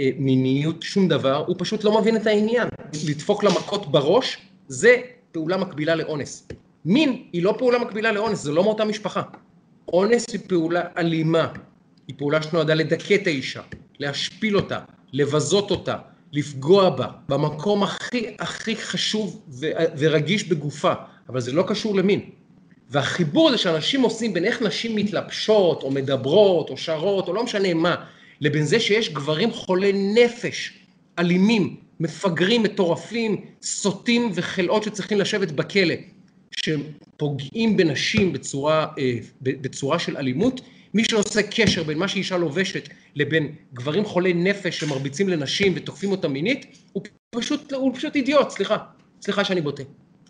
[0.01, 2.67] אה, מיניות שום דבר, הוא פשוט לא מבין את העניין.
[3.07, 4.97] לדפוק למכות בראש זה
[5.31, 6.47] פעולה מקבילה לאונס.
[6.85, 9.21] מין היא לא פעולה מקבילה לאונס, זה לא מאותה משפחה.
[9.93, 11.53] אונס היא פעולה אלימה,
[12.07, 13.61] היא פעולה שנועדה לדכא את האישה,
[13.99, 14.79] להשפיל אותה,
[15.13, 15.97] לבזות אותה,
[16.31, 19.41] לפגוע בה, במקום הכי הכי חשוב
[19.97, 20.93] ורגיש בגופה,
[21.29, 22.19] אבל זה לא קשור למין.
[22.89, 27.73] והחיבור הזה שאנשים עושים בין איך נשים מתלבשות, או מדברות, או שרות, או לא משנה
[27.73, 27.95] מה,
[28.41, 30.73] לבין זה שיש גברים חולי נפש,
[31.19, 35.95] אלימים, מפגרים, מטורפים, סוטים וחלאות שצריכים לשבת בכלא,
[36.51, 40.61] שפוגעים בנשים בצורה, אה, בצורה של אלימות,
[40.93, 46.27] מי שעושה קשר בין מה שאישה לובשת לבין גברים חולי נפש שמרביצים לנשים ותוקפים אותה
[46.27, 47.03] מינית, הוא
[47.35, 48.77] פשוט, הוא פשוט אידיוט, סליחה,
[49.21, 49.83] סליחה שאני בוטה.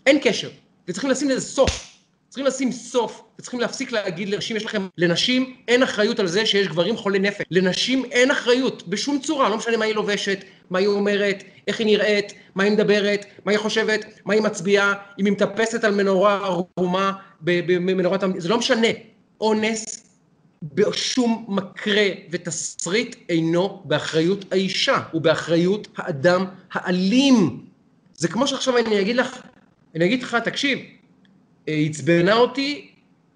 [0.06, 0.50] אין קשר,
[0.88, 1.88] וצריכים לשים לזה סוף.
[2.28, 6.68] צריכים לשים סוף, וצריכים להפסיק להגיד לנשים, יש לכם, לנשים אין אחריות על זה שיש
[6.68, 7.44] גברים חולי נפש.
[7.50, 11.86] לנשים אין אחריות, בשום צורה, לא משנה מה היא לובשת, מה היא אומרת, איך היא
[11.86, 16.36] נראית, מה היא מדברת, מה היא חושבת, מה היא מצביעה, אם היא מטפסת על מנורה
[16.36, 18.24] ערומה במנורת...
[18.38, 18.88] זה לא משנה.
[19.40, 20.11] אונס
[20.62, 27.64] בשום מקרה ותסריט אינו באחריות האישה, הוא באחריות האדם האלים.
[28.14, 29.42] זה כמו שעכשיו אני אגיד לך,
[29.94, 30.78] אני אגיד לך, תקשיב,
[31.66, 32.90] היא עצבנה אותי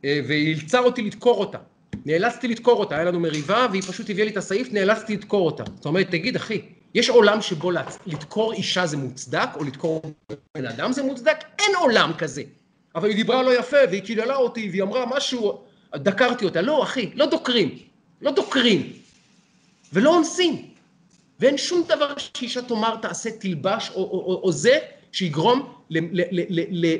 [0.04, 1.58] אה, ואילצה אותי לדקור אותה.
[2.06, 5.64] נאלצתי לדקור אותה, היה לנו מריבה והיא פשוט הביאה לי את הסעיף, נאלצתי לדקור אותה.
[5.76, 6.62] זאת אומרת, תגיד, אחי,
[6.94, 7.70] יש עולם שבו
[8.06, 10.02] לדקור אישה זה מוצדק, או לדקור
[10.54, 11.36] בן אדם זה מוצדק?
[11.58, 12.42] אין עולם כזה.
[12.94, 15.64] אבל היא דיברה לא יפה, והיא קיללה אותי, והיא אמרה משהו,
[15.94, 16.62] דקרתי אותה.
[16.62, 17.78] לא, אחי, לא דוקרים.
[18.22, 18.92] לא דוקרים.
[19.92, 20.70] ולא אונסים.
[21.40, 24.78] ואין שום דבר שאישה תאמר, תעשה, תלבש, או, או, או, או זה,
[25.12, 25.72] שיגרום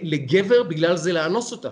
[0.03, 1.69] לגבר בגלל זה לאנוס אותה.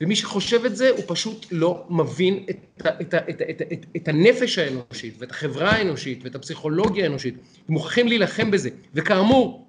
[0.00, 4.58] ומי שחושב את זה, הוא פשוט לא מבין את, את, את, את, את, את הנפש
[4.58, 7.34] האנושית, ואת החברה האנושית, ואת הפסיכולוגיה האנושית.
[7.68, 8.70] הם מוכרחים להילחם בזה.
[8.94, 9.66] וכאמור,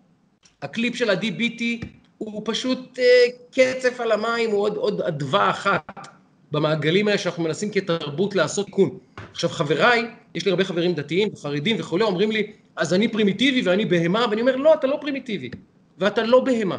[0.61, 1.81] הקליפ של DBT
[2.17, 3.03] הוא פשוט אה,
[3.51, 6.16] קצף על המים, הוא עוד אדווה אחת
[6.51, 8.97] במעגלים האלה שאנחנו מנסים כתרבות לעשות תיקון.
[9.31, 10.05] עכשיו, חבריי,
[10.35, 14.41] יש לי הרבה חברים דתיים וחרדים וכולי, אומרים לי, אז אני פרימיטיבי ואני בהמה, ואני
[14.41, 15.49] אומר, לא, אתה לא פרימיטיבי,
[15.97, 16.77] ואתה לא בהמה,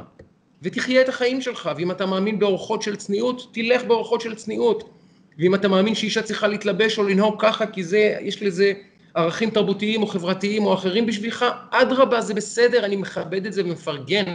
[0.62, 4.90] ותחיה את החיים שלך, ואם אתה מאמין באורחות של צניעות, תלך באורחות של צניעות,
[5.39, 8.73] ואם אתה מאמין שאישה צריכה להתלבש או לנהוג ככה, כי זה, יש לזה
[9.15, 14.35] ערכים תרבותיים או חברתיים או אחרים בשבילך, אדרבה, זה בסדר, אני מכבד את זה ומפרגן.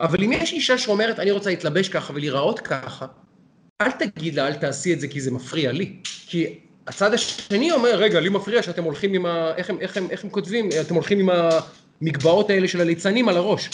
[0.00, 3.06] אבל אם יש אישה שאומרת, אני רוצה להתלבש ככה ולהיראות ככה,
[3.82, 5.96] אל תגיד לה, אל תעשי את זה כי זה מפריע לי.
[6.26, 6.46] כי
[6.86, 9.52] הצד השני אומר, רגע, לי מפריע שאתם הולכים עם ה...
[9.56, 10.68] איך הם, איך הם, איך הם כותבים?
[10.80, 11.28] אתם הולכים עם
[12.00, 13.70] המגבעות האלה של הליצנים על הראש.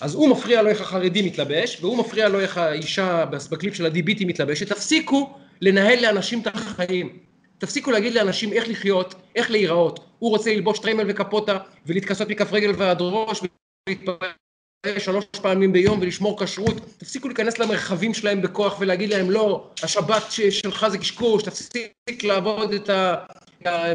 [0.00, 4.24] אז הוא מפריע לו איך החרדי מתלבש, והוא מפריע לו איך האישה בקליפ של הדי-ביטי
[4.24, 4.72] מתלבשת.
[4.72, 7.18] תפסיקו לנהל לאנשים את החיים.
[7.58, 10.00] תפסיקו להגיד לאנשים איך לחיות, איך להיראות.
[10.18, 13.40] הוא רוצה ללבוש טריימל וקפוטה, ולהתכסות מכף רגל ועד ראש,
[13.88, 14.14] ולהתפלל
[14.98, 16.76] שלוש פעמים ביום ולשמור כשרות.
[16.98, 22.90] תפסיקו להיכנס למרחבים שלהם בכוח ולהגיד להם, לא, השבת שלך זה קשקוש, תפסיק לעבוד את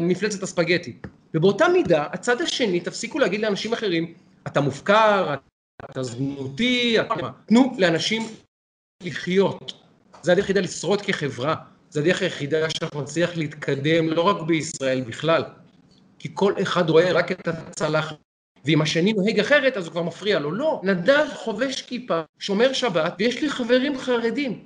[0.02, 0.96] מפלצת הספגטי.
[1.34, 4.14] ובאותה מידה, הצד השני, תפסיקו להגיד לאנשים אחרים,
[4.46, 5.34] אתה מופקר,
[5.84, 7.28] אתה זנותי, אתה...
[7.46, 8.22] תנו לאנשים
[9.02, 9.72] לחיות.
[10.22, 11.54] זה הדרך היחידה לשרוד כחברה.
[11.90, 15.44] זה הדרך היחידה שאנחנו נצליח להתקדם, לא רק בישראל, בכלל.
[16.18, 18.16] כי כל אחד רואה רק את הצלחת,
[18.64, 20.52] ואם השני נוהג אחרת, אז הוא כבר מפריע לו.
[20.52, 24.58] לא, נדב חובש כיפה, שומר שבת, ויש לי חברים חרדים,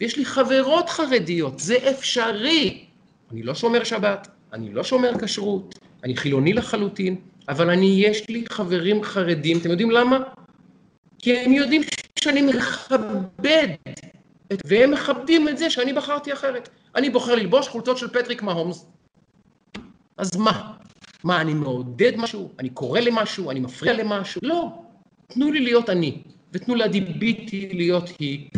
[0.00, 2.84] ויש לי חברות חרדיות, זה אפשרי.
[3.32, 7.16] אני לא שומר שבת, אני לא שומר כשרות, אני חילוני לחלוטין,
[7.48, 10.18] אבל אני, יש לי חברים חרדים, אתם יודעים למה?
[11.18, 11.82] כי הם יודעים
[12.18, 13.68] שאני מכבד
[14.64, 16.68] והם מכבדים את זה שאני בחרתי אחרת.
[16.94, 18.86] אני בוחר ללבוש חולצות של פטריק מהומס,
[20.16, 20.72] אז מה?
[21.24, 22.50] מה, אני מעודד משהו?
[22.58, 23.50] אני קורא למשהו?
[23.50, 24.40] אני מפריע למשהו?
[24.44, 24.68] לא.
[25.26, 26.22] תנו לי להיות אני,
[26.52, 28.48] ותנו לעדי ביטי להיות היא,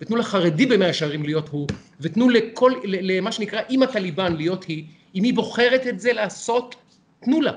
[0.00, 1.66] ותנו לחרדי במאה שערים להיות הוא,
[2.00, 4.84] ותנו לכל, למה שנקרא אימא טליבן להיות היא.
[5.14, 6.74] אם היא בוחרת את זה לעשות,
[7.20, 7.52] תנו לה.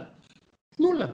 [0.75, 1.05] תנו לה.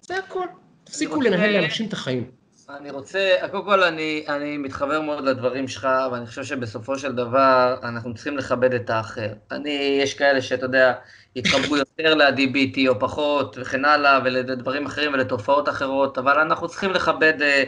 [0.00, 0.46] זה הכל.
[0.84, 2.30] תפסיקו לנהל לאנשים את החיים.
[2.76, 7.76] אני רוצה, קודם כל אני, אני מתחבר מאוד לדברים שלך, ואני חושב שבסופו של דבר
[7.82, 9.28] אנחנו צריכים לכבד את האחר.
[9.50, 10.94] אני, יש כאלה שאתה יודע,
[11.36, 17.42] יתחברו יותר ל-DBT או פחות וכן הלאה, ולדברים אחרים ולתופעות אחרות, אבל אנחנו צריכים לכבד
[17.42, 17.64] אה,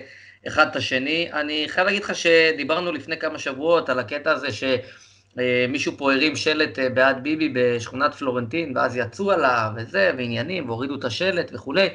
[0.47, 1.29] אחד את השני.
[1.33, 6.79] אני חייב להגיד לך שדיברנו לפני כמה שבועות על הקטע הזה שמישהו פה הרים שלט
[6.79, 11.89] אה, בעד ביבי בשכונת פלורנטין, ואז יצאו עליו וזה, ועניינים, והורידו את השלט וכולי.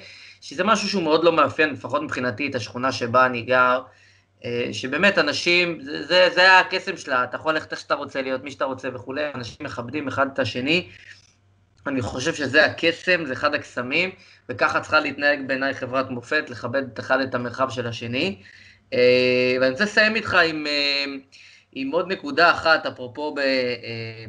[0.47, 3.81] שזה משהו שהוא מאוד לא מאפיין, לפחות מבחינתי, את השכונה שבה אני גר,
[4.45, 8.43] אה, שבאמת אנשים, זה, זה, זה הקסם שלה, אתה יכול ללכת איך שאתה רוצה להיות,
[8.43, 10.89] מי שאתה רוצה וכולי, אנשים מכבדים אחד את השני.
[11.87, 14.09] אני חושב שזה הקסם, זה אחד הקסמים,
[14.49, 18.41] וככה צריכה להתנהג בעיניי חברת מופת, לכבד את אחד את המרחב של השני.
[18.93, 21.05] אה, ואני רוצה לסיים איתך עם, אה,
[21.73, 23.35] עם עוד נקודה אחת, אפרופו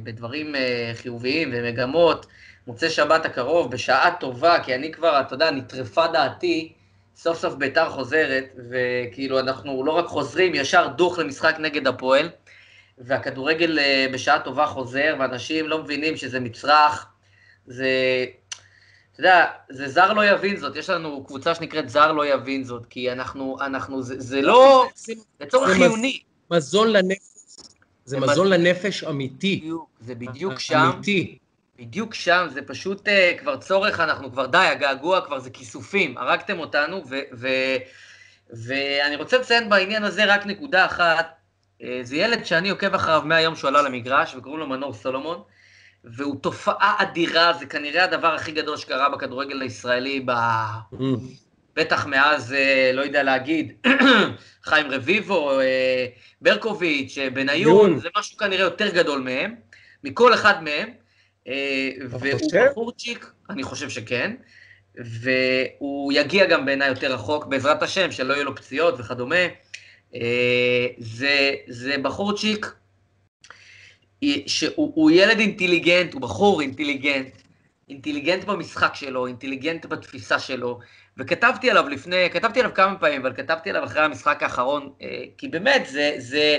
[0.02, 0.54] בדברים
[0.94, 2.26] חיוביים ומגמות.
[2.66, 6.72] מוצאי שבת הקרוב, בשעה טובה, כי אני כבר, אתה יודע, נטרפה דעתי,
[7.16, 12.28] סוף סוף ביתר חוזרת, וכאילו אנחנו לא רק חוזרים, ישר דוך למשחק נגד הפועל,
[12.98, 17.06] והכדורגל אה, בשעה טובה חוזר, ואנשים לא מבינים שזה מצרך,
[17.66, 17.88] זה...
[19.12, 22.86] אתה יודע, זה זר לא יבין זאת, יש לנו קבוצה שנקראת זר לא יבין זאת,
[22.86, 25.12] כי אנחנו, אנחנו, זה, זה לא, זה
[25.48, 26.18] צורך חיוני.
[26.50, 27.18] מזון לנפש,
[28.04, 29.56] זה מזון לנפש אמיתי.
[29.56, 30.90] בדיוק, זה בדיוק שם.
[30.94, 31.38] אמיתי.
[31.78, 36.58] בדיוק שם, זה פשוט uh, כבר צורך, אנחנו כבר די, הגעגוע כבר זה כיסופים, הרגתם
[36.58, 37.02] אותנו,
[38.52, 41.36] ואני רוצה לציין בעניין הזה רק נקודה אחת,
[41.80, 45.42] uh, זה ילד שאני עוקב אחריו מהיום שהוא עלה למגרש, וקוראים לו מנור סולומון,
[46.04, 50.30] והוא תופעה אדירה, זה כנראה הדבר הכי גדול שקרה בכדורגל הישראלי, ב...
[50.30, 50.96] Mm.
[51.74, 53.86] בטח מאז, uh, לא יודע להגיד,
[54.68, 55.50] חיים רביבו,
[56.40, 59.54] ברקוביץ', בניון, זה משהו כנראה יותר גדול מהם,
[60.04, 61.05] מכל אחד מהם.
[61.48, 64.34] אה, והוא בחורצ'יק, אני חושב שכן,
[64.94, 69.46] והוא יגיע גם בעיניי יותר רחוק, בעזרת השם, שלא יהיו לו פציעות וכדומה.
[70.14, 72.66] אה, זה, זה בחורצ'יק
[74.46, 77.42] שהוא ילד אינטליגנט, הוא בחור אינטליגנט,
[77.88, 80.78] אינטליגנט במשחק שלו, אינטליגנט בתפיסה שלו,
[81.18, 85.48] וכתבתי עליו לפני, כתבתי עליו כמה פעמים, אבל כתבתי עליו אחרי המשחק האחרון, אה, כי
[85.48, 86.58] באמת, זה, זה,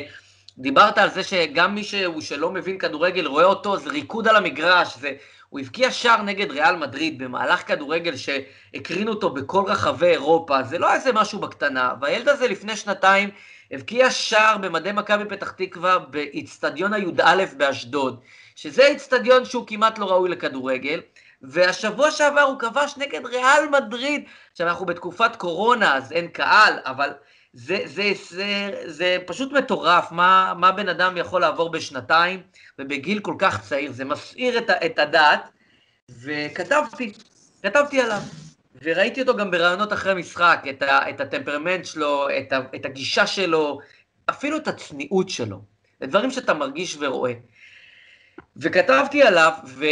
[0.59, 4.97] דיברת על זה שגם מי שהוא שלא מבין כדורגל רואה אותו, זה ריקוד על המגרש,
[4.97, 5.11] זה...
[5.49, 10.93] הוא הבקיע שער נגד ריאל מדריד במהלך כדורגל שהקרינו אותו בכל רחבי אירופה, זה לא
[10.93, 13.29] איזה משהו בקטנה, והילד הזה לפני שנתיים
[13.71, 18.19] הבקיע שער במדי מכבי פתח תקווה באיצטדיון הי"א באשדוד,
[18.55, 21.01] שזה איצטדיון שהוא כמעט לא ראוי לכדורגל,
[21.41, 24.23] והשבוע שעבר הוא כבש נגד ריאל מדריד.
[24.51, 27.09] עכשיו, אנחנו בתקופת קורונה, אז אין קהל, אבל
[27.57, 32.41] זה, זה, זה, זה פשוט מטורף, מה, מה בן אדם יכול לעבור בשנתיים
[32.79, 35.49] ובגיל כל כך צעיר, זה מסעיר את, את הדעת,
[36.21, 37.13] וכתבתי,
[37.63, 38.21] כתבתי עליו.
[38.81, 43.27] וראיתי אותו גם בראיונות אחרי משחק, את, ה, את הטמפרמנט שלו, את, ה, את הגישה
[43.27, 43.79] שלו,
[44.29, 45.61] אפילו את הצניעות שלו.
[45.99, 47.33] זה דברים שאתה מרגיש ורואה.
[48.57, 49.85] וכתבתי עליו, ו...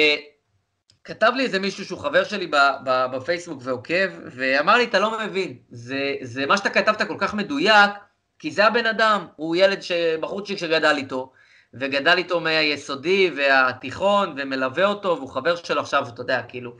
[1.05, 2.51] כתב לי איזה מישהו שהוא חבר שלי
[2.85, 7.91] בפייסבוק ועוקב, ואמר לי, אתה לא מבין, זה, זה מה שאתה כתבת כל כך מדויק,
[8.39, 9.79] כי זה הבן אדם, הוא ילד,
[10.19, 11.31] בחורצ'יק שגדל איתו,
[11.73, 16.77] וגדל איתו מהיסודי והתיכון, ומלווה אותו, והוא חבר שלו עכשיו, אתה יודע, כאילו,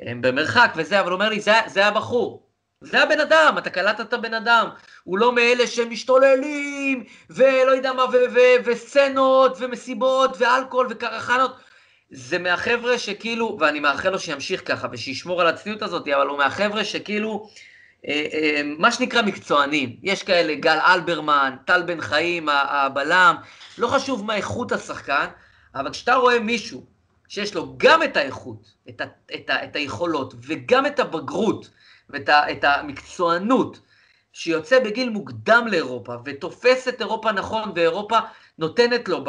[0.00, 2.48] הם במרחק וזה, אבל הוא אומר לי, זה, זה הבחור.
[2.80, 4.68] זה הבן אדם, אתה קלטת את הבן אדם.
[5.04, 8.04] הוא לא מאלה שמשתוללים, ולא יודע מה,
[8.64, 11.67] וסצנות, ומסיבות, ואלכוהול, וקרחנות.
[12.10, 16.84] זה מהחבר'ה שכאילו, ואני מאחל לו שימשיך ככה, ושישמור על הצניעות הזאת, אבל הוא מהחבר'ה
[16.84, 17.50] שכאילו,
[18.08, 19.96] אה, אה, מה שנקרא מקצוענים.
[20.02, 23.36] יש כאלה, גל אלברמן, טל בן חיים, הבלם,
[23.78, 25.26] לא חשוב מה איכות השחקן,
[25.74, 26.84] אבל כשאתה רואה מישהו
[27.28, 29.04] שיש לו גם את האיכות, את, ה,
[29.34, 31.70] את, ה, את היכולות, וגם את הבגרות,
[32.10, 33.80] ואת ה, את המקצוענות,
[34.32, 38.18] שיוצא בגיל מוקדם לאירופה, ותופס את אירופה נכון, ואירופה
[38.58, 39.24] נותנת לו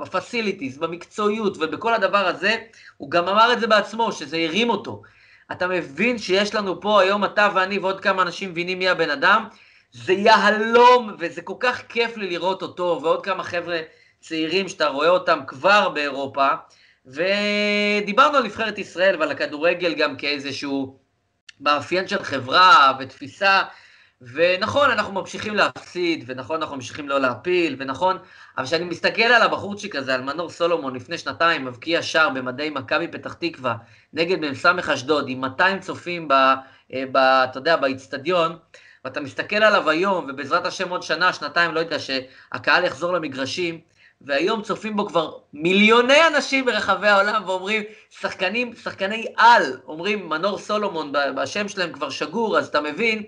[0.00, 2.56] בפסיליטיז, במקצועיות ובכל הדבר הזה,
[2.96, 5.02] הוא גם אמר את זה בעצמו, שזה הרים אותו.
[5.52, 9.48] אתה מבין שיש לנו פה היום, אתה ואני ועוד כמה אנשים מבינים מי הבן אדם,
[9.92, 13.80] זה יהלום, וזה כל כך כיף לי לראות אותו, ועוד כמה חבר'ה
[14.20, 16.48] צעירים שאתה רואה אותם כבר באירופה,
[17.06, 20.98] ודיברנו על נבחרת ישראל ועל הכדורגל גם כאיזשהו
[21.60, 23.62] מאפיין של חברה ותפיסה,
[24.20, 28.18] ונכון, אנחנו ממשיכים להפסיד, ונכון, אנחנו ממשיכים לא להפיל, ונכון,
[28.58, 33.08] אבל כשאני מסתכל על הבחורצ'יק הזה, על מנור סולומון, לפני שנתיים, מבקיע שער במדי מכבי
[33.08, 33.76] פתח תקווה,
[34.12, 38.58] נגד מ"ס אשדוד, עם 200 צופים, ב, אה, ב, אתה יודע, באיצטדיון,
[39.04, 43.80] ואתה מסתכל עליו היום, ובעזרת השם עוד שנה, שנתיים, לא יודע, שהקהל יחזור למגרשים,
[44.20, 51.12] והיום צופים בו כבר מיליוני אנשים ברחבי העולם ואומרים, שחקנים, שחקני על, אומרים מנור סולומון,
[51.36, 53.22] בשם שלהם כבר שגור, אז אתה מבין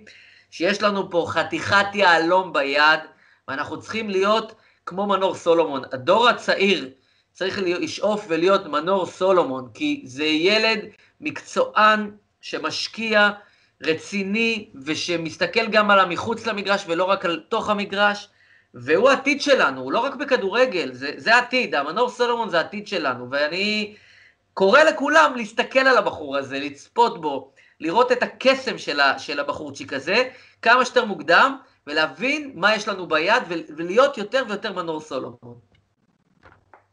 [0.51, 3.01] שיש לנו פה חתיכת יהלום ביד,
[3.49, 4.55] ואנחנו צריכים להיות
[4.87, 5.83] כמו מנור סולומון.
[5.93, 6.91] הדור הצעיר
[7.33, 10.79] צריך לשאוף ולהיות מנור סולומון, כי זה ילד
[11.20, 12.11] מקצוען
[12.41, 13.31] שמשקיע,
[13.83, 18.29] רציני, ושמסתכל גם על המחוץ למגרש ולא רק על תוך המגרש,
[18.75, 23.31] והוא העתיד שלנו, הוא לא רק בכדורגל, זה, זה העתיד, המנור סולומון זה העתיד שלנו,
[23.31, 23.95] ואני
[24.55, 29.93] קורא לכולם להסתכל על הבחור הזה, לצפות בו, לראות את הקסם של, ה, של הבחורצ'יק
[29.93, 30.29] הזה,
[30.63, 31.57] כמה שיותר מוקדם,
[31.87, 33.43] ולהבין מה יש לנו ביד,
[33.77, 35.55] ולהיות יותר ויותר מנור סולומון.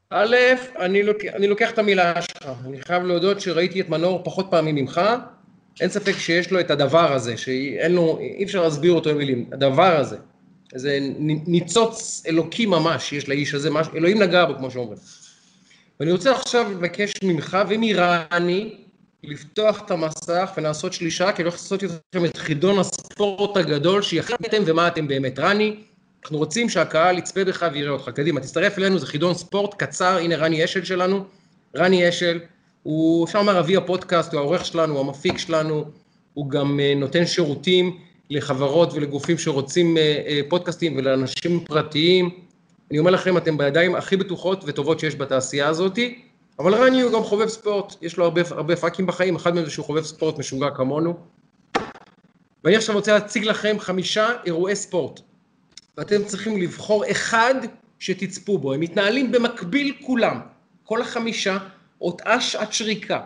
[0.09, 0.35] א',
[0.79, 1.25] אני, לוק...
[1.25, 5.01] אני לוקח את המילה שלך, אני חייב להודות שראיתי את מנור פחות פעמים ממך,
[5.81, 9.97] אין ספק שיש לו את הדבר הזה, שאין לו, אי אפשר להסביר אותו במילים, הדבר
[9.97, 10.17] הזה,
[10.73, 10.99] איזה
[11.47, 13.87] ניצוץ אלוקי ממש יש לאיש הזה, מש...
[13.95, 14.99] אלוהים נגע בו כמו שאומרים.
[15.99, 18.84] ואני רוצה עכשיו לבקש ממך ומרני,
[19.29, 24.63] לפתוח את המסך ולעשות שלישה, כי אני הולך לעשות אתכם את חידון הספורט הגדול, שיחליטם
[24.65, 25.39] ומה אתם באמת.
[25.39, 25.75] רני,
[26.23, 28.09] אנחנו רוצים שהקהל יצפה בך ויראה אותך.
[28.09, 31.25] קדימה, תצטרף אלינו, זה חידון ספורט קצר, הנה רני אשל שלנו.
[31.75, 32.39] רני אשל,
[32.83, 35.85] הוא, אפשר לומר, אבי הפודקאסט, הוא העורך שלנו, הוא המפיק שלנו,
[36.33, 37.97] הוא גם uh, נותן שירותים
[38.29, 42.29] לחברות ולגופים שרוצים uh, uh, פודקאסטים ולאנשים פרטיים.
[42.91, 46.21] אני אומר לכם, אתם בידיים הכי בטוחות וטובות שיש בתעשייה הזאתי.
[46.59, 49.71] אבל רני הוא גם חובב ספורט, יש לו הרבה, הרבה פאקים בחיים, אחד מהם זה
[49.71, 51.17] שהוא חובב ספורט משוגע כמונו.
[52.63, 55.19] ואני עכשיו רוצה להציג לכם חמישה אירועי ספורט,
[55.97, 57.55] ואתם צריכים לבחור אחד
[57.99, 60.39] שתצפו בו, הם מתנהלים במקביל כולם,
[60.83, 61.57] כל החמישה,
[62.01, 63.21] אותה שעת שריקה.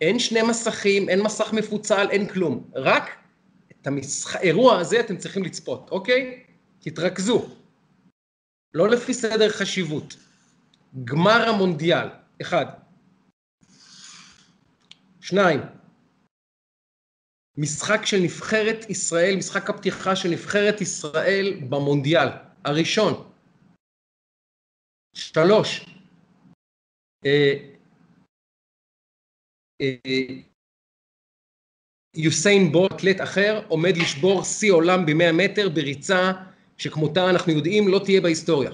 [0.00, 3.10] אין שני מסכים, אין מסך מפוצל, אין כלום, רק
[3.70, 3.88] את
[4.34, 6.42] האירוע הזה אתם צריכים לצפות, אוקיי?
[6.80, 7.46] תתרכזו.
[8.74, 10.16] לא לפי סדר חשיבות.
[11.04, 12.08] גמר המונדיאל,
[12.40, 12.66] אחד.
[15.20, 15.60] שניים,
[17.56, 22.28] משחק של נבחרת ישראל, משחק הפתיחה של נבחרת ישראל במונדיאל,
[22.64, 23.32] הראשון.
[25.14, 25.86] שלוש,
[27.26, 27.54] אה,
[29.80, 30.42] אה,
[32.16, 36.32] יוסיין בו, אתלט אחר, עומד לשבור שיא עולם ב-100 מטר בריצה
[36.78, 38.70] שכמותה אנחנו יודעים לא תהיה בהיסטוריה.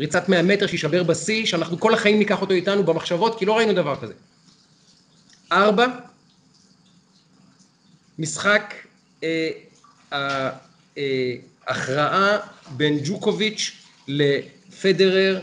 [0.00, 3.72] ריצת 100 מטר שישבר בשיא, שאנחנו כל החיים ניקח אותו איתנו במחשבות, כי לא ראינו
[3.72, 4.12] דבר כזה.
[5.52, 5.86] ארבע,
[8.18, 8.74] משחק
[9.22, 9.50] אה,
[11.66, 12.38] ההכרעה
[12.70, 13.72] בין ג'וקוביץ'
[14.08, 15.40] לפדרר,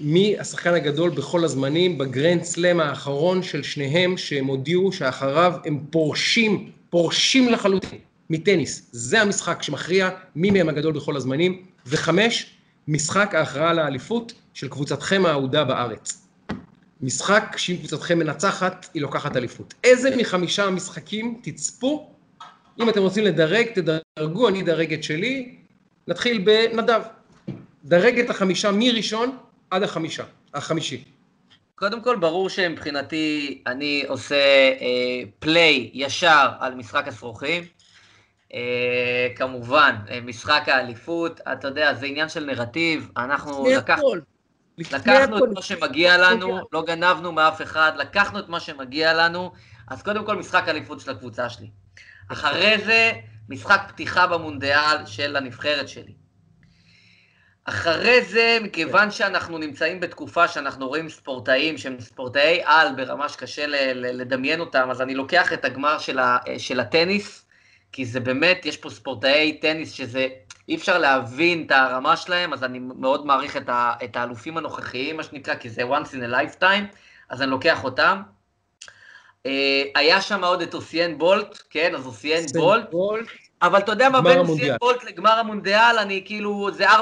[0.00, 6.70] מי השחקן הגדול בכל הזמנים בגרנד סלאם האחרון של שניהם, שהם הודיעו שאחריו הם פורשים,
[6.90, 7.98] פורשים לחלוטין
[8.30, 8.88] מטניס.
[8.92, 11.62] זה המשחק שמכריע מי מהם הגדול בכל הזמנים.
[11.86, 12.55] וחמש,
[12.88, 16.26] משחק ההכרעה לאליפות של קבוצתכם האהודה בארץ.
[17.00, 19.74] משחק שאם קבוצתכם מנצחת, היא לוקחת אליפות.
[19.84, 22.10] איזה מחמישה המשחקים תצפו?
[22.80, 25.56] אם אתם רוצים לדרג, תדרגו, אני אדרג את שלי.
[26.08, 27.02] נתחיל בנדב.
[27.84, 29.36] דרג את החמישה מראשון
[29.70, 31.04] עד החמישה, החמישי.
[31.74, 34.34] קודם כל, ברור שמבחינתי אני עושה
[34.80, 37.62] אה, פליי ישר על משחק הסרוכים.
[38.54, 44.14] אה, כמובן, אה, משחק האליפות, אתה יודע, זה עניין של נרטיב, אנחנו לקחנו...
[44.78, 49.52] לקחנו את מה שמגיע לנו, לא גנבנו מאף אחד, לקחנו את מה שמגיע לנו,
[49.88, 51.70] אז קודם כל משחק אליפות של הקבוצה שלי.
[52.32, 53.12] אחרי זה,
[53.48, 56.12] משחק פתיחה במונדיאל של הנבחרת שלי.
[57.64, 63.64] אחרי זה, מכיוון שאנחנו נמצאים בתקופה שאנחנו רואים ספורטאים שהם ספורטאי על ברמה שקשה
[63.94, 67.45] לדמיין אותם, אז אני לוקח את הגמר של, ה- של הטניס,
[67.96, 70.26] כי זה באמת, יש פה ספורטאי טניס שזה,
[70.68, 75.16] אי אפשר להבין את הרמה שלהם, אז אני מאוד מעריך את, ה- את האלופים הנוכחיים,
[75.16, 76.96] מה שנקרא, כי זה once in a lifetime,
[77.30, 78.22] אז אני לוקח אותם.
[79.46, 83.26] אה, היה שם עוד את אוסיאן בולט, כן, אז אוסיאן בולט, בולט.
[83.62, 84.38] אבל אתה יודע מה, בין.
[84.38, 86.94] אוסיאן בולט לגמר המונדיאל, אני כאילו, זה 4-5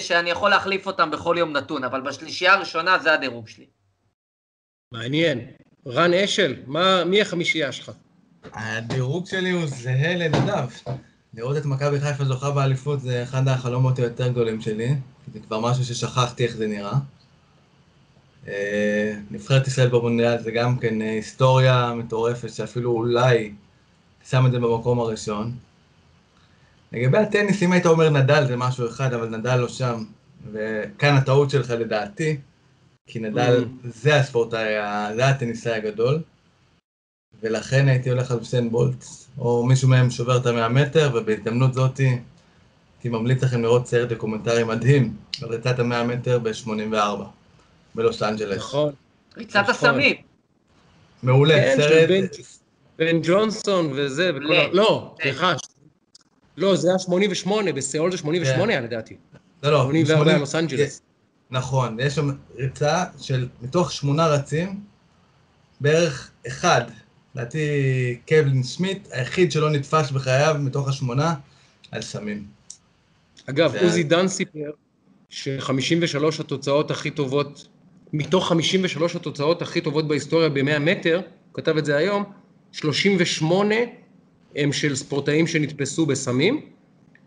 [0.00, 3.66] שאני יכול להחליף אותם בכל יום נתון, אבל בשלישייה הראשונה זה הדירוג שלי.
[4.92, 5.40] מעניין.
[5.86, 7.92] רן אשל, מה- מי החמישייה שלך?
[8.44, 10.68] הדירוג שלי הוא זהה לנדב.
[11.34, 14.94] לראות את מכבי חיפה זוכה באליפות זה אחד החלומות היותר גדולים שלי.
[15.32, 16.98] זה כבר משהו ששכחתי איך זה נראה.
[18.48, 23.52] אה, נבחרת ישראל במונדיאל זה גם כן אה, היסטוריה מטורפת שאפילו אולי
[24.28, 25.52] שם את זה במקום הראשון.
[26.92, 30.04] לגבי הטניס, אם היית אומר נדל זה משהו אחד, אבל נדל לא שם.
[30.52, 32.36] וכאן הטעות שלך לדעתי,
[33.06, 34.74] כי נדל זה הספורטאי,
[35.14, 36.22] זה הטניסאי הגדול.
[37.42, 39.04] ולכן הייתי הולך על יוסיין בולט,
[39.38, 42.18] או מישהו מהם שובר את המאה מטר, ובהזדמנות זאתי
[42.96, 46.96] הייתי ממליץ לכם לראות סרט דוקומנטרי מדהים על ריצת המאה מטר ב-84,
[47.94, 48.56] בלוס אנג'לס.
[48.58, 48.92] נכון.
[49.36, 49.70] ריצת נכון.
[49.74, 50.16] הסמים.
[51.22, 52.08] מעולה, כן, סרט...
[52.08, 52.26] בן-
[52.98, 54.68] בן ג'ונסון וזה, וכל ה...
[54.72, 55.52] לא, סליחה.
[56.56, 58.70] לא, זה היה 88, בסיאול זה 88 כן.
[58.70, 59.16] היה לדעתי.
[59.62, 61.02] לא, לא, 84 80 לוס אנג'לס.
[61.50, 64.80] נכון, יש שם ריצה של, מתוך שמונה רצים,
[65.80, 66.82] בערך אחד,
[67.38, 71.34] לדעתי קוולין שמיט, היחיד שלא נתפס בחייו מתוך השמונה,
[71.90, 72.44] על סמים.
[73.46, 74.70] אגב, עוזי דן סיפר
[75.28, 77.68] ש-53 התוצאות הכי טובות,
[78.12, 82.24] מתוך 53 התוצאות הכי טובות בהיסטוריה ב-100 מטר, הוא כתב את זה היום,
[82.72, 83.74] 38
[84.56, 86.60] הם של ספורטאים שנתפסו בסמים,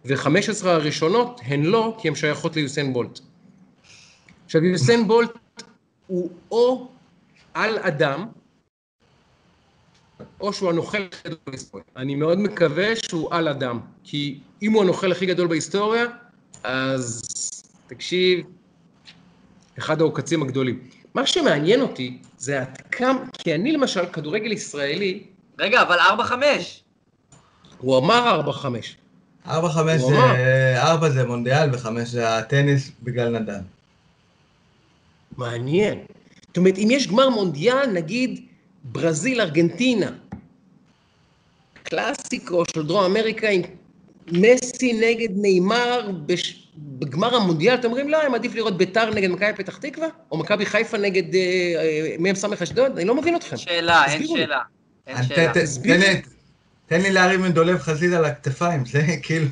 [0.06, 3.20] ו-15 הראשונות הן לא, כי הן שייכות ליוסיין בולט.
[4.46, 5.32] עכשיו, יוסיין בולט
[6.08, 6.88] הוא או
[7.54, 8.28] על אדם,
[10.42, 11.86] או שהוא הנוכל הכי גדול בהיסטוריה.
[11.98, 16.06] אני מאוד מקווה שהוא על אדם, כי אם הוא הנוכל הכי גדול בהיסטוריה,
[16.64, 17.22] אז
[17.88, 18.46] תקשיב,
[19.78, 20.80] אחד העוקצים הגדולים.
[21.14, 25.24] מה שמעניין אותי זה עד כמה, כי אני למשל, כדורגל ישראלי,
[25.60, 26.32] רגע, אבל 4-5.
[27.78, 28.66] הוא אמר 4-5.
[29.48, 30.36] ארבע, חמש, הוא אמר.
[30.36, 33.60] אה, ארבע זה מונדיאל וחמש זה הטניס בגלל נדל.
[35.38, 36.00] מעניין.
[36.48, 38.46] זאת אומרת, אם יש גמר מונדיאל, נגיד
[38.84, 40.12] ברזיל, ארגנטינה,
[41.84, 43.62] קלאסיקו של דרום אמריקה עם
[44.32, 46.68] מסי נגד נאמר בש...
[46.78, 50.66] בגמר המונדיאל, אתם אומרים, לא, הם עדיף לראות ביתר נגד מכבי פתח תקווה, או מכבי
[50.66, 52.98] חיפה נגד אה, אה, מ"ס אשדוד?
[52.98, 53.58] אני לא מבין אתכם.
[53.58, 54.28] שאלה, אין.
[54.28, 54.60] שאלה.
[55.08, 55.54] אין ת- שאלה.
[55.84, 56.22] תן לי-
[56.88, 59.48] תן לי להרים את דולב חזיזה על הכתפיים, זה כאילו,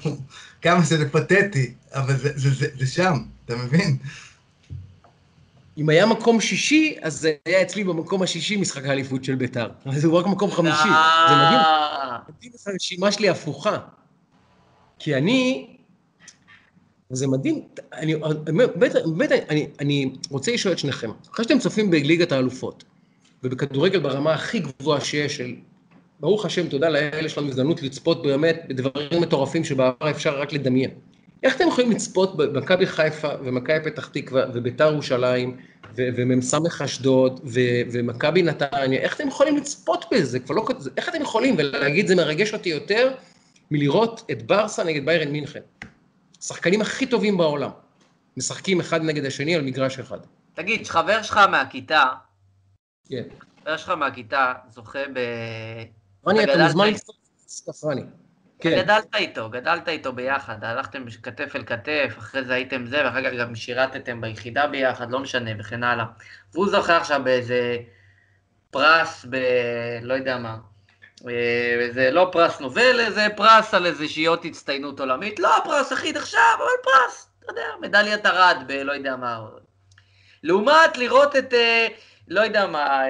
[0.61, 3.13] כמה שזה פתטי, אבל זה- זה- זה זה שם,
[3.45, 3.97] אתה מבין?
[5.79, 9.69] אם היה מקום שישי, אז זה היה אצלי במקום השישי משחק האליפות של ביתר.
[9.85, 10.77] אבל זה רק מקום חמישי.
[11.29, 11.59] זה מדהים.
[11.59, 13.77] אה, מדהים איך הרשימה שלי הפוכה.
[14.99, 15.67] כי אני,
[17.11, 17.61] וזה מדהים,
[17.93, 22.83] אני באמת, באמת אני, אני רוצה לשאול את שניכם, אחרי שאתם צופים בליגת האלופות,
[23.43, 25.55] ובכדורגל ברמה הכי גבוהה שיש, של
[26.19, 30.89] ברוך השם, תודה לאל, יש לנו הזדמנות לצפות באמת בדברים מטורפים שבעבר אפשר רק לדמיין.
[31.43, 35.57] איך אתם יכולים לצפות במכבי חיפה ומכבי פתח תקווה וביתר ירושלים
[35.95, 36.53] ומ"ס
[36.85, 37.39] אשדוד
[37.91, 40.39] ומכבי נתניה, איך אתם יכולים לצפות בזה?
[40.39, 40.67] כבר לא,
[40.97, 41.55] איך אתם יכולים?
[41.57, 43.13] ולהגיד, זה מרגש אותי יותר
[43.71, 45.59] מלראות את ברסה נגד ביירן מינכן.
[46.39, 47.69] השחקנים הכי טובים בעולם.
[48.37, 50.19] משחקים אחד נגד השני על מגרש אחד.
[50.53, 52.03] תגיד, חבר שלך מהכיתה,
[53.09, 53.23] כן.
[53.63, 55.19] חבר שלך מהכיתה זוכה ב...
[56.27, 56.85] רני, אתה מוזמן.
[57.41, 58.01] להצטרף, רני.
[58.61, 58.77] כן.
[58.77, 63.37] גדלת איתו, גדלת איתו ביחד, הלכתם כתף אל כתף, אחרי זה הייתם זה, ואחר כך
[63.39, 66.05] גם שירתתם ביחידה ביחד, לא משנה, וכן הלאה.
[66.53, 67.77] והוא זוכה עכשיו באיזה
[68.71, 69.35] פרס, ב...
[70.01, 70.57] לא יודע מה.
[71.27, 75.39] אה, זה לא פרס נובל, זה פרס על איזה שהיות הצטיינות עולמית.
[75.39, 79.39] לא הפרס הכי נחשב, אבל פרס, אתה יודע, מדליית ארד בלא יודע מה.
[80.43, 81.87] לעומת לראות את, אה,
[82.29, 83.03] לא יודע מה,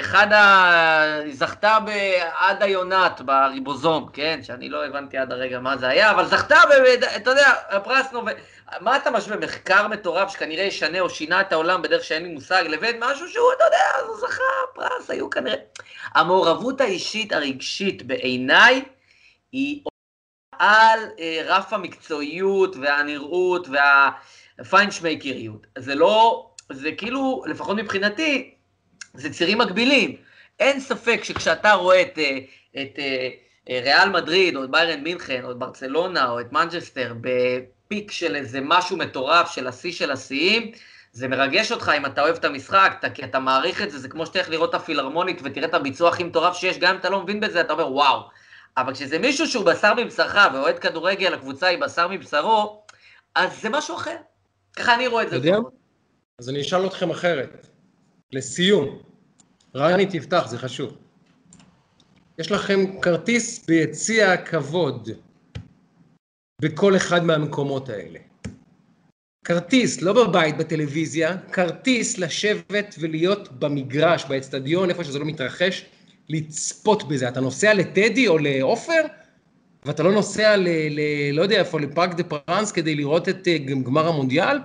[0.00, 1.30] אחד ה...
[1.30, 4.40] זכתה בעדה יונת בריבוזום, כן?
[4.42, 7.02] שאני לא הבנתי עד הרגע מה זה היה, אבל זכתה, ב...
[7.16, 8.32] אתה יודע, הפרס נובל...
[8.80, 9.36] מה אתה משווה?
[9.36, 13.52] מחקר מטורף שכנראה ישנה או שינה את העולם בדרך שאין לי מושג, לבין משהו שהוא,
[13.56, 14.42] אתה יודע, הוא זכה
[14.74, 15.56] פרס, היו כנראה...
[16.14, 18.84] המעורבות האישית הרגשית בעיניי
[19.52, 19.84] היא
[20.58, 23.66] על אה, רף המקצועיות והנראות
[24.58, 25.66] והפיינשמייקריות.
[25.78, 28.54] זה לא, זה כאילו, לפחות מבחינתי,
[29.14, 30.16] זה צירים מקבילים.
[30.60, 32.38] אין ספק שכשאתה רואה את, אה,
[32.82, 32.98] את,
[33.64, 38.10] את ריאל מדריד, או את ביירן מינכן, או את ברצלונה, או את מנצ'סטר, ב peak
[38.10, 40.72] של איזה משהו מטורף של השיא של השיאים,
[41.12, 44.08] זה מרגש אותך אם אתה אוהב את המשחק, אתה, כי אתה מעריך את זה, זה
[44.08, 47.22] כמו שתלך לראות את הפילהרמונית ותראה את הביצוע הכי מטורף שיש, גם אם אתה לא
[47.22, 48.20] מבין בזה, אתה אומר וואו.
[48.76, 52.84] אבל כשזה מישהו שהוא בשר מבשרך ואוהד כדורגל, הקבוצה היא בשר מבשרו,
[53.34, 54.16] אז זה משהו אחר.
[54.76, 55.36] ככה אני רואה את זה.
[55.36, 55.58] אתה יודע?
[56.38, 57.66] אז אני אשאל אתכם אחרת.
[58.32, 58.98] לסיום,
[59.76, 60.96] רני תפתח, זה חשוב.
[62.38, 65.08] יש לכם כרטיס ביציע הכבוד
[66.62, 68.18] בכל אחד מהמקומות האלה.
[69.44, 75.84] כרטיס, לא בבית, בטלוויזיה, כרטיס לשבת ולהיות במגרש, באצטדיון, איפה שזה לא מתרחש,
[76.28, 77.28] לצפות בזה.
[77.28, 79.02] אתה נוסע לטדי או לעופר,
[79.84, 80.68] ואתה לא נוסע ל...
[80.68, 81.00] ל
[81.32, 84.58] לא יודע איפה, לפארק דה פרנס כדי לראות את uh, גמר המונדיאל,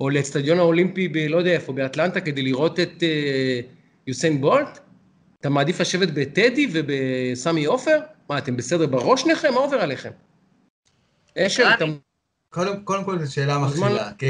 [0.00, 1.16] או לאצטדיון האולימפי ב...
[1.16, 3.66] לא יודע איפה, באטלנטה כדי לראות את uh,
[4.06, 4.78] יוסיין בולט?
[5.40, 8.00] אתה מעדיף לשבת בטדי ובסמי עופר?
[8.28, 9.54] מה, אתם בסדר בראש שניכם?
[9.54, 10.10] מה עובר עליכם?
[11.38, 11.84] אשר, אתה...
[12.50, 14.26] קודם, קודם כל זו שאלה מכשילה, כי...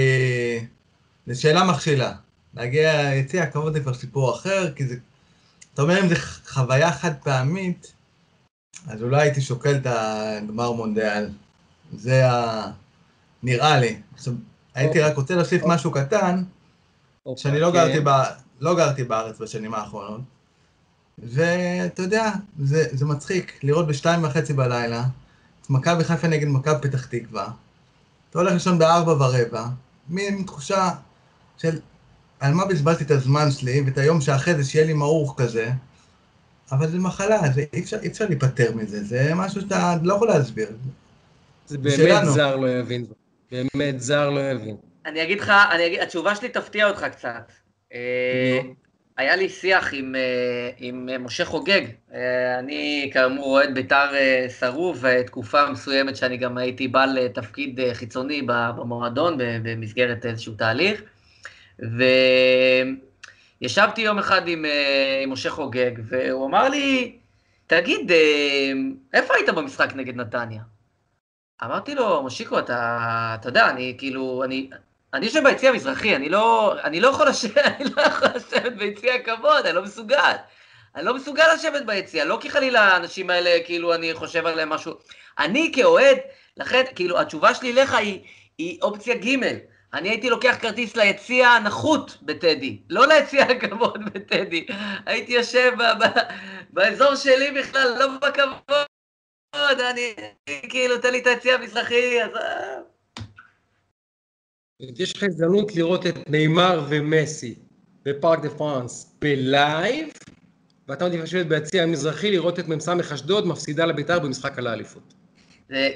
[1.27, 2.13] זו שאלה מכשילה.
[2.55, 4.97] להגיע יציע הכבוד זה כבר סיפור אחר, כי זה...
[5.75, 6.15] אתה אומר אם זו
[6.47, 7.93] חוויה חד פעמית,
[8.87, 11.29] אז אולי הייתי שוקל את הגמר מונדיאל.
[11.93, 12.71] זה ה...
[13.43, 13.97] נראה לי.
[14.15, 14.35] עכשיו,
[14.75, 16.43] הייתי רק רוצה להוסיף משהו קטן,
[17.37, 18.11] שאני לא גרתי, ב...
[18.61, 20.21] לא גרתי בארץ בשנים האחרונות,
[21.19, 25.05] ואתה יודע, זה, זה מצחיק לראות בשתיים וחצי בלילה
[25.63, 27.51] את מכבי חיפה נגד מכבי פתח תקווה.
[28.31, 29.67] אתה הולך לישון בארבע ורבע,
[30.09, 30.91] מין תחושה
[31.59, 31.79] של
[32.41, 35.71] על מה בזבזתי את הזמן שלי ואת היום שאחרי זה שיהיה לי מעוך כזה,
[36.73, 40.29] אבל זה מחלה, זה, אי, אפשר, אי אפשר להיפטר מזה, זה משהו שאתה לא יכול
[40.29, 40.69] להסביר.
[41.67, 42.33] זה באמת שלנו.
[42.33, 43.07] זר לא יבין,
[43.75, 44.77] באמת זר לא יבין.
[45.07, 47.53] אני אגיד לך, אני אגיד, התשובה שלי תפתיע אותך קצת.
[47.95, 48.61] אה,
[49.17, 51.83] היה לי שיח עם, אה, עם משה חוגג.
[52.15, 54.13] אה, אני כאמור אוהד בית"ר
[54.59, 61.03] שרוף, תקופה מסוימת שאני גם הייתי בעל תפקיד חיצוני במועדון במסגרת איזשהו תהליך.
[63.61, 64.65] וישבתי יום אחד עם,
[65.23, 67.17] עם משה חוגג, והוא אמר לי,
[67.67, 68.13] תגיד,
[69.13, 70.61] איפה היית במשחק נגד נתניה?
[71.65, 74.71] אמרתי לו, מושיקו, אתה, אתה יודע, אני כאילו, אני,
[75.15, 77.09] אני יושב ביציע המזרחי, אני לא, אני לא
[77.57, 80.35] אני לא יכול לשבת ביציע הכבוד, אני לא מסוגל.
[80.97, 84.93] אני לא מסוגל לשבת ביציע, לא כי חלילה האנשים האלה, כאילו, אני חושב עליהם משהו.
[85.39, 86.17] אני כאוהד,
[86.57, 88.21] לכן, כאילו, התשובה שלי אליך היא,
[88.59, 89.37] היא אופציה ג'.
[89.95, 94.67] אני הייתי לוקח כרטיס ליציע הנחות בטדי, לא ליציע הכבוד בטדי.
[95.07, 96.21] הייתי יושב ב- ב-
[96.71, 98.87] באזור שלי בכלל, לא בכבוד,
[99.91, 100.15] אני,
[100.69, 102.31] כאילו, תן לי את היציע המזרחי, אז...
[104.99, 107.55] יש לך הזדמנות לראות את נאמר ומסי
[108.03, 110.09] בפארק דה פרנס ב live,
[110.89, 115.15] ואתה מעדיף לשבת ביציע המזרחי לראות את מ"ס אשדוד מפסידה לביתר במשחק על האליפות.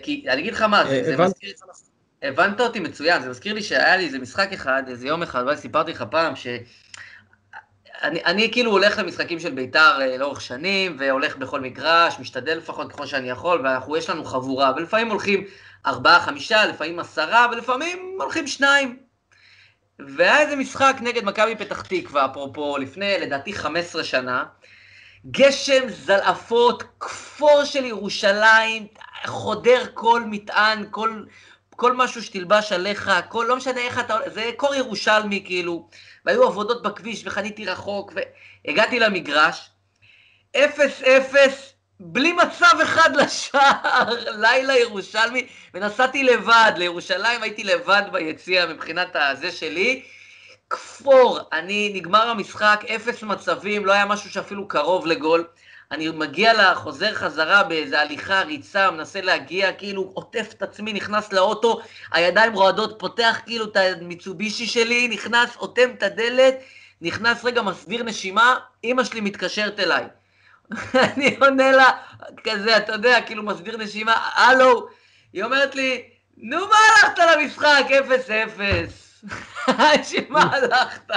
[0.02, 1.55] כי אני אגיד לך מה, זה, זה מזכיר...
[2.22, 5.56] הבנת אותי מצוין, זה מזכיר לי שהיה לי איזה משחק אחד, איזה יום אחד, אולי
[5.56, 6.47] סיפרתי לך פעם, ש...
[8.02, 12.92] אני, אני כאילו הולך למשחקים של בית"ר אה, לאורך שנים, והולך בכל מגרש, משתדל לפחות
[12.92, 15.44] ככל שאני יכול, ויש לנו חבורה, ולפעמים הולכים
[15.86, 18.98] ארבעה, חמישה, לפעמים עשרה, ולפעמים הולכים שניים.
[19.98, 24.44] והיה איזה משחק נגד מכבי פתח תקווה, אפרופו, לפני לדעתי 15 שנה,
[25.30, 28.86] גשם, זלעפות, כפור של ירושלים,
[29.26, 31.24] חודר כל מטען, כל,
[31.70, 35.88] כל משהו שתלבש עליך, כל, לא משנה איך אתה, זה קור ירושלמי כאילו,
[36.28, 38.12] והיו עבודות בכביש וחניתי רחוק,
[38.66, 39.70] והגעתי למגרש,
[40.56, 44.14] אפס אפס, בלי מצב אחד לשער,
[44.44, 50.02] לילה ירושלמי, ונסעתי לבד לירושלים, הייתי לבד ביציע מבחינת הזה שלי.
[50.70, 55.46] כפור, אני, נגמר המשחק, אפס מצבים, לא היה משהו שאפילו קרוב לגול.
[55.93, 61.32] אני מגיע לה, חוזר חזרה באיזה הליכה, ריצה, מנסה להגיע, כאילו עוטף את עצמי, נכנס
[61.32, 61.81] לאוטו,
[62.12, 66.55] הידיים רועדות, פותח כאילו את המיצובישי שלי, נכנס, אוטם את הדלת,
[67.01, 70.05] נכנס רגע, מסביר נשימה, אימא שלי מתקשרת אליי.
[71.15, 71.90] אני עונה לה,
[72.44, 74.89] כזה, אתה יודע, כאילו מסביר נשימה, הלו,
[75.32, 79.07] היא אומרת לי, נו מה הלכת למשחק, אפס אפס.
[80.02, 81.10] שמה הלכת?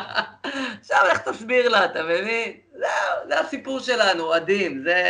[0.79, 2.51] עכשיו איך תסביר לה, אתה מבין?
[2.71, 5.03] זהו, זה הסיפור שלנו, אוהדים, זה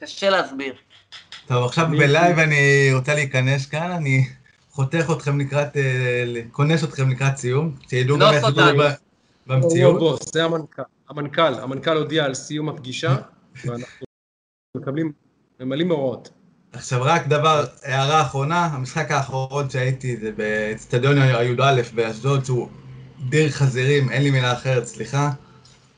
[0.00, 0.74] קשה להסביר.
[1.46, 4.24] טוב, עכשיו בלייב אני רוצה להיכנס כאן, אני
[4.70, 5.76] חותך אתכם לקראת,
[6.52, 8.62] כונס אתכם לקראת סיום, שידעו גם איך זה
[9.46, 10.22] במציאות.
[10.22, 13.16] זה המנכ"ל, המנכ"ל, המנכ"ל הודיע על סיום הפגישה,
[13.64, 14.06] ואנחנו
[14.76, 15.12] מקבלים,
[15.60, 16.30] ממלאים הוראות.
[16.72, 22.68] עכשיו רק דבר, הערה אחרונה, המשחק האחרון שהייתי זה באצטדיון הי"א באשדוד, שהוא
[23.28, 25.30] דיר חזירים, אין לי מילה אחרת, סליחה,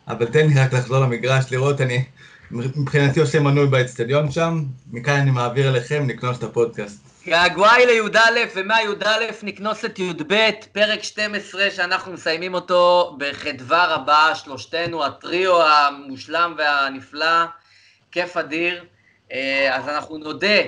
[0.09, 2.05] אבל תן לי רק לחזור למגרש, לראות, אני
[2.51, 6.99] מבחינתי עושה מנוי באצטדיון שם, מכאן אני מעביר אליכם לקנוס את הפודקאסט.
[7.27, 8.19] געגועי לי"א,
[8.57, 17.45] ומהי"א נקנוס את י"ב, פרק 12 שאנחנו מסיימים אותו בחדווה רבה, שלושתנו, הטריו המושלם והנפלא,
[18.13, 18.85] כיף אדיר.
[19.35, 20.61] אה, אז אנחנו נודה,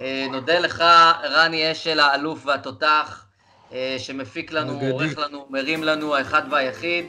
[0.00, 0.84] אה, נודה לך,
[1.22, 3.26] רני אשל, האלוף והתותח,
[3.72, 4.80] אה, שמפיק לנו.
[4.80, 7.06] עורך לנו, מרים לנו, האחד והיחיד,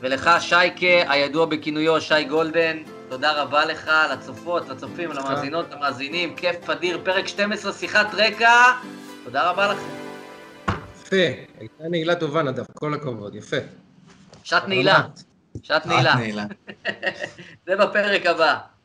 [0.00, 7.00] ולך, שייקה, הידוע בכינויו שי גולדן, תודה רבה לך, לצופות, לצופים, למאזינות, למאזינים, כיף אדיר,
[7.04, 8.52] פרק 12, שיחת רקע,
[9.24, 9.88] תודה רבה לכם.
[10.96, 11.16] יפה,
[11.58, 13.56] הייתה נעילה טובה, נדב, כל הכבוד, יפה.
[14.44, 15.02] שעת נעילה,
[15.62, 16.14] שעת נעילה.
[17.66, 18.75] זה בפרק הבא.